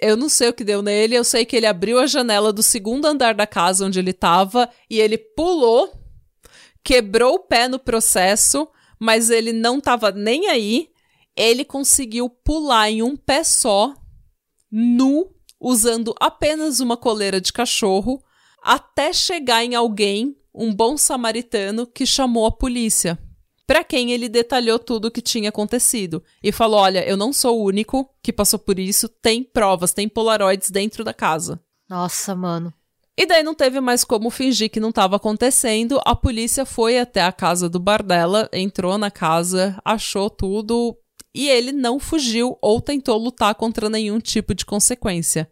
eu 0.00 0.16
não 0.16 0.28
sei 0.28 0.50
o 0.50 0.52
que 0.52 0.62
deu 0.62 0.80
nele, 0.80 1.16
eu 1.16 1.24
sei 1.24 1.44
que 1.44 1.56
ele 1.56 1.66
abriu 1.66 1.98
a 1.98 2.06
janela 2.06 2.52
do 2.52 2.62
segundo 2.62 3.06
andar 3.06 3.34
da 3.34 3.44
casa 3.44 3.86
onde 3.86 3.98
ele 3.98 4.12
estava 4.12 4.70
e 4.88 5.00
ele 5.00 5.18
pulou, 5.18 5.92
quebrou 6.84 7.34
o 7.34 7.38
pé 7.40 7.66
no 7.66 7.76
processo, 7.76 8.68
mas 9.00 9.30
ele 9.30 9.52
não 9.52 9.78
estava 9.78 10.12
nem 10.12 10.46
aí. 10.46 10.88
Ele 11.36 11.64
conseguiu 11.64 12.30
pular 12.30 12.88
em 12.88 13.02
um 13.02 13.16
pé 13.16 13.42
só, 13.42 13.92
nu, 14.70 15.28
usando 15.58 16.14
apenas 16.20 16.78
uma 16.78 16.96
coleira 16.96 17.40
de 17.40 17.52
cachorro, 17.52 18.22
até 18.62 19.12
chegar 19.12 19.64
em 19.64 19.74
alguém, 19.74 20.36
um 20.54 20.72
bom 20.72 20.96
samaritano, 20.96 21.84
que 21.84 22.06
chamou 22.06 22.46
a 22.46 22.52
polícia 22.52 23.18
para 23.66 23.84
quem 23.84 24.12
ele 24.12 24.28
detalhou 24.28 24.78
tudo 24.78 25.08
o 25.08 25.10
que 25.10 25.20
tinha 25.20 25.48
acontecido 25.48 26.22
e 26.42 26.52
falou: 26.52 26.80
"Olha, 26.80 27.06
eu 27.08 27.16
não 27.16 27.32
sou 27.32 27.60
o 27.60 27.64
único 27.64 28.08
que 28.22 28.32
passou 28.32 28.58
por 28.58 28.78
isso, 28.78 29.08
tem 29.08 29.42
provas, 29.42 29.92
tem 29.92 30.08
polaroids 30.08 30.70
dentro 30.70 31.04
da 31.04 31.14
casa". 31.14 31.60
Nossa, 31.88 32.34
mano. 32.34 32.72
E 33.16 33.26
daí 33.26 33.44
não 33.44 33.54
teve 33.54 33.80
mais 33.80 34.02
como 34.02 34.28
fingir 34.28 34.70
que 34.70 34.80
não 34.80 34.88
estava 34.88 35.16
acontecendo. 35.16 36.00
A 36.04 36.16
polícia 36.16 36.66
foi 36.66 36.98
até 36.98 37.22
a 37.22 37.30
casa 37.30 37.68
do 37.68 37.78
Bardella, 37.78 38.48
entrou 38.52 38.98
na 38.98 39.10
casa, 39.10 39.80
achou 39.84 40.28
tudo 40.28 40.96
e 41.34 41.48
ele 41.48 41.72
não 41.72 41.98
fugiu 41.98 42.56
ou 42.60 42.80
tentou 42.80 43.16
lutar 43.18 43.54
contra 43.54 43.88
nenhum 43.88 44.20
tipo 44.20 44.54
de 44.54 44.64
consequência. 44.64 45.50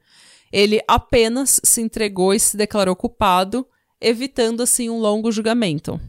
Ele 0.53 0.81
apenas 0.87 1.61
se 1.65 1.81
entregou 1.81 2.35
e 2.35 2.39
se 2.39 2.57
declarou 2.57 2.95
culpado, 2.95 3.67
evitando 4.01 4.63
assim 4.63 4.91
um 4.91 4.99
longo 4.99 5.33
julgamento. 5.33 6.01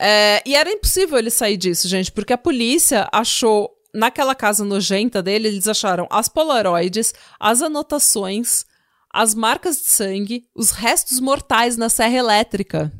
É, 0.00 0.42
e 0.44 0.54
era 0.54 0.70
impossível 0.70 1.18
ele 1.18 1.30
sair 1.30 1.56
disso, 1.56 1.88
gente, 1.88 2.10
porque 2.10 2.32
a 2.32 2.38
polícia 2.38 3.08
achou 3.12 3.70
naquela 3.94 4.34
casa 4.34 4.64
nojenta 4.64 5.22
dele, 5.22 5.48
eles 5.48 5.68
acharam 5.68 6.06
as 6.10 6.28
polaroides, 6.28 7.14
as 7.38 7.62
anotações, 7.62 8.64
as 9.12 9.34
marcas 9.34 9.76
de 9.76 9.84
sangue, 9.84 10.44
os 10.54 10.70
restos 10.70 11.20
mortais 11.20 11.76
na 11.76 11.88
serra 11.88 12.16
elétrica. 12.16 12.92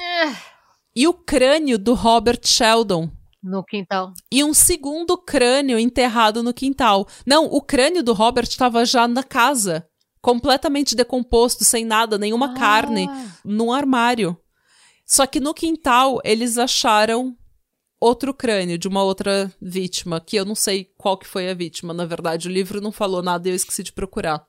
É. 0.00 0.32
E 0.94 1.08
o 1.08 1.12
crânio 1.12 1.78
do 1.78 1.94
Robert 1.94 2.40
Sheldon. 2.44 3.10
No 3.42 3.64
quintal. 3.64 4.12
E 4.32 4.42
um 4.42 4.54
segundo 4.54 5.18
crânio 5.18 5.78
enterrado 5.78 6.42
no 6.42 6.54
quintal. 6.54 7.06
Não, 7.26 7.46
o 7.46 7.60
crânio 7.60 8.02
do 8.02 8.12
Robert 8.12 8.46
estava 8.48 8.84
já 8.84 9.06
na 9.08 9.22
casa. 9.22 9.86
Completamente 10.22 10.94
decomposto, 10.94 11.64
sem 11.64 11.84
nada, 11.84 12.16
nenhuma 12.16 12.52
ah. 12.52 12.54
carne, 12.54 13.08
num 13.44 13.72
armário. 13.72 14.36
Só 15.06 15.26
que 15.26 15.38
no 15.38 15.54
quintal 15.54 16.20
eles 16.24 16.58
acharam 16.58 17.36
outro 18.00 18.34
crânio 18.34 18.76
de 18.76 18.88
uma 18.88 19.02
outra 19.02 19.52
vítima, 19.60 20.20
que 20.20 20.36
eu 20.36 20.44
não 20.44 20.54
sei 20.54 20.92
qual 20.98 21.16
que 21.16 21.26
foi 21.26 21.48
a 21.48 21.54
vítima, 21.54 21.94
na 21.94 22.04
verdade. 22.04 22.48
O 22.48 22.52
livro 22.52 22.80
não 22.80 22.92
falou 22.92 23.22
nada 23.22 23.48
e 23.48 23.52
eu 23.52 23.56
esqueci 23.56 23.82
de 23.82 23.92
procurar. 23.92 24.44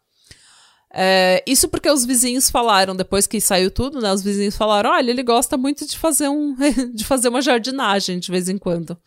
É, 0.94 1.44
isso 1.46 1.68
porque 1.68 1.90
os 1.90 2.06
vizinhos 2.06 2.50
falaram, 2.50 2.96
depois 2.96 3.28
que 3.28 3.40
saiu 3.42 3.70
tudo, 3.70 4.02
né? 4.02 4.12
Os 4.12 4.24
vizinhos 4.24 4.58
falaram: 4.58 4.90
olha, 4.90 5.12
ele 5.12 5.24
gosta 5.24 5.58
muito 5.58 5.86
de 5.86 5.98
fazer, 5.98 6.28
um, 6.30 6.56
de 6.94 7.06
fazer 7.06 7.30
uma 7.30 7.42
jardinagem 7.42 8.20
de 8.20 8.32
vez 8.32 8.50
em 8.50 8.58
quando. 8.58 8.98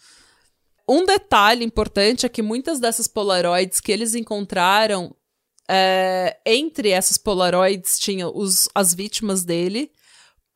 Um 0.89 1.05
detalhe 1.05 1.65
importante 1.65 2.27
é 2.27 2.29
que 2.29 2.43
muitas 2.43 2.81
dessas 2.81 3.07
polaroids 3.07 3.81
que 3.81 3.93
eles 3.93 4.15
encontraram, 4.15 5.15
é, 5.69 6.37
entre 6.45 6.91
essas 6.91 7.17
polaroids 7.17 7.99
tinha 7.99 8.29
os, 8.29 8.69
as 8.75 8.93
vítimas 8.93 9.45
dele, 9.45 9.91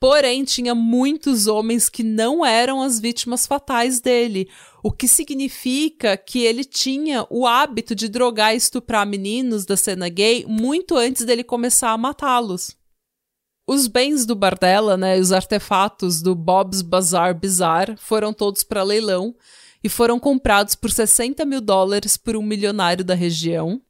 Porém, 0.00 0.44
tinha 0.44 0.74
muitos 0.74 1.46
homens 1.46 1.88
que 1.88 2.02
não 2.02 2.44
eram 2.44 2.82
as 2.82 3.00
vítimas 3.00 3.46
fatais 3.46 4.00
dele, 4.00 4.48
o 4.82 4.92
que 4.92 5.08
significa 5.08 6.16
que 6.16 6.40
ele 6.40 6.62
tinha 6.62 7.26
o 7.30 7.46
hábito 7.46 7.94
de 7.94 8.08
drogar 8.08 8.52
e 8.52 8.58
estuprar 8.58 9.06
meninos 9.06 9.64
da 9.64 9.76
cena 9.76 10.08
gay 10.08 10.44
muito 10.46 10.96
antes 10.96 11.24
dele 11.24 11.42
começar 11.42 11.90
a 11.90 11.98
matá-los. 11.98 12.76
Os 13.66 13.86
bens 13.86 14.26
do 14.26 14.34
Bardella, 14.34 14.94
né, 14.94 15.18
os 15.18 15.32
artefatos 15.32 16.20
do 16.20 16.34
Bob's 16.34 16.82
Bazaar 16.82 17.34
Bizarre, 17.34 17.96
foram 17.96 18.30
todos 18.30 18.62
para 18.62 18.82
leilão 18.82 19.34
e 19.82 19.88
foram 19.88 20.18
comprados 20.18 20.74
por 20.74 20.90
60 20.90 21.46
mil 21.46 21.62
dólares 21.62 22.18
por 22.18 22.36
um 22.36 22.42
milionário 22.42 23.02
da 23.02 23.14
região. 23.14 23.80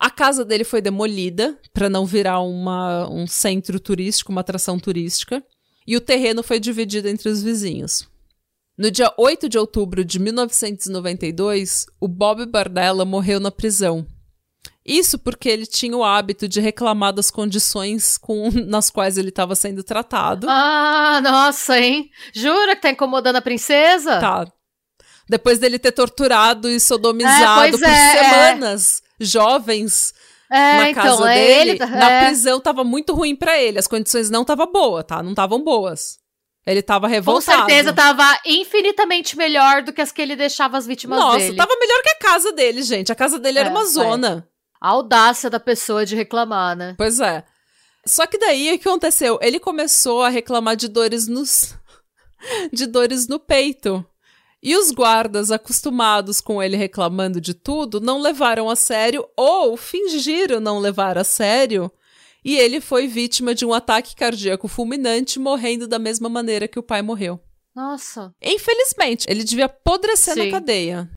A 0.00 0.08
casa 0.08 0.46
dele 0.46 0.64
foi 0.64 0.80
demolida 0.80 1.58
para 1.74 1.90
não 1.90 2.06
virar 2.06 2.40
uma, 2.40 3.06
um 3.10 3.26
centro 3.26 3.78
turístico, 3.78 4.32
uma 4.32 4.40
atração 4.40 4.78
turística, 4.78 5.44
e 5.86 5.94
o 5.94 6.00
terreno 6.00 6.42
foi 6.42 6.58
dividido 6.58 7.06
entre 7.06 7.28
os 7.28 7.42
vizinhos. 7.42 8.08
No 8.78 8.90
dia 8.90 9.12
8 9.18 9.46
de 9.46 9.58
outubro 9.58 10.02
de 10.02 10.18
1992, 10.18 11.84
o 12.00 12.08
Bob 12.08 12.46
Bardella 12.46 13.04
morreu 13.04 13.38
na 13.38 13.50
prisão. 13.50 14.06
Isso 14.82 15.18
porque 15.18 15.50
ele 15.50 15.66
tinha 15.66 15.94
o 15.94 16.02
hábito 16.02 16.48
de 16.48 16.62
reclamar 16.62 17.12
das 17.12 17.30
condições 17.30 18.16
com, 18.16 18.48
nas 18.66 18.88
quais 18.88 19.18
ele 19.18 19.28
estava 19.28 19.54
sendo 19.54 19.84
tratado. 19.84 20.46
Ah, 20.48 21.20
nossa, 21.22 21.78
hein? 21.78 22.08
Jura 22.32 22.74
que 22.74 22.80
tá 22.80 22.90
incomodando 22.90 23.36
a 23.36 23.42
princesa? 23.42 24.18
Tá. 24.18 24.46
Depois 25.28 25.58
dele 25.58 25.78
ter 25.78 25.92
torturado 25.92 26.70
e 26.70 26.80
sodomizado 26.80 27.66
é, 27.66 27.70
por 27.70 27.82
é, 27.84 28.22
semanas. 28.22 29.02
É 29.06 29.09
jovens 29.20 30.14
é, 30.50 30.76
na 30.78 30.90
então, 30.90 31.02
casa 31.02 31.32
é 31.32 31.34
dele, 31.34 31.70
ele, 31.70 31.78
na 31.78 32.10
é. 32.10 32.26
prisão 32.26 32.60
tava 32.60 32.82
muito 32.82 33.14
ruim 33.14 33.36
para 33.36 33.56
ele. 33.60 33.78
As 33.78 33.86
condições 33.86 34.28
não 34.28 34.42
estavam 34.42 34.70
boas, 34.70 35.04
tá? 35.04 35.22
Não 35.22 35.30
estavam 35.30 35.62
boas. 35.62 36.18
Ele 36.66 36.82
tava 36.82 37.08
revoltado. 37.08 37.62
Com 37.62 37.68
certeza 37.68 37.92
tava 37.92 38.38
infinitamente 38.44 39.36
melhor 39.36 39.82
do 39.82 39.92
que 39.92 40.00
as 40.00 40.12
que 40.12 40.20
ele 40.20 40.36
deixava 40.36 40.76
as 40.76 40.86
vítimas 40.86 41.18
Nossa, 41.18 41.38
dele. 41.38 41.56
Nossa, 41.56 41.68
tava 41.68 41.80
melhor 41.80 42.02
que 42.02 42.10
a 42.10 42.18
casa 42.18 42.52
dele, 42.52 42.82
gente. 42.82 43.12
A 43.12 43.14
casa 43.14 43.38
dele 43.38 43.58
era 43.58 43.68
é, 43.68 43.72
uma 43.72 43.84
zona. 43.86 44.46
A 44.80 44.88
audácia 44.88 45.48
da 45.48 45.60
pessoa 45.60 46.04
de 46.04 46.16
reclamar, 46.16 46.76
né? 46.76 46.94
Pois 46.98 47.20
é. 47.20 47.44
Só 48.06 48.26
que 48.26 48.38
daí 48.38 48.74
o 48.74 48.78
que 48.78 48.88
aconteceu? 48.88 49.38
Ele 49.40 49.60
começou 49.60 50.22
a 50.22 50.28
reclamar 50.28 50.74
de 50.74 50.88
dores 50.88 51.28
nos 51.28 51.74
de 52.72 52.86
dores 52.86 53.28
no 53.28 53.38
peito. 53.38 54.04
E 54.62 54.76
os 54.76 54.90
guardas, 54.90 55.50
acostumados 55.50 56.40
com 56.40 56.62
ele 56.62 56.76
reclamando 56.76 57.40
de 57.40 57.54
tudo, 57.54 58.00
não 58.00 58.20
levaram 58.20 58.68
a 58.68 58.76
sério 58.76 59.26
ou 59.34 59.76
fingiram 59.76 60.60
não 60.60 60.78
levar 60.78 61.16
a 61.16 61.24
sério. 61.24 61.90
E 62.44 62.56
ele 62.56 62.80
foi 62.80 63.06
vítima 63.06 63.54
de 63.54 63.64
um 63.64 63.72
ataque 63.72 64.14
cardíaco 64.14 64.68
fulminante, 64.68 65.38
morrendo 65.38 65.88
da 65.88 65.98
mesma 65.98 66.28
maneira 66.28 66.68
que 66.68 66.78
o 66.78 66.82
pai 66.82 67.00
morreu. 67.00 67.40
Nossa. 67.74 68.34
Infelizmente, 68.42 69.26
ele 69.28 69.44
devia 69.44 69.66
apodrecer 69.66 70.34
Sim. 70.34 70.46
na 70.46 70.50
cadeia. 70.50 71.10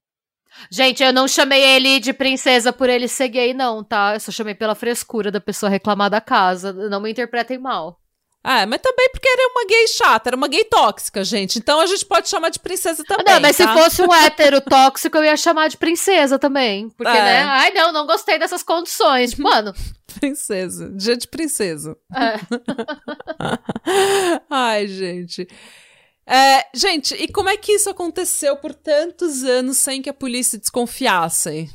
Gente, 0.70 1.04
eu 1.04 1.12
não 1.12 1.28
chamei 1.28 1.62
ele 1.62 2.00
de 2.00 2.14
princesa 2.14 2.72
por 2.72 2.90
ele 2.90 3.08
ser 3.08 3.28
gay, 3.28 3.54
não, 3.54 3.84
tá? 3.84 4.14
Eu 4.14 4.20
só 4.20 4.32
chamei 4.32 4.54
pela 4.54 4.76
frescura 4.76 5.32
da 5.32 5.42
pessoa 5.42 5.70
reclamar 5.70 6.10
da 6.10 6.22
casa. 6.22 6.72
Não 6.72 7.02
me 7.02 7.12
interpretem 7.12 7.58
mal. 7.58 8.00
Ah, 8.44 8.66
mas 8.68 8.82
também 8.82 9.10
porque 9.10 9.28
era 9.28 9.50
uma 9.52 9.66
gay 9.66 9.88
chata, 9.88 10.30
era 10.30 10.36
uma 10.36 10.50
gay 10.50 10.66
tóxica, 10.66 11.24
gente. 11.24 11.58
Então 11.58 11.80
a 11.80 11.86
gente 11.86 12.06
pode 12.06 12.28
chamar 12.28 12.50
de 12.50 12.60
princesa 12.60 13.02
também. 13.08 13.34
Não, 13.34 13.40
mas 13.40 13.56
tá? 13.56 13.68
se 13.68 13.80
fosse 13.80 14.02
um 14.02 14.14
hétero 14.14 14.60
tóxico, 14.60 15.18
eu 15.18 15.24
ia 15.24 15.38
chamar 15.38 15.70
de 15.70 15.78
princesa 15.78 16.38
também. 16.38 16.90
Porque, 16.90 17.10
é. 17.10 17.24
né? 17.24 17.42
Ai, 17.44 17.72
não, 17.72 17.94
não 17.94 18.06
gostei 18.06 18.38
dessas 18.38 18.62
condições. 18.62 19.34
Mano. 19.40 19.74
princesa. 20.20 20.92
Dia 20.94 21.16
de 21.16 21.26
princesa. 21.26 21.96
É. 22.14 22.36
Ai, 24.50 24.88
gente. 24.90 25.48
É, 26.26 26.66
gente, 26.74 27.14
e 27.16 27.30
como 27.30 27.48
é 27.48 27.56
que 27.56 27.72
isso 27.72 27.90
aconteceu 27.90 28.58
por 28.58 28.74
tantos 28.74 29.44
anos 29.44 29.78
sem 29.78 30.02
que 30.02 30.10
a 30.10 30.14
polícia 30.14 30.60
desconfiasse? 30.60 31.70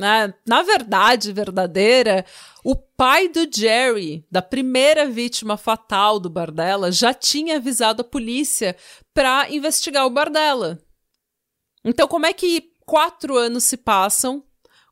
Né? 0.00 0.32
Na 0.46 0.62
verdade, 0.62 1.30
verdadeira, 1.30 2.24
o 2.64 2.74
pai 2.74 3.28
do 3.28 3.46
Jerry, 3.54 4.24
da 4.30 4.40
primeira 4.40 5.06
vítima 5.06 5.58
fatal 5.58 6.18
do 6.18 6.30
Bardella, 6.30 6.90
já 6.90 7.12
tinha 7.12 7.56
avisado 7.56 8.00
a 8.00 8.04
polícia 8.04 8.74
para 9.12 9.50
investigar 9.50 10.06
o 10.06 10.10
Bardella. 10.10 10.78
Então, 11.84 12.08
como 12.08 12.24
é 12.24 12.32
que 12.32 12.72
quatro 12.86 13.36
anos 13.36 13.64
se 13.64 13.76
passam 13.76 14.42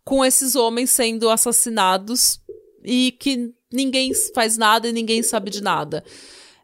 com 0.05 0.23
esses 0.23 0.55
homens 0.55 0.91
sendo 0.91 1.31
assassinados 1.31 2.39
e 2.85 3.13
que 3.13 3.55
ninguém 3.73 4.13
faz 4.35 4.59
nada 4.59 4.91
e 4.91 4.93
ninguém 4.93 5.23
sabe 5.23 5.51
de 5.51 5.63
nada? 5.63 6.05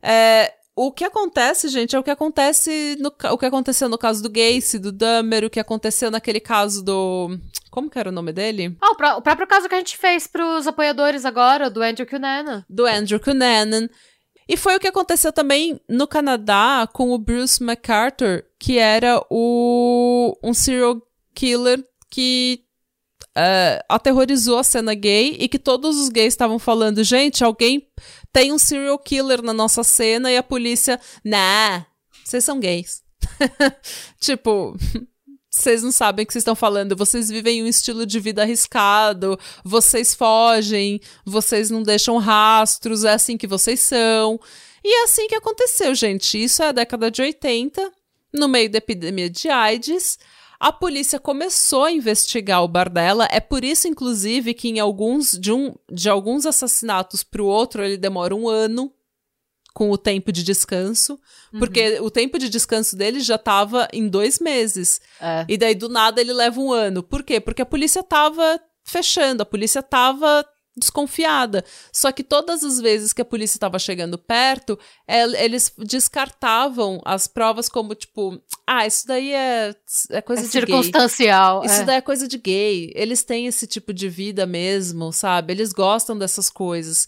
É, 0.02 0.52
o 0.76 0.90
que 0.90 1.04
acontece, 1.04 1.68
gente, 1.68 1.94
é 1.94 1.98
o 1.98 2.02
que 2.02 2.10
acontece 2.10 2.96
no, 2.98 3.12
o 3.32 3.38
que 3.38 3.46
aconteceu 3.46 3.88
no 3.88 3.96
caso 3.96 4.22
do 4.22 4.30
Gacy, 4.30 4.78
do 4.78 4.90
Dahmer, 4.90 5.44
o 5.44 5.50
que 5.50 5.60
aconteceu 5.60 6.10
naquele 6.10 6.40
caso 6.40 6.82
do 6.82 7.38
como 7.70 7.90
que 7.90 7.98
era 7.98 8.08
o 8.08 8.12
nome 8.12 8.32
dele? 8.32 8.76
Ah, 8.80 8.90
o, 8.90 9.18
o 9.18 9.22
próprio 9.22 9.46
caso 9.46 9.68
que 9.68 9.74
a 9.74 9.78
gente 9.78 9.96
fez 9.96 10.26
pros 10.26 10.66
apoiadores 10.66 11.24
agora, 11.24 11.68
do 11.68 11.82
Andrew 11.82 12.06
Cunanan. 12.06 12.64
Do 12.68 12.86
Andrew 12.86 13.18
Cunanan. 13.18 13.88
E 14.48 14.56
foi 14.56 14.76
o 14.76 14.80
que 14.80 14.86
aconteceu 14.86 15.32
também 15.32 15.80
no 15.88 16.06
Canadá 16.06 16.88
com 16.92 17.10
o 17.10 17.18
Bruce 17.18 17.62
MacArthur, 17.62 18.44
que 18.58 18.78
era 18.78 19.20
o 19.30 20.38
um 20.42 20.52
serial 20.52 21.00
killer 21.34 21.82
que 22.10 22.64
uh, 23.36 23.84
aterrorizou 23.88 24.58
a 24.58 24.64
cena 24.64 24.94
gay 24.94 25.36
e 25.38 25.48
que 25.48 25.58
todos 25.58 25.98
os 25.98 26.08
gays 26.08 26.34
estavam 26.34 26.58
falando, 26.58 27.02
gente, 27.02 27.42
alguém 27.42 27.88
tem 28.34 28.52
um 28.52 28.58
serial 28.58 28.98
killer 28.98 29.40
na 29.40 29.52
nossa 29.52 29.84
cena 29.84 30.30
e 30.30 30.36
a 30.36 30.42
polícia, 30.42 31.00
nah, 31.24 31.86
vocês 32.24 32.42
são 32.42 32.58
gays. 32.58 33.00
tipo, 34.18 34.76
vocês 35.48 35.84
não 35.84 35.92
sabem 35.92 36.24
o 36.24 36.26
que 36.26 36.32
vocês 36.32 36.42
estão 36.42 36.56
falando, 36.56 36.96
vocês 36.96 37.28
vivem 37.28 37.62
um 37.62 37.66
estilo 37.68 38.04
de 38.04 38.18
vida 38.18 38.42
arriscado, 38.42 39.38
vocês 39.64 40.16
fogem, 40.16 41.00
vocês 41.24 41.70
não 41.70 41.84
deixam 41.84 42.18
rastros, 42.18 43.04
é 43.04 43.12
assim 43.12 43.36
que 43.36 43.46
vocês 43.46 43.78
são. 43.78 44.40
E 44.82 45.02
é 45.02 45.04
assim 45.04 45.28
que 45.28 45.36
aconteceu, 45.36 45.94
gente. 45.94 46.42
Isso 46.42 46.60
é 46.60 46.66
a 46.66 46.72
década 46.72 47.12
de 47.12 47.22
80, 47.22 47.88
no 48.32 48.48
meio 48.48 48.68
da 48.68 48.78
epidemia 48.78 49.30
de 49.30 49.48
AIDS. 49.48 50.18
A 50.58 50.72
polícia 50.72 51.18
começou 51.18 51.84
a 51.84 51.92
investigar 51.92 52.62
o 52.62 52.68
Bardella. 52.68 53.28
É 53.30 53.40
por 53.40 53.64
isso, 53.64 53.88
inclusive, 53.88 54.54
que 54.54 54.68
em 54.68 54.80
alguns 54.80 55.32
de, 55.32 55.52
um, 55.52 55.74
de 55.90 56.08
alguns 56.08 56.46
assassinatos 56.46 57.22
para 57.22 57.42
o 57.42 57.46
outro 57.46 57.84
ele 57.84 57.96
demora 57.96 58.34
um 58.34 58.48
ano 58.48 58.92
com 59.74 59.90
o 59.90 59.98
tempo 59.98 60.30
de 60.30 60.44
descanso, 60.44 61.18
uhum. 61.52 61.58
porque 61.58 61.98
o 62.00 62.08
tempo 62.08 62.38
de 62.38 62.48
descanso 62.48 62.96
dele 62.96 63.18
já 63.18 63.34
estava 63.34 63.88
em 63.92 64.08
dois 64.08 64.38
meses. 64.38 65.00
É. 65.20 65.44
E 65.48 65.58
daí, 65.58 65.74
do 65.74 65.88
nada, 65.88 66.20
ele 66.20 66.32
leva 66.32 66.60
um 66.60 66.72
ano. 66.72 67.02
Por 67.02 67.24
quê? 67.24 67.40
Porque 67.40 67.60
a 67.60 67.66
polícia 67.66 67.98
estava 68.00 68.60
fechando, 68.84 69.42
a 69.42 69.46
polícia 69.46 69.80
estava 69.80 70.46
desconfiada. 70.76 71.64
Só 71.92 72.10
que 72.10 72.22
todas 72.22 72.64
as 72.64 72.80
vezes 72.80 73.12
que 73.12 73.22
a 73.22 73.24
polícia 73.24 73.56
estava 73.56 73.78
chegando 73.78 74.18
perto, 74.18 74.78
eles 75.06 75.72
descartavam 75.78 77.00
as 77.04 77.26
provas 77.26 77.68
como, 77.68 77.94
tipo, 77.94 78.40
ah, 78.66 78.86
isso 78.86 79.06
daí 79.06 79.32
é, 79.32 79.74
é 80.10 80.20
coisa 80.20 80.42
é 80.42 80.44
de 80.46 80.50
circunstancial. 80.50 81.60
Gay. 81.60 81.70
Isso 81.70 81.82
é. 81.82 81.84
daí 81.84 81.96
é 81.96 82.00
coisa 82.00 82.26
de 82.26 82.38
gay. 82.38 82.92
Eles 82.94 83.22
têm 83.22 83.46
esse 83.46 83.66
tipo 83.66 83.92
de 83.92 84.08
vida 84.08 84.46
mesmo, 84.46 85.12
sabe? 85.12 85.52
Eles 85.52 85.72
gostam 85.72 86.18
dessas 86.18 86.50
coisas. 86.50 87.06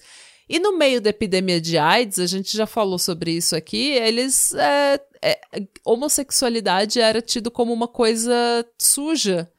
E 0.49 0.61
no 0.61 0.79
meio 0.79 1.01
da 1.01 1.11
epidemia 1.11 1.61
de 1.61 1.77
AIDS, 1.77 2.21
a 2.21 2.27
gente 2.27 2.57
já 2.57 2.67
falou 2.67 2.99
sobre 2.99 3.33
isso 3.33 3.57
aqui, 3.57 3.91
eles. 3.91 4.55
É, 4.55 5.01
é, 5.21 5.41
homossexualidade 5.85 7.01
era 7.01 7.21
tido 7.21 7.51
como 7.51 7.73
uma 7.73 7.89
coisa 7.89 8.65
suja. 8.79 9.51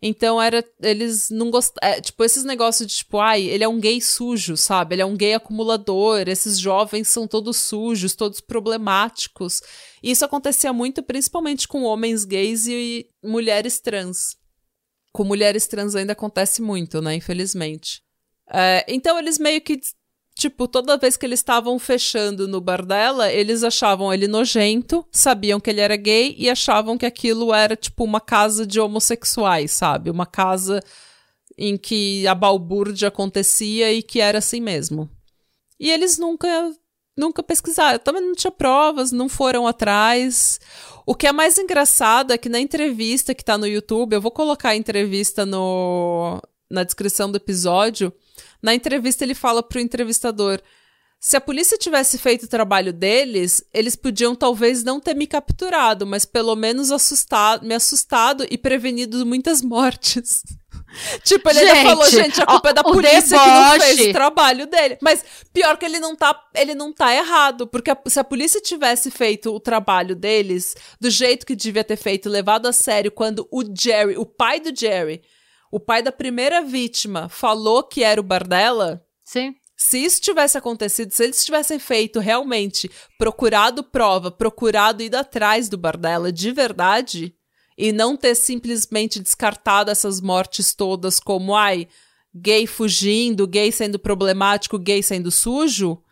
Então 0.00 0.40
era. 0.40 0.64
Eles 0.80 1.30
não 1.30 1.50
gostavam. 1.50 1.96
É, 1.96 2.00
tipo, 2.00 2.22
esses 2.22 2.44
negócios 2.44 2.86
de 2.86 2.96
tipo, 2.96 3.18
ai, 3.18 3.42
ele 3.42 3.64
é 3.64 3.68
um 3.68 3.80
gay 3.80 4.00
sujo, 4.00 4.56
sabe? 4.56 4.94
Ele 4.94 5.02
é 5.02 5.06
um 5.06 5.16
gay 5.16 5.34
acumulador. 5.34 6.28
Esses 6.28 6.58
jovens 6.58 7.08
são 7.08 7.26
todos 7.26 7.56
sujos, 7.56 8.14
todos 8.14 8.40
problemáticos. 8.40 9.62
E 10.02 10.10
isso 10.10 10.24
acontecia 10.24 10.72
muito, 10.72 11.02
principalmente 11.02 11.66
com 11.66 11.82
homens 11.82 12.24
gays 12.24 12.66
e 12.66 13.08
mulheres 13.24 13.80
trans. 13.80 14.36
Com 15.12 15.24
mulheres 15.24 15.66
trans 15.66 15.94
ainda 15.94 16.12
acontece 16.12 16.60
muito, 16.60 17.00
né? 17.00 17.14
Infelizmente. 17.14 18.02
É, 18.52 18.84
então 18.86 19.18
eles 19.18 19.38
meio 19.38 19.60
que 19.60 19.80
Tipo, 20.38 20.68
toda 20.68 20.98
vez 20.98 21.16
que 21.16 21.24
eles 21.24 21.40
estavam 21.40 21.78
fechando 21.78 22.46
no 22.46 22.60
bar 22.60 22.84
dela, 22.84 23.32
eles 23.32 23.64
achavam 23.64 24.12
ele 24.12 24.28
nojento, 24.28 25.02
sabiam 25.10 25.58
que 25.58 25.70
ele 25.70 25.80
era 25.80 25.96
gay 25.96 26.34
e 26.36 26.50
achavam 26.50 26.98
que 26.98 27.06
aquilo 27.06 27.54
era, 27.54 27.74
tipo, 27.74 28.04
uma 28.04 28.20
casa 28.20 28.66
de 28.66 28.78
homossexuais, 28.78 29.70
sabe? 29.70 30.10
Uma 30.10 30.26
casa 30.26 30.82
em 31.56 31.78
que 31.78 32.26
a 32.26 32.34
balbúrdia 32.34 33.08
acontecia 33.08 33.90
e 33.94 34.02
que 34.02 34.20
era 34.20 34.36
assim 34.36 34.60
mesmo. 34.60 35.08
E 35.80 35.90
eles 35.90 36.18
nunca 36.18 36.46
nunca 37.16 37.42
pesquisaram, 37.42 37.98
também 37.98 38.20
não 38.20 38.34
tinha 38.34 38.50
provas, 38.50 39.10
não 39.12 39.30
foram 39.30 39.66
atrás. 39.66 40.60
O 41.06 41.14
que 41.14 41.26
é 41.26 41.32
mais 41.32 41.56
engraçado 41.56 42.34
é 42.34 42.36
que 42.36 42.50
na 42.50 42.60
entrevista 42.60 43.34
que 43.34 43.42
tá 43.42 43.56
no 43.56 43.66
YouTube, 43.66 44.12
eu 44.12 44.20
vou 44.20 44.30
colocar 44.30 44.70
a 44.70 44.76
entrevista 44.76 45.46
no, 45.46 46.42
na 46.70 46.84
descrição 46.84 47.30
do 47.30 47.38
episódio, 47.38 48.12
na 48.62 48.74
entrevista, 48.74 49.24
ele 49.24 49.34
fala 49.34 49.62
pro 49.62 49.80
entrevistador: 49.80 50.60
se 51.18 51.36
a 51.36 51.40
polícia 51.40 51.78
tivesse 51.78 52.18
feito 52.18 52.44
o 52.44 52.48
trabalho 52.48 52.92
deles, 52.92 53.64
eles 53.72 53.96
podiam 53.96 54.34
talvez 54.34 54.84
não 54.84 55.00
ter 55.00 55.14
me 55.14 55.26
capturado, 55.26 56.06
mas 56.06 56.24
pelo 56.24 56.54
menos 56.54 56.92
assustado, 56.92 57.66
me 57.66 57.74
assustado 57.74 58.46
e 58.50 58.56
prevenido 58.56 59.24
muitas 59.24 59.62
mortes. 59.62 60.42
tipo, 61.24 61.48
ele 61.48 61.60
gente, 61.60 61.70
ainda 61.70 61.90
falou, 61.90 62.10
gente, 62.10 62.40
a 62.40 62.46
culpa 62.46 62.68
é 62.68 62.72
da 62.72 62.84
polícia 62.84 63.38
que 63.38 63.48
não 63.48 63.80
fez 63.80 64.00
o 64.08 64.12
trabalho 64.12 64.66
dele. 64.66 64.98
Mas 65.00 65.24
pior 65.52 65.76
que 65.78 65.86
ele 65.86 65.98
não 65.98 66.14
tá, 66.14 66.38
ele 66.54 66.74
não 66.74 66.92
tá 66.92 67.12
errado, 67.14 67.66
porque 67.66 67.90
a, 67.90 67.98
se 68.06 68.20
a 68.20 68.24
polícia 68.24 68.60
tivesse 68.60 69.10
feito 69.10 69.52
o 69.52 69.58
trabalho 69.58 70.14
deles 70.14 70.76
do 71.00 71.10
jeito 71.10 71.46
que 71.46 71.56
devia 71.56 71.82
ter 71.82 71.96
feito, 71.96 72.28
levado 72.28 72.66
a 72.66 72.72
sério 72.72 73.10
quando 73.10 73.48
o 73.50 73.64
Jerry, 73.64 74.16
o 74.16 74.26
pai 74.26 74.60
do 74.60 74.70
Jerry, 74.78 75.22
o 75.70 75.80
pai 75.80 76.02
da 76.02 76.12
primeira 76.12 76.62
vítima 76.62 77.28
falou 77.28 77.82
que 77.82 78.02
era 78.02 78.20
o 78.20 78.24
Bardella. 78.24 79.04
Sim. 79.24 79.54
Se 79.76 79.98
isso 79.98 80.20
tivesse 80.20 80.56
acontecido, 80.56 81.10
se 81.10 81.22
eles 81.22 81.44
tivessem 81.44 81.78
feito 81.78 82.18
realmente 82.18 82.90
procurado 83.18 83.84
prova, 83.84 84.30
procurado 84.30 85.02
ir 85.02 85.14
atrás 85.14 85.68
do 85.68 85.76
Bardella 85.76 86.32
de 86.32 86.50
verdade, 86.50 87.34
e 87.76 87.92
não 87.92 88.16
ter 88.16 88.34
simplesmente 88.34 89.20
descartado 89.20 89.90
essas 89.90 90.20
mortes 90.20 90.74
todas 90.74 91.20
como, 91.20 91.54
ai, 91.54 91.86
gay 92.34 92.66
fugindo, 92.66 93.46
gay 93.46 93.70
sendo 93.70 93.98
problemático, 93.98 94.78
gay 94.78 95.02
sendo 95.02 95.30
sujo, 95.30 96.02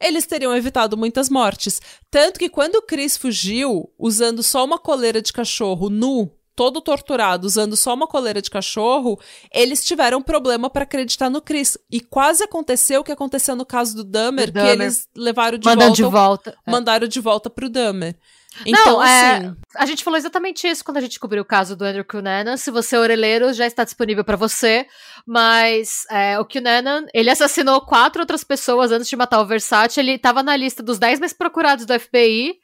eles 0.00 0.24
teriam 0.24 0.54
evitado 0.56 0.96
muitas 0.96 1.28
mortes. 1.28 1.80
Tanto 2.10 2.38
que 2.38 2.48
quando 2.48 2.76
o 2.76 2.82
Chris 2.82 3.16
fugiu, 3.16 3.92
usando 3.98 4.42
só 4.42 4.64
uma 4.64 4.78
coleira 4.78 5.20
de 5.20 5.32
cachorro 5.32 5.90
nu, 5.90 6.32
todo 6.60 6.82
torturado 6.82 7.46
usando 7.46 7.74
só 7.74 7.94
uma 7.94 8.06
coleira 8.06 8.42
de 8.42 8.50
cachorro, 8.50 9.18
eles 9.50 9.82
tiveram 9.82 10.20
problema 10.20 10.68
para 10.68 10.82
acreditar 10.82 11.30
no 11.30 11.40
Chris. 11.40 11.78
E 11.90 12.02
quase 12.02 12.44
aconteceu 12.44 13.00
o 13.00 13.04
que 13.04 13.10
aconteceu 13.10 13.56
no 13.56 13.64
caso 13.64 13.96
do 13.96 14.04
Dahmer, 14.04 14.52
que 14.52 14.58
eles 14.58 15.08
levaram 15.16 15.56
de 15.56 15.64
volta. 15.64 15.90
De 15.90 16.02
volta. 16.02 16.58
É. 16.66 16.70
Mandaram 16.70 17.08
de 17.08 17.18
volta 17.18 17.48
pro 17.48 17.70
Dahmer. 17.70 18.14
Então, 18.66 18.98
Não, 18.98 19.02
é, 19.02 19.36
assim. 19.36 19.56
a 19.74 19.86
gente 19.86 20.04
falou 20.04 20.18
exatamente 20.18 20.68
isso 20.68 20.84
quando 20.84 20.98
a 20.98 21.00
gente 21.00 21.18
cobriu 21.18 21.40
o 21.40 21.46
caso 21.46 21.74
do 21.74 21.82
Andrew 21.82 22.04
Cunanan. 22.04 22.58
Se 22.58 22.70
você 22.70 22.94
é 22.94 22.98
orelheiro, 22.98 23.54
já 23.54 23.66
está 23.66 23.82
disponível 23.82 24.22
para 24.22 24.36
você. 24.36 24.86
Mas 25.26 26.04
é, 26.10 26.38
o 26.38 26.44
Cunanan, 26.44 27.06
ele 27.14 27.30
assassinou 27.30 27.80
quatro 27.80 28.20
outras 28.20 28.44
pessoas 28.44 28.92
antes 28.92 29.08
de 29.08 29.16
matar 29.16 29.40
o 29.40 29.46
Versace. 29.46 29.98
Ele 29.98 30.12
estava 30.12 30.42
na 30.42 30.54
lista 30.56 30.82
dos 30.82 30.98
dez 30.98 31.18
mais 31.18 31.32
procurados 31.32 31.86
do 31.86 31.98
FBI 31.98 32.59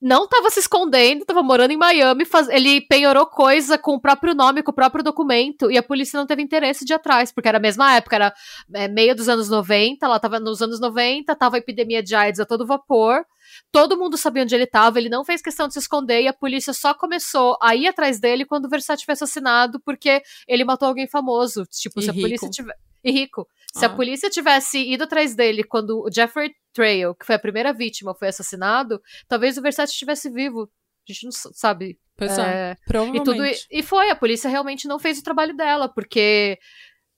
não 0.00 0.24
estava 0.24 0.48
se 0.50 0.60
escondendo, 0.60 1.22
estava 1.22 1.42
morando 1.42 1.72
em 1.72 1.76
Miami, 1.76 2.24
faz... 2.24 2.48
ele 2.48 2.80
penhorou 2.80 3.26
coisa 3.26 3.76
com 3.76 3.94
o 3.94 4.00
próprio 4.00 4.34
nome, 4.34 4.62
com 4.62 4.70
o 4.70 4.74
próprio 4.74 5.02
documento, 5.02 5.70
e 5.70 5.76
a 5.76 5.82
polícia 5.82 6.18
não 6.18 6.26
teve 6.26 6.42
interesse 6.42 6.84
de 6.84 6.92
ir 6.92 6.96
atrás, 6.96 7.32
porque 7.32 7.48
era 7.48 7.58
a 7.58 7.60
mesma 7.60 7.94
época, 7.94 8.16
era 8.16 8.34
é, 8.74 8.86
meio 8.86 9.14
dos 9.14 9.28
anos 9.28 9.48
90, 9.48 10.06
ela 10.06 10.16
estava 10.16 10.38
nos 10.38 10.62
anos 10.62 10.80
90, 10.80 11.34
tava 11.34 11.56
a 11.56 11.58
epidemia 11.58 12.02
de 12.02 12.14
AIDS 12.14 12.38
a 12.38 12.46
todo 12.46 12.66
vapor, 12.66 13.24
todo 13.72 13.98
mundo 13.98 14.16
sabia 14.16 14.44
onde 14.44 14.54
ele 14.54 14.64
estava, 14.64 14.98
ele 14.98 15.08
não 15.08 15.24
fez 15.24 15.42
questão 15.42 15.66
de 15.66 15.72
se 15.72 15.80
esconder, 15.80 16.22
e 16.22 16.28
a 16.28 16.32
polícia 16.32 16.72
só 16.72 16.94
começou 16.94 17.58
a 17.60 17.74
ir 17.74 17.88
atrás 17.88 18.20
dele 18.20 18.44
quando 18.44 18.66
o 18.66 18.68
Versace 18.68 19.04
foi 19.04 19.14
assassinado, 19.14 19.80
porque 19.84 20.22
ele 20.46 20.64
matou 20.64 20.86
alguém 20.86 21.08
famoso, 21.08 21.64
tipo, 21.66 21.98
e 21.98 22.02
se 22.02 22.10
rico. 22.10 22.18
a 22.18 22.22
polícia 22.22 22.50
tiver... 22.50 22.74
E 23.02 23.12
rico. 23.12 23.46
Se 23.74 23.84
ah. 23.84 23.88
a 23.88 23.94
polícia 23.94 24.30
tivesse 24.30 24.78
ido 24.78 25.04
atrás 25.04 25.34
dele 25.34 25.62
quando 25.62 26.00
o 26.00 26.10
Jeffrey 26.12 26.52
Trail, 26.72 27.14
que 27.14 27.26
foi 27.26 27.34
a 27.34 27.38
primeira 27.38 27.72
vítima, 27.72 28.14
foi 28.14 28.28
assassinado, 28.28 29.00
talvez 29.28 29.58
o 29.58 29.62
Versace 29.62 29.92
estivesse 29.92 30.30
vivo. 30.30 30.62
A 31.08 31.12
gente 31.12 31.24
não 31.24 31.32
sabe. 31.32 31.98
Pois 32.16 32.36
é, 32.38 32.42
é 32.42 32.76
provavelmente. 32.86 33.22
E, 33.22 33.24
tudo, 33.24 33.66
e 33.70 33.82
foi, 33.82 34.10
a 34.10 34.16
polícia 34.16 34.50
realmente 34.50 34.88
não 34.88 34.98
fez 34.98 35.18
o 35.18 35.24
trabalho 35.24 35.56
dela, 35.56 35.88
porque 35.88 36.58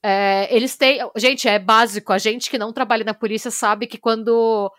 é, 0.03 0.55
eles 0.55 0.77
têm. 0.77 1.01
Gente, 1.17 1.49
é 1.49 1.59
básico. 1.59 2.13
A 2.13 2.19
gente 2.19 2.51
que 2.51 2.59
não 2.59 2.73
trabalha 2.73 3.05
na 3.05 3.15
polícia 3.15 3.51
sabe 3.51 3.87
que 3.87 3.99
quando 3.99 4.71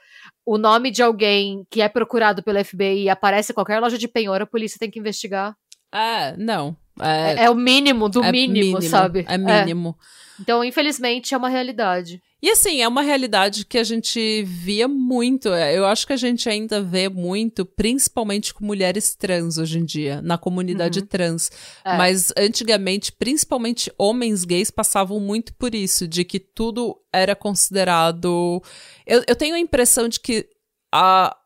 o 0.45 0.57
nome 0.57 0.91
de 0.91 1.03
alguém 1.03 1.65
que 1.69 1.81
é 1.81 1.89
procurado 1.89 2.43
pelo 2.43 2.63
FBI 2.63 3.09
aparece 3.09 3.51
em 3.51 3.55
qualquer 3.55 3.79
loja 3.79 3.97
de 3.97 4.07
penhor, 4.07 4.41
a 4.41 4.47
polícia 4.47 4.79
tem 4.79 4.89
que 4.89 4.99
investigar. 4.99 5.55
Ah, 5.91 6.33
não. 6.37 6.75
É, 7.01 7.45
é, 7.45 7.49
o 7.49 7.55
mínimo 7.55 8.07
do 8.07 8.23
é 8.23 8.31
mínimo, 8.31 8.77
mínimo, 8.77 8.81
sabe? 8.81 9.25
É 9.27 9.37
mínimo. 9.37 9.97
Então, 10.39 10.63
infelizmente, 10.63 11.33
é 11.33 11.37
uma 11.37 11.49
realidade. 11.49 12.21
E 12.41 12.49
assim, 12.49 12.81
é 12.81 12.87
uma 12.87 13.03
realidade 13.03 13.63
que 13.65 13.77
a 13.77 13.83
gente 13.83 14.41
via 14.43 14.87
muito. 14.87 15.49
é, 15.49 15.77
Eu 15.77 15.85
acho 15.85 16.07
que 16.07 16.13
a 16.13 16.17
gente 16.17 16.49
ainda 16.49 16.81
vê 16.81 17.07
muito, 17.07 17.63
principalmente 17.63 18.51
com 18.51 18.65
mulheres 18.65 19.13
trans 19.13 19.59
hoje 19.59 19.77
em 19.77 19.85
dia, 19.85 20.19
na 20.23 20.39
comunidade 20.39 21.03
trans. 21.03 21.51
É. 21.85 21.95
Mas 21.95 22.33
antigamente, 22.35 23.11
principalmente 23.11 23.91
homens 23.95 24.43
gays 24.43 24.71
passavam 24.71 25.19
muito 25.19 25.53
por 25.53 25.75
isso, 25.75 26.07
de 26.07 26.25
que 26.25 26.39
tudo 26.39 26.99
era 27.13 27.35
considerado. 27.35 28.59
Eu, 29.05 29.23
eu 29.27 29.35
tenho 29.35 29.53
a 29.53 29.59
impressão 29.59 30.09
de 30.09 30.19
que 30.19 30.47
a. 30.91 31.37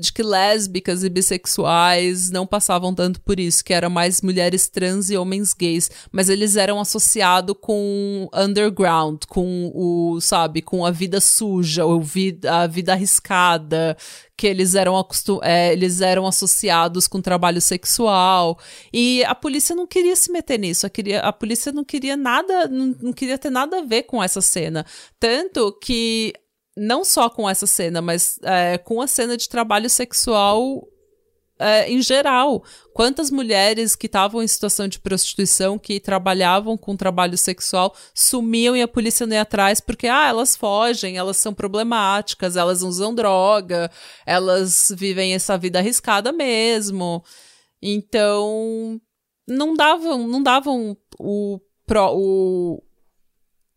De 0.00 0.10
que 0.10 0.22
lésbicas 0.22 1.04
e 1.04 1.10
bissexuais 1.10 2.30
não 2.30 2.46
passavam 2.46 2.94
tanto 2.94 3.20
por 3.20 3.38
isso, 3.38 3.62
que 3.62 3.74
eram 3.74 3.90
mais 3.90 4.22
mulheres 4.22 4.66
trans 4.66 5.10
e 5.10 5.18
homens 5.18 5.52
gays, 5.52 5.90
mas 6.10 6.30
eles 6.30 6.56
eram 6.56 6.80
associados 6.80 7.54
com 7.60 8.26
underground, 8.32 9.24
com 9.28 9.70
o, 9.74 10.18
sabe, 10.18 10.62
com 10.62 10.86
a 10.86 10.90
vida 10.90 11.20
suja, 11.20 11.84
ou 11.84 12.02
a 12.48 12.66
vida 12.66 12.92
arriscada, 12.94 13.94
que 14.34 14.46
eles 14.46 14.74
eram, 14.74 14.94
é, 15.42 15.72
eles 15.72 16.00
eram 16.00 16.26
associados 16.26 17.06
com 17.06 17.20
trabalho 17.20 17.60
sexual. 17.60 18.58
E 18.92 19.22
a 19.24 19.34
polícia 19.34 19.76
não 19.76 19.86
queria 19.86 20.16
se 20.16 20.32
meter 20.32 20.58
nisso. 20.58 20.86
A, 20.86 20.90
queria, 20.90 21.20
a 21.20 21.32
polícia 21.32 21.70
não 21.70 21.84
queria 21.84 22.16
nada, 22.16 22.66
não, 22.66 22.96
não 23.00 23.12
queria 23.12 23.38
ter 23.38 23.50
nada 23.50 23.78
a 23.78 23.84
ver 23.84 24.04
com 24.04 24.22
essa 24.22 24.40
cena. 24.40 24.84
Tanto 25.20 25.70
que, 25.80 26.32
não 26.76 27.04
só 27.04 27.28
com 27.28 27.48
essa 27.48 27.66
cena, 27.66 28.00
mas 28.00 28.38
é, 28.42 28.78
com 28.78 29.00
a 29.00 29.06
cena 29.06 29.36
de 29.36 29.48
trabalho 29.48 29.90
sexual 29.90 30.88
é, 31.62 31.88
em 31.90 32.02
geral. 32.02 32.64
Quantas 32.92 33.30
mulheres 33.30 33.94
que 33.94 34.06
estavam 34.06 34.42
em 34.42 34.48
situação 34.48 34.88
de 34.88 34.98
prostituição, 34.98 35.78
que 35.78 36.00
trabalhavam 36.00 36.76
com 36.76 36.96
trabalho 36.96 37.38
sexual, 37.38 37.94
sumiam 38.12 38.76
e 38.76 38.82
a 38.82 38.88
polícia 38.88 39.26
não 39.26 39.34
ia 39.34 39.42
atrás 39.42 39.80
porque, 39.80 40.08
ah, 40.08 40.26
elas 40.26 40.56
fogem, 40.56 41.16
elas 41.16 41.36
são 41.36 41.54
problemáticas, 41.54 42.56
elas 42.56 42.82
usam 42.82 43.14
droga, 43.14 43.90
elas 44.26 44.92
vivem 44.96 45.34
essa 45.34 45.56
vida 45.56 45.78
arriscada 45.78 46.32
mesmo. 46.32 47.22
Então, 47.80 49.00
não 49.46 49.74
davam, 49.74 50.26
não 50.26 50.42
davam 50.42 50.96
o, 51.18 51.60
o, 51.88 52.82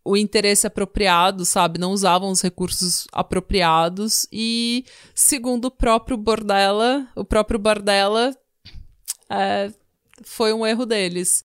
o 0.05 0.15
interesse 0.15 0.67
apropriado, 0.67 1.43
sabe? 1.43 1.79
Não 1.79 1.91
usavam 1.91 2.29
os 2.29 2.41
recursos 2.41 3.07
apropriados 3.11 4.27
e, 4.31 4.85
segundo 5.15 5.65
o 5.65 5.71
próprio 5.71 6.15
Bordella, 6.15 7.07
o 7.15 7.25
próprio 7.25 7.57
Bordella, 7.57 8.35
é, 9.29 9.71
foi 10.23 10.53
um 10.53 10.65
erro 10.65 10.85
deles. 10.85 11.43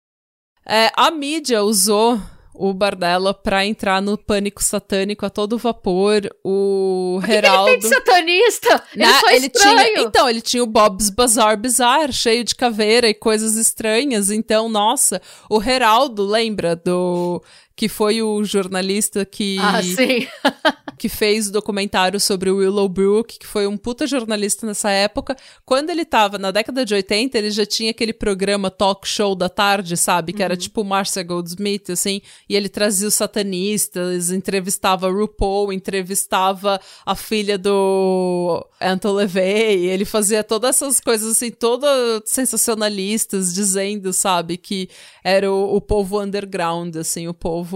É, 0.67 0.91
a 0.97 1.11
mídia 1.11 1.63
usou 1.63 2.21
o 2.53 2.75
Bardella 2.75 3.33
pra 3.33 3.65
entrar 3.65 4.03
no 4.03 4.19
pânico 4.19 4.61
satânico 4.63 5.25
a 5.25 5.31
todo 5.31 5.57
vapor. 5.57 6.29
O 6.45 7.19
Por 7.21 7.27
que 7.27 7.31
que 7.33 7.39
Heraldo. 7.39 7.69
ele 7.71 7.79
tem 7.81 7.89
de 7.89 7.95
satanista? 7.95 8.85
Ele 8.93 9.05
Né? 9.07 9.21
só 9.21 9.29
é 9.29 9.37
estranho. 9.37 9.77
tinha, 9.77 10.01
então, 10.03 10.29
ele 10.29 10.41
tinha 10.41 10.63
o 10.65 10.67
Bob's 10.67 11.09
Bazaar 11.09 11.57
Bizarre, 11.57 12.13
cheio 12.13 12.43
de 12.43 12.57
caveira 12.57 13.09
e 13.09 13.15
coisas 13.15 13.55
estranhas. 13.55 14.29
Então, 14.33 14.69
nossa, 14.69 15.23
o 15.49 15.63
Heraldo, 15.63 16.25
lembra 16.27 16.75
do 16.75 17.41
que 17.79 17.89
foi 17.89 18.21
o 18.21 18.43
jornalista 18.43 19.25
que 19.25 19.57
Ah, 19.61 19.81
que 20.99 21.09
fez 21.09 21.49
o 21.49 21.53
documentário 21.53 22.19
sobre 22.19 22.51
o 22.51 22.57
Willowbrook, 22.57 23.39
que 23.39 23.47
foi 23.47 23.69
um 23.69 23.77
puta 23.77 24.05
jornalista 24.05 24.67
nessa 24.67 24.91
época. 24.91 25.37
Quando 25.65 25.91
ele 25.91 26.05
tava 26.05 26.39
na 26.39 26.51
década 26.51 26.85
de 26.85 26.93
80, 26.93 27.39
ele 27.39 27.51
já 27.51 27.65
tinha 27.65 27.93
aquele 27.93 28.13
programa 28.13 28.69
talk 28.69 29.07
show 29.07 29.37
da 29.37 29.49
tarde, 29.49 29.97
sabe? 29.97 30.33
Que 30.33 30.43
era 30.43 30.57
tipo 30.57 30.83
Marcia 30.83 31.23
Goldsmith, 31.23 31.91
assim. 31.91 32.21
E 32.49 32.57
ele 32.57 32.69
trazia 32.69 33.07
os 33.07 33.15
satanistas, 33.15 34.33
entrevistava 34.33 35.09
RuPaul, 35.09 35.73
entrevistava 35.73 36.81
a 37.07 37.15
filha 37.15 37.57
do 37.57 38.67
Anton 38.81 39.13
LaVey. 39.13 39.87
Ele 39.87 40.05
fazia 40.05 40.43
todas 40.43 40.77
essas 40.77 41.01
coisas, 41.01 41.33
assim, 41.33 41.53
todas 41.53 42.23
sensacionalistas, 42.25 43.55
dizendo, 43.55 44.13
sabe? 44.13 44.57
Que 44.57 44.89
era 45.23 45.51
o, 45.51 45.77
o 45.77 45.81
povo 45.81 46.21
underground, 46.21 46.97
assim, 46.97 47.29
o 47.29 47.35
povo 47.35 47.68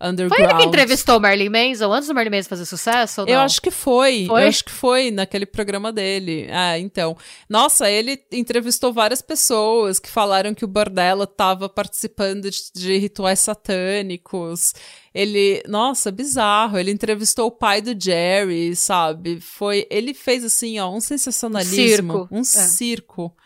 underground. 0.00 0.34
Foi 0.34 0.44
ele 0.44 0.54
que 0.62 0.68
entrevistou 0.68 1.18
o 1.18 1.20
Marilyn 1.20 1.48
Manson 1.50 1.92
antes 1.92 2.08
do 2.08 2.14
Marilyn 2.14 2.36
Manson 2.36 2.48
fazer 2.48 2.66
sucesso? 2.66 3.24
Eu 3.26 3.40
acho 3.40 3.60
que 3.62 3.70
foi. 3.70 4.26
Foi? 4.26 4.42
Eu 4.44 4.48
acho 4.48 4.64
que 4.64 4.70
foi 4.72 5.10
naquele 5.10 5.46
programa 5.46 5.92
dele. 5.92 6.48
Ah, 6.50 6.78
então. 6.78 7.16
Nossa, 7.48 7.90
ele 7.90 8.18
entrevistou 8.32 8.92
várias 8.92 9.22
pessoas 9.22 9.98
que 9.98 10.08
falaram 10.08 10.54
que 10.54 10.64
o 10.64 10.68
Bordella 10.68 11.24
estava 11.24 11.68
participando 11.68 12.50
de, 12.50 12.58
de 12.74 12.96
rituais 12.98 13.40
satânicos. 13.40 14.72
Ele, 15.14 15.62
nossa, 15.66 16.10
bizarro. 16.10 16.78
Ele 16.78 16.90
entrevistou 16.90 17.46
o 17.46 17.50
pai 17.50 17.80
do 17.80 17.98
Jerry, 17.98 18.76
sabe? 18.76 19.40
Foi, 19.40 19.86
ele 19.90 20.12
fez 20.12 20.44
assim, 20.44 20.78
ó, 20.78 20.90
um 20.90 21.00
sensacionalismo, 21.00 22.12
Circo. 22.12 22.28
um 22.30 22.40
É. 22.40 22.44
circo 22.44 23.36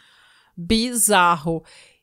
bizarro. 0.57 1.63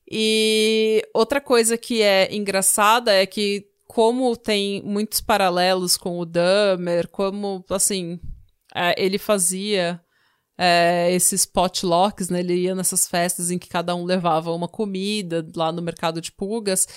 E 0.09 1.03
outra 1.13 1.41
coisa 1.41 1.77
que 1.77 2.01
é 2.01 2.33
engraçada 2.33 3.11
é 3.11 3.25
que 3.25 3.67
como 3.97 4.37
tem 4.37 4.83
muitos 4.83 5.21
paralelos 5.21 5.97
com 5.97 6.19
o 6.19 6.25
Dahmer, 6.25 7.07
como, 7.07 7.65
assim, 7.67 8.19
é, 8.75 8.93
ele 8.95 9.17
fazia 9.17 9.99
é, 10.55 11.11
esses 11.11 11.47
potlucks, 11.47 12.29
né? 12.29 12.41
Ele 12.41 12.53
ia 12.53 12.75
nessas 12.75 13.07
festas 13.07 13.49
em 13.49 13.57
que 13.57 13.67
cada 13.67 13.95
um 13.95 14.05
levava 14.05 14.53
uma 14.53 14.67
comida 14.67 15.43
lá 15.55 15.71
no 15.71 15.81
mercado 15.81 16.21
de 16.21 16.31
pulgas. 16.31 16.87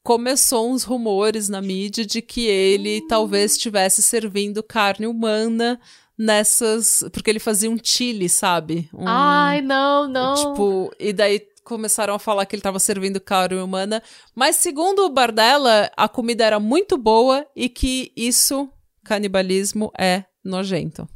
Começou 0.00 0.70
uns 0.70 0.84
rumores 0.84 1.48
na 1.48 1.60
mídia 1.60 2.06
de 2.06 2.22
que 2.22 2.46
ele 2.46 3.04
talvez 3.08 3.56
estivesse 3.56 4.00
servindo 4.00 4.62
carne 4.62 5.08
humana 5.08 5.80
nessas. 6.16 7.04
Porque 7.12 7.30
ele 7.30 7.40
fazia 7.40 7.68
um 7.68 7.78
chili, 7.82 8.28
sabe? 8.28 8.88
Um, 8.94 9.08
Ai, 9.08 9.60
não, 9.60 10.06
não. 10.06 10.34
Tipo, 10.36 10.94
e 11.00 11.12
daí 11.12 11.42
começaram 11.64 12.14
a 12.14 12.18
falar 12.18 12.46
que 12.46 12.54
ele 12.54 12.62
tava 12.62 12.78
servindo 12.78 13.20
carne 13.20 13.60
humana. 13.60 14.02
Mas 14.34 14.56
segundo 14.56 15.04
o 15.04 15.10
Bardella, 15.10 15.90
a 15.96 16.08
comida 16.08 16.44
era 16.44 16.60
muito 16.60 16.96
boa 16.98 17.46
e 17.56 17.68
que 17.68 18.12
isso, 18.14 18.70
canibalismo, 19.04 19.90
é 19.98 20.24
nojento. 20.44 21.08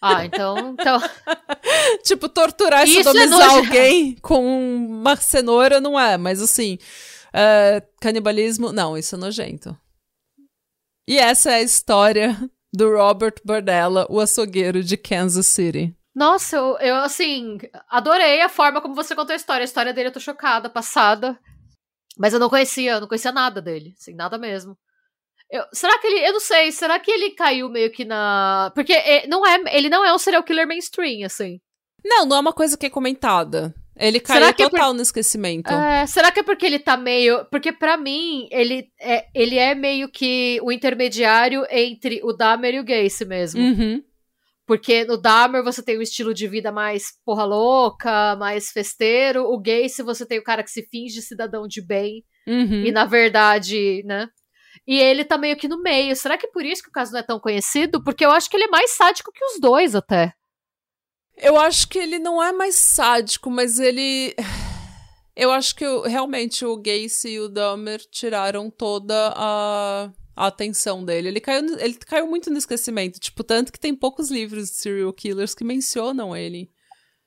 Ah, 0.00 0.24
então. 0.24 0.76
então... 0.78 1.00
tipo, 2.04 2.28
torturar 2.28 2.86
e 2.86 2.98
é 2.98 3.02
sodomizar 3.02 3.38
nojento. 3.38 3.66
alguém 3.66 4.16
com 4.16 4.44
uma 4.44 5.16
cenoura 5.16 5.80
não 5.80 5.98
é, 5.98 6.16
mas 6.16 6.42
assim, 6.42 6.78
é, 7.32 7.82
canibalismo, 8.00 8.72
não, 8.72 8.96
isso 8.96 9.14
é 9.14 9.18
nojento. 9.18 9.76
E 11.08 11.18
essa 11.18 11.50
é 11.50 11.54
a 11.54 11.62
história 11.62 12.38
do 12.72 12.90
Robert 12.96 13.34
Bardella, 13.44 14.06
o 14.08 14.20
açougueiro 14.20 14.82
de 14.82 14.96
Kansas 14.96 15.46
City. 15.46 15.94
Nossa, 16.14 16.56
eu, 16.56 16.78
eu, 16.78 16.96
assim, 16.96 17.58
adorei 17.88 18.42
a 18.42 18.48
forma 18.48 18.80
como 18.80 18.94
você 18.94 19.14
contou 19.14 19.32
a 19.32 19.36
história. 19.36 19.62
A 19.62 19.64
história 19.64 19.92
dele 19.92 20.08
eu 20.08 20.12
tô 20.12 20.20
chocada, 20.20 20.68
passada. 20.68 21.38
Mas 22.18 22.34
eu 22.34 22.40
não 22.40 22.50
conhecia, 22.50 22.92
eu 22.92 23.00
não 23.00 23.08
conhecia 23.08 23.32
nada 23.32 23.62
dele. 23.62 23.94
Assim, 23.98 24.14
nada 24.14 24.36
mesmo. 24.36 24.76
Eu- 25.50 25.64
será 25.72 25.98
que 25.98 26.06
ele. 26.06 26.26
Eu 26.26 26.32
não 26.34 26.40
sei, 26.40 26.70
será 26.72 26.98
que 26.98 27.10
ele 27.10 27.30
caiu 27.30 27.68
meio 27.68 27.90
que 27.90 28.04
na. 28.04 28.70
Porque 28.74 28.92
é, 28.92 29.26
não 29.26 29.46
é, 29.46 29.58
ele 29.76 29.88
não 29.88 30.04
é 30.04 30.12
um 30.14 30.18
serial 30.18 30.42
killer 30.42 30.66
mainstream, 30.66 31.24
assim. 31.24 31.58
Não, 32.04 32.26
não 32.26 32.36
é 32.36 32.40
uma 32.40 32.52
coisa 32.52 32.76
que 32.76 32.86
é 32.86 32.90
comentada. 32.90 33.74
Ele 33.96 34.18
caiu 34.18 34.54
que 34.54 34.62
é 34.62 34.68
total 34.68 34.94
no 34.94 35.02
esquecimento. 35.02 35.70
É, 35.70 36.06
será 36.06 36.32
que 36.32 36.40
é 36.40 36.42
porque 36.42 36.64
ele 36.66 36.78
tá 36.78 36.96
meio. 36.96 37.44
Porque 37.46 37.72
pra 37.72 37.96
mim, 37.96 38.48
ele 38.50 38.88
é, 38.98 39.26
ele 39.34 39.58
é 39.58 39.74
meio 39.74 40.08
que 40.10 40.58
o 40.62 40.72
intermediário 40.72 41.64
entre 41.70 42.20
o 42.24 42.32
Dahmer 42.32 42.74
e 42.74 42.80
o 42.80 42.84
Gacy 42.84 43.24
mesmo. 43.24 43.60
Uhum. 43.60 44.02
Porque 44.72 45.04
no 45.04 45.18
Dahmer 45.18 45.62
você 45.62 45.82
tem 45.82 45.98
um 45.98 46.02
estilo 46.02 46.32
de 46.32 46.48
vida 46.48 46.72
mais 46.72 47.08
porra 47.26 47.44
louca, 47.44 48.34
mais 48.36 48.70
festeiro. 48.70 49.44
O 49.44 49.60
Gacy 49.60 50.02
você 50.02 50.24
tem 50.24 50.38
o 50.38 50.42
cara 50.42 50.62
que 50.62 50.70
se 50.70 50.82
finge 50.88 51.20
cidadão 51.20 51.68
de 51.68 51.84
bem 51.84 52.24
Uhum. 52.46 52.86
e 52.86 52.90
na 52.90 53.04
verdade, 53.04 54.02
né? 54.06 54.28
E 54.86 54.98
ele 54.98 55.26
tá 55.26 55.36
meio 55.36 55.58
que 55.58 55.68
no 55.68 55.82
meio. 55.82 56.16
Será 56.16 56.38
que 56.38 56.46
é 56.46 56.50
por 56.50 56.64
isso 56.64 56.82
que 56.82 56.88
o 56.88 56.92
caso 56.92 57.12
não 57.12 57.20
é 57.20 57.22
tão 57.22 57.38
conhecido? 57.38 58.02
Porque 58.02 58.24
eu 58.24 58.30
acho 58.30 58.48
que 58.48 58.56
ele 58.56 58.64
é 58.64 58.68
mais 58.68 58.92
sádico 58.92 59.30
que 59.30 59.44
os 59.44 59.60
dois 59.60 59.94
até. 59.94 60.32
Eu 61.36 61.58
acho 61.60 61.86
que 61.86 61.98
ele 61.98 62.18
não 62.18 62.42
é 62.42 62.50
mais 62.50 62.74
sádico, 62.76 63.50
mas 63.50 63.78
ele. 63.78 64.34
Eu 65.34 65.50
acho 65.50 65.74
que 65.74 65.84
realmente 66.06 66.64
o 66.64 66.76
Gacy 66.76 67.30
e 67.30 67.40
o 67.40 67.48
Dahmer 67.48 68.00
tiraram 68.10 68.68
toda 68.70 69.32
a, 69.34 70.10
a 70.36 70.46
atenção 70.46 71.04
dele. 71.04 71.28
Ele 71.28 71.40
caiu, 71.40 71.78
ele 71.78 71.94
caiu 71.94 72.26
muito 72.26 72.50
no 72.50 72.58
esquecimento. 72.58 73.18
Tipo, 73.18 73.42
tanto 73.42 73.72
que 73.72 73.80
tem 73.80 73.94
poucos 73.94 74.30
livros 74.30 74.68
de 74.70 74.76
serial 74.76 75.12
killers 75.12 75.54
que 75.54 75.64
mencionam 75.64 76.36
ele. 76.36 76.70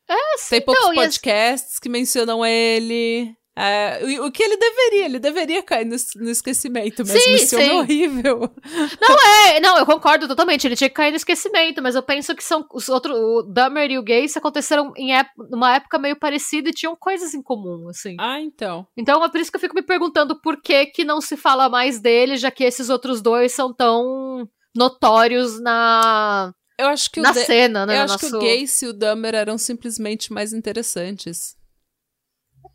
É, 0.08 0.16
Tem 0.50 0.62
poucos 0.62 0.84
então, 0.84 1.00
as- 1.02 1.08
podcasts 1.08 1.80
que 1.80 1.90
mencionam 1.90 2.46
ele. 2.46 3.36
É, 3.58 4.02
o, 4.20 4.30
que 4.32 4.44
ele 4.44 4.58
deveria, 4.58 5.06
ele 5.06 5.18
deveria 5.20 5.64
cair 5.64 5.86
no, 5.86 5.96
no 6.18 6.30
esquecimento 6.30 7.06
mesmo. 7.06 7.20
Sim, 7.22 7.34
Esse 7.36 7.56
homem 7.56 7.68
é 7.68 7.72
sim. 7.72 7.78
horrível. 7.80 8.52
Não, 9.02 9.16
é, 9.48 9.60
não, 9.62 9.78
eu 9.78 9.86
concordo 9.86 10.28
totalmente. 10.28 10.68
Ele 10.68 10.76
tinha 10.76 10.90
que 10.90 10.96
cair 10.96 11.12
no 11.12 11.16
esquecimento, 11.16 11.82
mas 11.82 11.96
eu 11.96 12.04
penso 12.04 12.36
que 12.36 12.44
são 12.44 12.68
os 12.74 12.90
outros. 12.90 13.18
O 13.18 13.44
Dahmer 13.44 13.90
e 13.92 13.98
o 13.98 14.04
Gacy 14.04 14.38
aconteceram 14.38 14.92
em 14.98 15.12
numa 15.50 15.76
época 15.76 15.98
meio 15.98 16.18
parecida 16.20 16.68
e 16.70 16.74
tinham 16.74 16.98
coisas 16.98 17.34
em 17.34 17.42
comum, 17.42 17.88
assim. 17.88 18.18
Ah, 18.20 18.42
então. 18.42 18.86
Então 18.98 19.24
é 19.24 19.30
por 19.30 19.40
isso 19.40 19.50
que 19.50 19.56
eu 19.56 19.62
fico 19.62 19.76
me 19.76 19.82
perguntando 19.84 20.40
por 20.42 20.62
que, 20.62 20.88
que 20.88 21.06
não 21.06 21.22
se 21.22 21.38
fala 21.38 21.70
mais 21.70 21.98
dele, 22.00 22.36
já 22.36 22.52
que 22.52 22.64
esses 22.66 22.90
outros 22.90 23.22
dois 23.22 23.54
são 23.54 23.74
tão 23.74 24.50
notórios 24.76 25.62
na, 25.62 26.54
Eu 26.78 26.88
acho 26.88 27.10
que 27.10 27.22
na 27.22 27.32
de- 27.32 27.46
cena, 27.46 27.86
né? 27.86 28.00
Eu 28.00 28.02
acho 28.02 28.18
que 28.18 28.26
nosso- 28.30 28.38
o 28.38 28.42
Gacy 28.42 28.86
e 28.86 28.88
o 28.90 28.94
Dahmer 28.94 29.34
eram 29.34 29.58
simplesmente 29.58 30.34
mais 30.34 30.52
interessantes. 30.52 31.56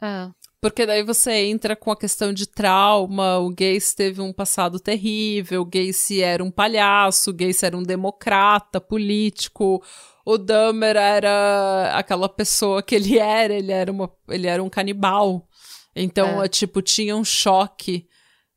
É. 0.02 0.30
Porque 0.60 0.84
daí 0.84 1.02
você 1.02 1.32
entra 1.32 1.74
com 1.74 1.90
a 1.90 1.96
questão 1.96 2.34
de 2.34 2.46
trauma, 2.46 3.38
o 3.38 3.48
Gacy 3.48 3.96
teve 3.96 4.20
um 4.20 4.30
passado 4.30 4.78
terrível, 4.78 5.62
o 5.62 5.64
Gacy 5.64 6.20
era 6.20 6.44
um 6.44 6.50
palhaço, 6.50 7.30
o 7.30 7.34
Gacy 7.34 7.64
era 7.64 7.76
um 7.78 7.82
democrata 7.82 8.78
político, 8.78 9.82
o 10.22 10.36
Dahmer 10.36 10.96
era 10.96 11.92
aquela 11.94 12.28
pessoa 12.28 12.82
que 12.82 12.94
ele 12.94 13.18
era, 13.18 13.54
ele 13.54 13.72
era, 13.72 13.90
uma, 13.90 14.12
ele 14.28 14.46
era 14.46 14.62
um 14.62 14.68
canibal. 14.68 15.48
Então, 15.96 16.42
É. 16.42 16.44
é, 16.44 16.48
tipo, 16.48 16.82
tinha 16.82 17.16
um 17.16 17.24
choque 17.24 18.06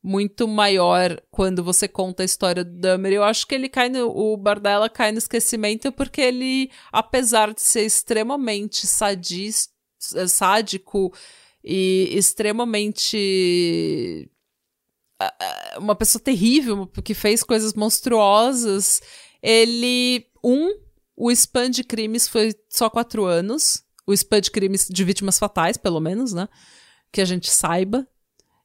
muito 0.04 0.46
maior 0.46 1.22
quando 1.32 1.64
você 1.64 1.88
conta 1.88 2.22
a 2.22 2.26
história 2.26 2.66
do 2.66 2.78
Dahmer. 2.82 3.14
Eu 3.14 3.24
acho 3.24 3.48
que 3.48 3.56
ele 3.56 3.70
cai 3.70 3.88
no, 3.88 4.10
o 4.10 4.36
Bardella 4.36 4.90
cai 4.90 5.14
no 5.14 5.18
esquecimento 5.18 5.90
porque 5.94 6.20
ele, 6.20 6.70
apesar 6.92 7.54
de 7.54 7.62
ser 7.62 7.86
extremamente 7.86 8.86
sadis, 8.86 9.70
sádico 10.28 11.14
e 11.64 12.10
extremamente 12.12 14.30
uma 15.78 15.96
pessoa 15.96 16.22
terrível 16.22 16.88
que 17.04 17.14
fez 17.14 17.44
coisas 17.44 17.74
monstruosas, 17.74 19.02
ele 19.42 20.26
um 20.44 20.72
o 21.16 21.32
spam 21.32 21.70
de 21.70 21.84
crimes 21.84 22.28
foi 22.28 22.54
só 22.70 22.90
quatro 22.90 23.26
anos. 23.26 23.84
O 24.06 24.14
spam 24.14 24.42
de 24.42 24.52
crimes 24.52 24.88
de 24.90 25.04
vítimas 25.04 25.40
fatais, 25.40 25.78
pelo 25.78 26.00
menos, 26.00 26.34
né? 26.34 26.50
Que 27.12 27.22
a 27.22 27.26
gente 27.26 27.50
saiba. 27.50 28.06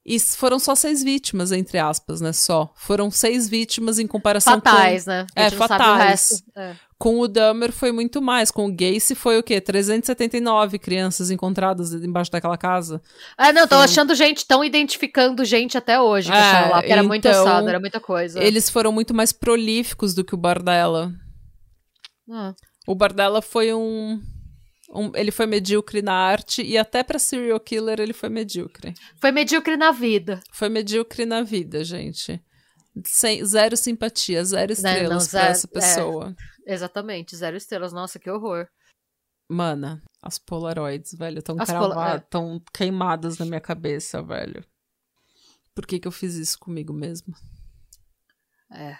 E 0.05 0.19
foram 0.19 0.59
só 0.59 0.75
seis 0.75 1.03
vítimas, 1.03 1.53
entre 1.53 1.79
aspas, 1.79 2.21
né? 2.21 2.33
Só. 2.33 2.73
Foram 2.75 3.11
seis 3.11 3.49
vítimas 3.49 3.99
em 3.99 4.07
comparação 4.07 4.55
Fatais, 4.55 5.05
né? 5.05 5.27
A 5.37 5.43
É, 5.43 5.51
não 5.51 5.53
sabe 5.59 5.65
o 5.65 5.69
fatais. 5.69 6.43
É. 6.57 6.73
com... 6.73 6.79
Com 6.99 7.21
o 7.21 7.29
Dahmer 7.29 7.71
foi 7.71 7.93
muito 7.93 8.21
mais. 8.21 8.51
Com 8.51 8.67
o 8.67 8.75
Gacy 8.75 9.15
foi 9.15 9.39
o 9.39 9.43
quê? 9.43 9.61
379 9.61 10.79
crianças 10.81 11.31
encontradas 11.31 11.93
embaixo 11.93 12.31
daquela 12.31 12.59
casa. 12.59 13.01
Ah, 13.37 13.53
não, 13.53 13.69
Sim. 13.69 13.75
achando 13.75 14.15
gente, 14.17 14.45
tão 14.45 14.65
identificando 14.65 15.45
gente 15.45 15.79
até 15.79 16.01
hoje 16.01 16.29
que 16.31 16.37
É, 16.37 16.41
lá, 16.69 16.79
porque 16.81 16.93
era 16.93 17.03
muito 17.05 17.29
então, 17.29 17.45
ossado, 17.45 17.69
era 17.69 17.79
muita 17.79 18.01
coisa. 18.01 18.43
Eles 18.43 18.69
foram 18.69 18.91
muito 18.91 19.15
mais 19.15 19.33
prolíficos 19.33 20.13
do 20.13 20.25
que 20.25 20.35
o 20.35 20.39
Bardella. 20.39 21.13
Ah. 22.31 22.53
O 22.87 22.95
Bardella 22.97 23.41
foi 23.41 23.73
um... 23.73 24.21
um- 24.93 25.13
ele 25.15 25.31
foi 25.31 25.47
medíocre 25.47 26.03
na 26.03 26.15
arte 26.15 26.63
e 26.63 26.77
até 26.77 27.05
pra 27.05 27.19
serial 27.21 27.61
killer 27.61 28.01
ele 28.01 28.13
foi 28.13 28.29
medíocre. 28.29 28.93
Foi 29.21 29.31
medíocre 29.31 29.77
na 29.77 29.93
vida. 29.93 30.41
Foi 30.53 30.69
medíocre 30.69 31.25
na 31.25 31.43
vida, 31.43 31.85
gente. 31.85 32.41
Sem, 33.07 33.45
zero 33.45 33.77
simpatia, 33.77 34.45
zero 34.45 34.75
Né, 34.83 35.03
não, 35.09 35.19
estrelas 35.19 35.29
pra 35.29 35.41
zero- 35.41 35.53
essa 35.53 35.69
pessoa. 35.69 36.35
Exatamente, 36.69 37.35
zero 37.35 37.57
estrelas. 37.57 37.93
Nossa, 37.93 38.19
que 38.19 38.31
horror. 38.31 38.69
Mana, 39.51 40.03
as 40.23 40.39
Polaroids, 40.39 41.15
velho, 41.15 41.43
tão 41.43 41.57
As 41.59 41.71
pola- 41.71 41.95
cravadas, 41.95 42.27
tão 42.29 42.63
queimadas 42.75 43.39
na 43.39 43.47
minha 43.47 43.61
cabeça, 43.61 44.23
velho. 44.23 44.63
Por 45.75 45.87
que 45.87 45.99
que 45.99 46.07
eu 46.07 46.13
fiz 46.13 46.35
isso 46.35 46.59
comigo 46.59 46.93
mesmo? 46.93 47.35
É. 48.71 48.97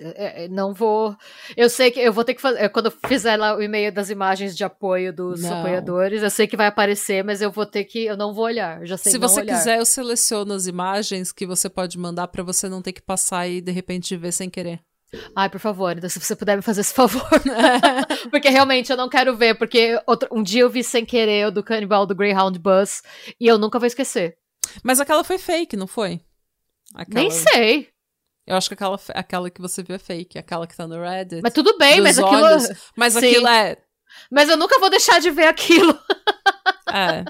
É, 0.00 0.44
é, 0.44 0.48
Não 0.48 0.74
vou. 0.74 1.16
Eu 1.56 1.68
sei 1.70 1.90
que 1.90 1.98
eu 1.98 2.12
vou 2.12 2.22
ter 2.22 2.34
que 2.34 2.42
fazer. 2.42 2.68
Quando 2.68 2.86
eu 2.86 2.92
fizer 3.08 3.36
lá 3.38 3.56
o 3.56 3.62
e-mail 3.62 3.90
das 3.90 4.10
imagens 4.10 4.54
de 4.54 4.62
apoio 4.62 5.12
dos 5.14 5.40
Não. 5.42 5.58
apoiadores, 5.60 6.22
eu 6.22 6.28
sei 6.30 6.46
que 6.46 6.58
vai 6.58 6.66
aparecer, 6.66 7.24
mas 7.24 7.40
eu 7.40 7.50
vou 7.50 7.64
ter 7.64 7.84
que. 7.84 8.04
Eu 8.04 8.14
não 8.16 8.34
vou 8.34 8.44
olhar. 8.44 8.84
Já 8.86 8.98
sei 8.98 9.10
Se 9.10 9.18
você 9.18 9.40
olhar. 9.40 9.56
quiser, 9.56 9.78
eu 9.78 9.86
seleciono 9.86 10.52
as 10.52 10.66
imagens 10.66 11.32
que 11.32 11.46
você 11.46 11.70
pode 11.70 11.98
mandar 11.98 12.28
pra 12.28 12.42
você 12.42 12.68
não 12.68 12.82
ter 12.82 12.92
que 12.92 13.00
passar 13.00 13.48
e 13.48 13.62
de 13.62 13.72
repente 13.72 14.14
ver 14.16 14.30
sem 14.32 14.50
querer. 14.50 14.80
Ai, 15.34 15.48
por 15.48 15.58
favor, 15.58 15.96
então 15.96 16.08
se 16.10 16.20
você 16.20 16.36
puder 16.36 16.56
me 16.56 16.62
fazer 16.62 16.82
esse 16.82 16.92
favor. 16.94 17.28
porque 18.30 18.48
realmente 18.48 18.90
eu 18.90 18.96
não 18.96 19.08
quero 19.08 19.36
ver, 19.36 19.54
porque 19.56 20.00
outro- 20.06 20.28
um 20.32 20.42
dia 20.42 20.62
eu 20.62 20.70
vi 20.70 20.84
sem 20.84 21.04
querer 21.04 21.46
o 21.46 21.50
do 21.50 21.62
canibal 21.62 22.04
do 22.06 22.14
Greyhound 22.14 22.58
Bus 22.58 23.02
e 23.40 23.46
eu 23.46 23.56
nunca 23.58 23.78
vou 23.78 23.86
esquecer. 23.86 24.36
Mas 24.82 25.00
aquela 25.00 25.24
foi 25.24 25.38
fake, 25.38 25.76
não 25.76 25.86
foi? 25.86 26.20
Aquela- 26.94 27.20
Nem 27.20 27.30
sei. 27.30 27.88
Eu 28.46 28.56
acho 28.56 28.68
que 28.68 28.74
aquela, 28.74 28.98
aquela 29.14 29.50
que 29.50 29.60
você 29.60 29.82
viu 29.82 29.94
é 29.96 29.98
fake, 29.98 30.38
aquela 30.38 30.66
que 30.66 30.76
tá 30.76 30.86
no 30.86 31.00
Reddit. 31.00 31.42
Mas 31.42 31.52
tudo 31.52 31.76
bem, 31.78 32.00
mas 32.00 32.18
aquilo. 32.18 32.42
olhos. 32.42 32.68
Mas 32.96 33.12
Sim. 33.14 33.18
aquilo 33.18 33.48
é. 33.48 33.76
Mas 34.30 34.48
eu 34.48 34.56
nunca 34.56 34.78
vou 34.80 34.88
deixar 34.90 35.20
de 35.20 35.30
ver 35.30 35.46
aquilo. 35.46 35.98
É. 36.90 37.22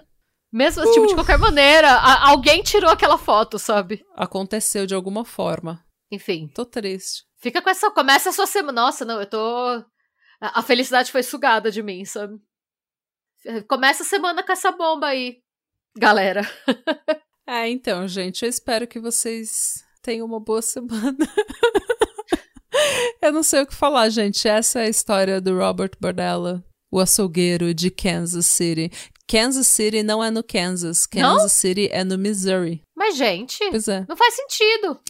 Mesmo, 0.53 0.85
tipo, 0.93 1.07
de 1.09 1.15
qualquer 1.15 1.37
maneira, 1.37 1.91
a- 1.91 2.29
alguém 2.31 2.63
tirou 2.63 2.89
aquela 2.89 3.19
foto, 3.19 3.59
sabe? 3.59 4.05
Aconteceu 4.15 4.87
de 4.87 4.95
alguma 4.95 5.25
forma. 5.25 5.85
Enfim. 6.11 6.49
Tô 6.55 6.65
triste. 6.65 7.25
Fica 7.37 7.63
com 7.63 7.71
essa. 7.71 7.91
Começa 7.91 8.31
a 8.31 8.33
sua 8.33 8.47
semana. 8.47 8.83
Nossa, 8.83 9.05
não, 9.05 9.21
eu 9.21 9.27
tô. 9.27 9.85
A 10.41 10.63
felicidade 10.63 11.11
foi 11.11 11.23
sugada 11.23 11.71
de 11.71 11.83
mim, 11.83 12.05
sabe? 12.05 12.39
Começa 13.69 14.03
a 14.03 14.07
semana 14.07 14.43
com 14.43 14.53
essa 14.53 14.71
bomba 14.71 15.09
aí, 15.09 15.41
galera. 15.97 16.43
É, 17.51 17.67
então, 17.67 18.07
gente, 18.07 18.43
eu 18.43 18.49
espero 18.51 18.87
que 18.87 19.01
vocês 19.01 19.83
tenham 20.03 20.27
uma 20.27 20.39
boa 20.39 20.61
semana. 20.61 21.17
eu 23.23 23.33
não 23.33 23.43
sei 23.43 23.63
o 23.63 23.67
que 23.67 23.75
falar, 23.75 24.11
gente. 24.11 24.47
Essa 24.47 24.81
é 24.81 24.83
a 24.83 24.89
história 24.91 25.41
do 25.41 25.57
Robert 25.57 25.93
Bardella, 25.99 26.63
o 26.93 27.01
açougueiro 27.01 27.73
de 27.73 27.91
Kansas 27.91 28.45
City. 28.45 28.91
Kansas 29.27 29.67
City 29.67 30.03
não 30.03 30.23
é 30.23 30.31
no 30.31 30.45
Kansas. 30.45 31.07
Kansas 31.07 31.43
Não? 31.43 31.49
City 31.49 31.89
é 31.91 32.05
no 32.05 32.19
Missouri. 32.19 32.83
Mas, 32.95 33.17
gente, 33.17 33.65
é. 33.65 34.05
não 34.07 34.17
faz 34.17 34.35
sentido. 34.35 35.01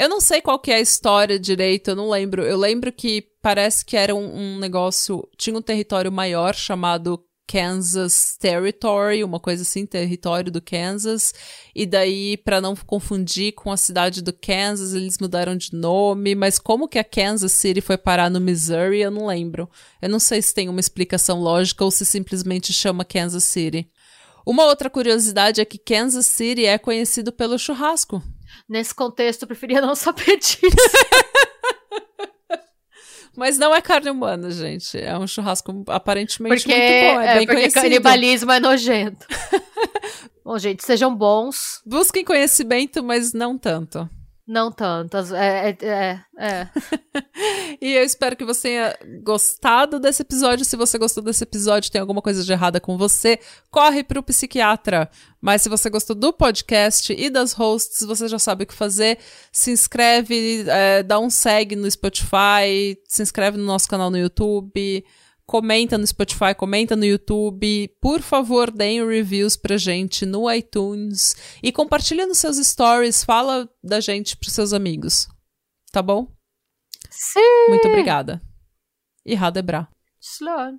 Eu 0.00 0.08
não 0.08 0.18
sei 0.18 0.40
qual 0.40 0.58
que 0.58 0.70
é 0.70 0.76
a 0.76 0.80
história 0.80 1.38
direito, 1.38 1.88
eu 1.88 1.94
não 1.94 2.08
lembro. 2.08 2.42
Eu 2.42 2.56
lembro 2.56 2.90
que 2.90 3.28
parece 3.42 3.84
que 3.84 3.98
era 3.98 4.14
um, 4.14 4.54
um 4.54 4.58
negócio. 4.58 5.28
Tinha 5.36 5.54
um 5.54 5.60
território 5.60 6.10
maior 6.10 6.54
chamado 6.54 7.22
Kansas 7.46 8.34
Territory, 8.40 9.22
uma 9.22 9.38
coisa 9.38 9.60
assim, 9.60 9.84
território 9.84 10.50
do 10.50 10.62
Kansas. 10.62 11.34
E 11.74 11.84
daí, 11.84 12.38
pra 12.38 12.62
não 12.62 12.74
confundir 12.74 13.52
com 13.52 13.70
a 13.70 13.76
cidade 13.76 14.22
do 14.22 14.32
Kansas, 14.32 14.94
eles 14.94 15.18
mudaram 15.20 15.54
de 15.54 15.74
nome. 15.74 16.34
Mas 16.34 16.58
como 16.58 16.88
que 16.88 16.98
a 16.98 17.04
Kansas 17.04 17.52
City 17.52 17.82
foi 17.82 17.98
parar 17.98 18.30
no 18.30 18.40
Missouri, 18.40 19.02
eu 19.02 19.10
não 19.10 19.26
lembro. 19.26 19.68
Eu 20.00 20.08
não 20.08 20.18
sei 20.18 20.40
se 20.40 20.54
tem 20.54 20.70
uma 20.70 20.80
explicação 20.80 21.42
lógica 21.42 21.84
ou 21.84 21.90
se 21.90 22.06
simplesmente 22.06 22.72
chama 22.72 23.04
Kansas 23.04 23.44
City. 23.44 23.86
Uma 24.46 24.64
outra 24.64 24.88
curiosidade 24.88 25.60
é 25.60 25.64
que 25.66 25.76
Kansas 25.76 26.24
City 26.24 26.64
é 26.64 26.78
conhecido 26.78 27.30
pelo 27.30 27.58
churrasco. 27.58 28.22
Nesse 28.68 28.94
contexto, 28.94 29.42
eu 29.42 29.48
preferia 29.48 29.80
não 29.80 29.94
saber 29.94 30.38
disso. 30.38 30.60
Mas 33.36 33.56
não 33.56 33.74
é 33.74 33.80
carne 33.80 34.10
humana, 34.10 34.50
gente. 34.50 34.98
É 34.98 35.16
um 35.16 35.26
churrasco 35.26 35.84
aparentemente 35.88 36.64
Porque, 36.64 36.76
muito 36.76 37.14
bom. 37.14 37.20
É, 37.20 37.26
é, 37.26 37.34
bem 37.34 37.46
porque 37.46 37.60
conhecido. 37.60 37.82
canibalismo 37.82 38.52
é 38.52 38.60
nojento. 38.60 39.26
Bom, 40.44 40.58
gente, 40.58 40.84
sejam 40.84 41.14
bons. 41.14 41.80
Busquem 41.86 42.24
conhecimento, 42.24 43.04
mas 43.04 43.32
não 43.32 43.56
tanto. 43.56 44.10
Não 44.50 44.72
tantas. 44.72 45.30
É, 45.30 45.70
é, 45.70 45.86
é, 45.86 46.20
é. 46.36 46.68
E 47.80 47.94
eu 47.94 48.02
espero 48.02 48.34
que 48.34 48.44
você 48.44 48.62
tenha 48.62 48.98
gostado 49.22 50.00
desse 50.00 50.22
episódio. 50.22 50.64
Se 50.64 50.76
você 50.76 50.98
gostou 50.98 51.22
desse 51.22 51.44
episódio, 51.44 51.90
tem 51.90 52.00
alguma 52.00 52.20
coisa 52.20 52.42
de 52.42 52.52
errada 52.52 52.80
com 52.80 52.98
você, 52.98 53.38
corre 53.70 54.02
pro 54.02 54.24
psiquiatra. 54.24 55.08
Mas 55.40 55.62
se 55.62 55.68
você 55.68 55.88
gostou 55.88 56.16
do 56.16 56.32
podcast 56.32 57.14
e 57.16 57.30
das 57.30 57.52
hosts, 57.52 58.04
você 58.04 58.26
já 58.26 58.40
sabe 58.40 58.64
o 58.64 58.66
que 58.66 58.74
fazer. 58.74 59.18
Se 59.52 59.70
inscreve, 59.70 60.64
é, 60.66 61.04
dá 61.04 61.20
um 61.20 61.30
segue 61.30 61.76
no 61.76 61.88
Spotify, 61.88 62.98
se 63.06 63.22
inscreve 63.22 63.56
no 63.56 63.64
nosso 63.64 63.88
canal 63.88 64.10
no 64.10 64.18
YouTube. 64.18 65.04
Comenta 65.50 65.98
no 65.98 66.06
Spotify, 66.06 66.54
comenta 66.56 66.94
no 66.94 67.04
YouTube. 67.04 67.88
Por 68.00 68.22
favor, 68.22 68.70
deem 68.70 69.04
reviews 69.04 69.56
pra 69.56 69.76
gente 69.76 70.24
no 70.24 70.48
iTunes. 70.48 71.34
E 71.60 71.72
compartilha 71.72 72.24
nos 72.24 72.38
seus 72.38 72.56
stories. 72.56 73.24
Fala 73.24 73.68
da 73.82 73.98
gente 73.98 74.36
pros 74.36 74.52
seus 74.52 74.72
amigos. 74.72 75.26
Tá 75.90 76.00
bom? 76.00 76.32
Sim. 77.10 77.66
Muito 77.68 77.88
obrigada. 77.88 78.40
E 79.26 79.34
Radebra. 79.34 79.88
Sloan. 80.20 80.78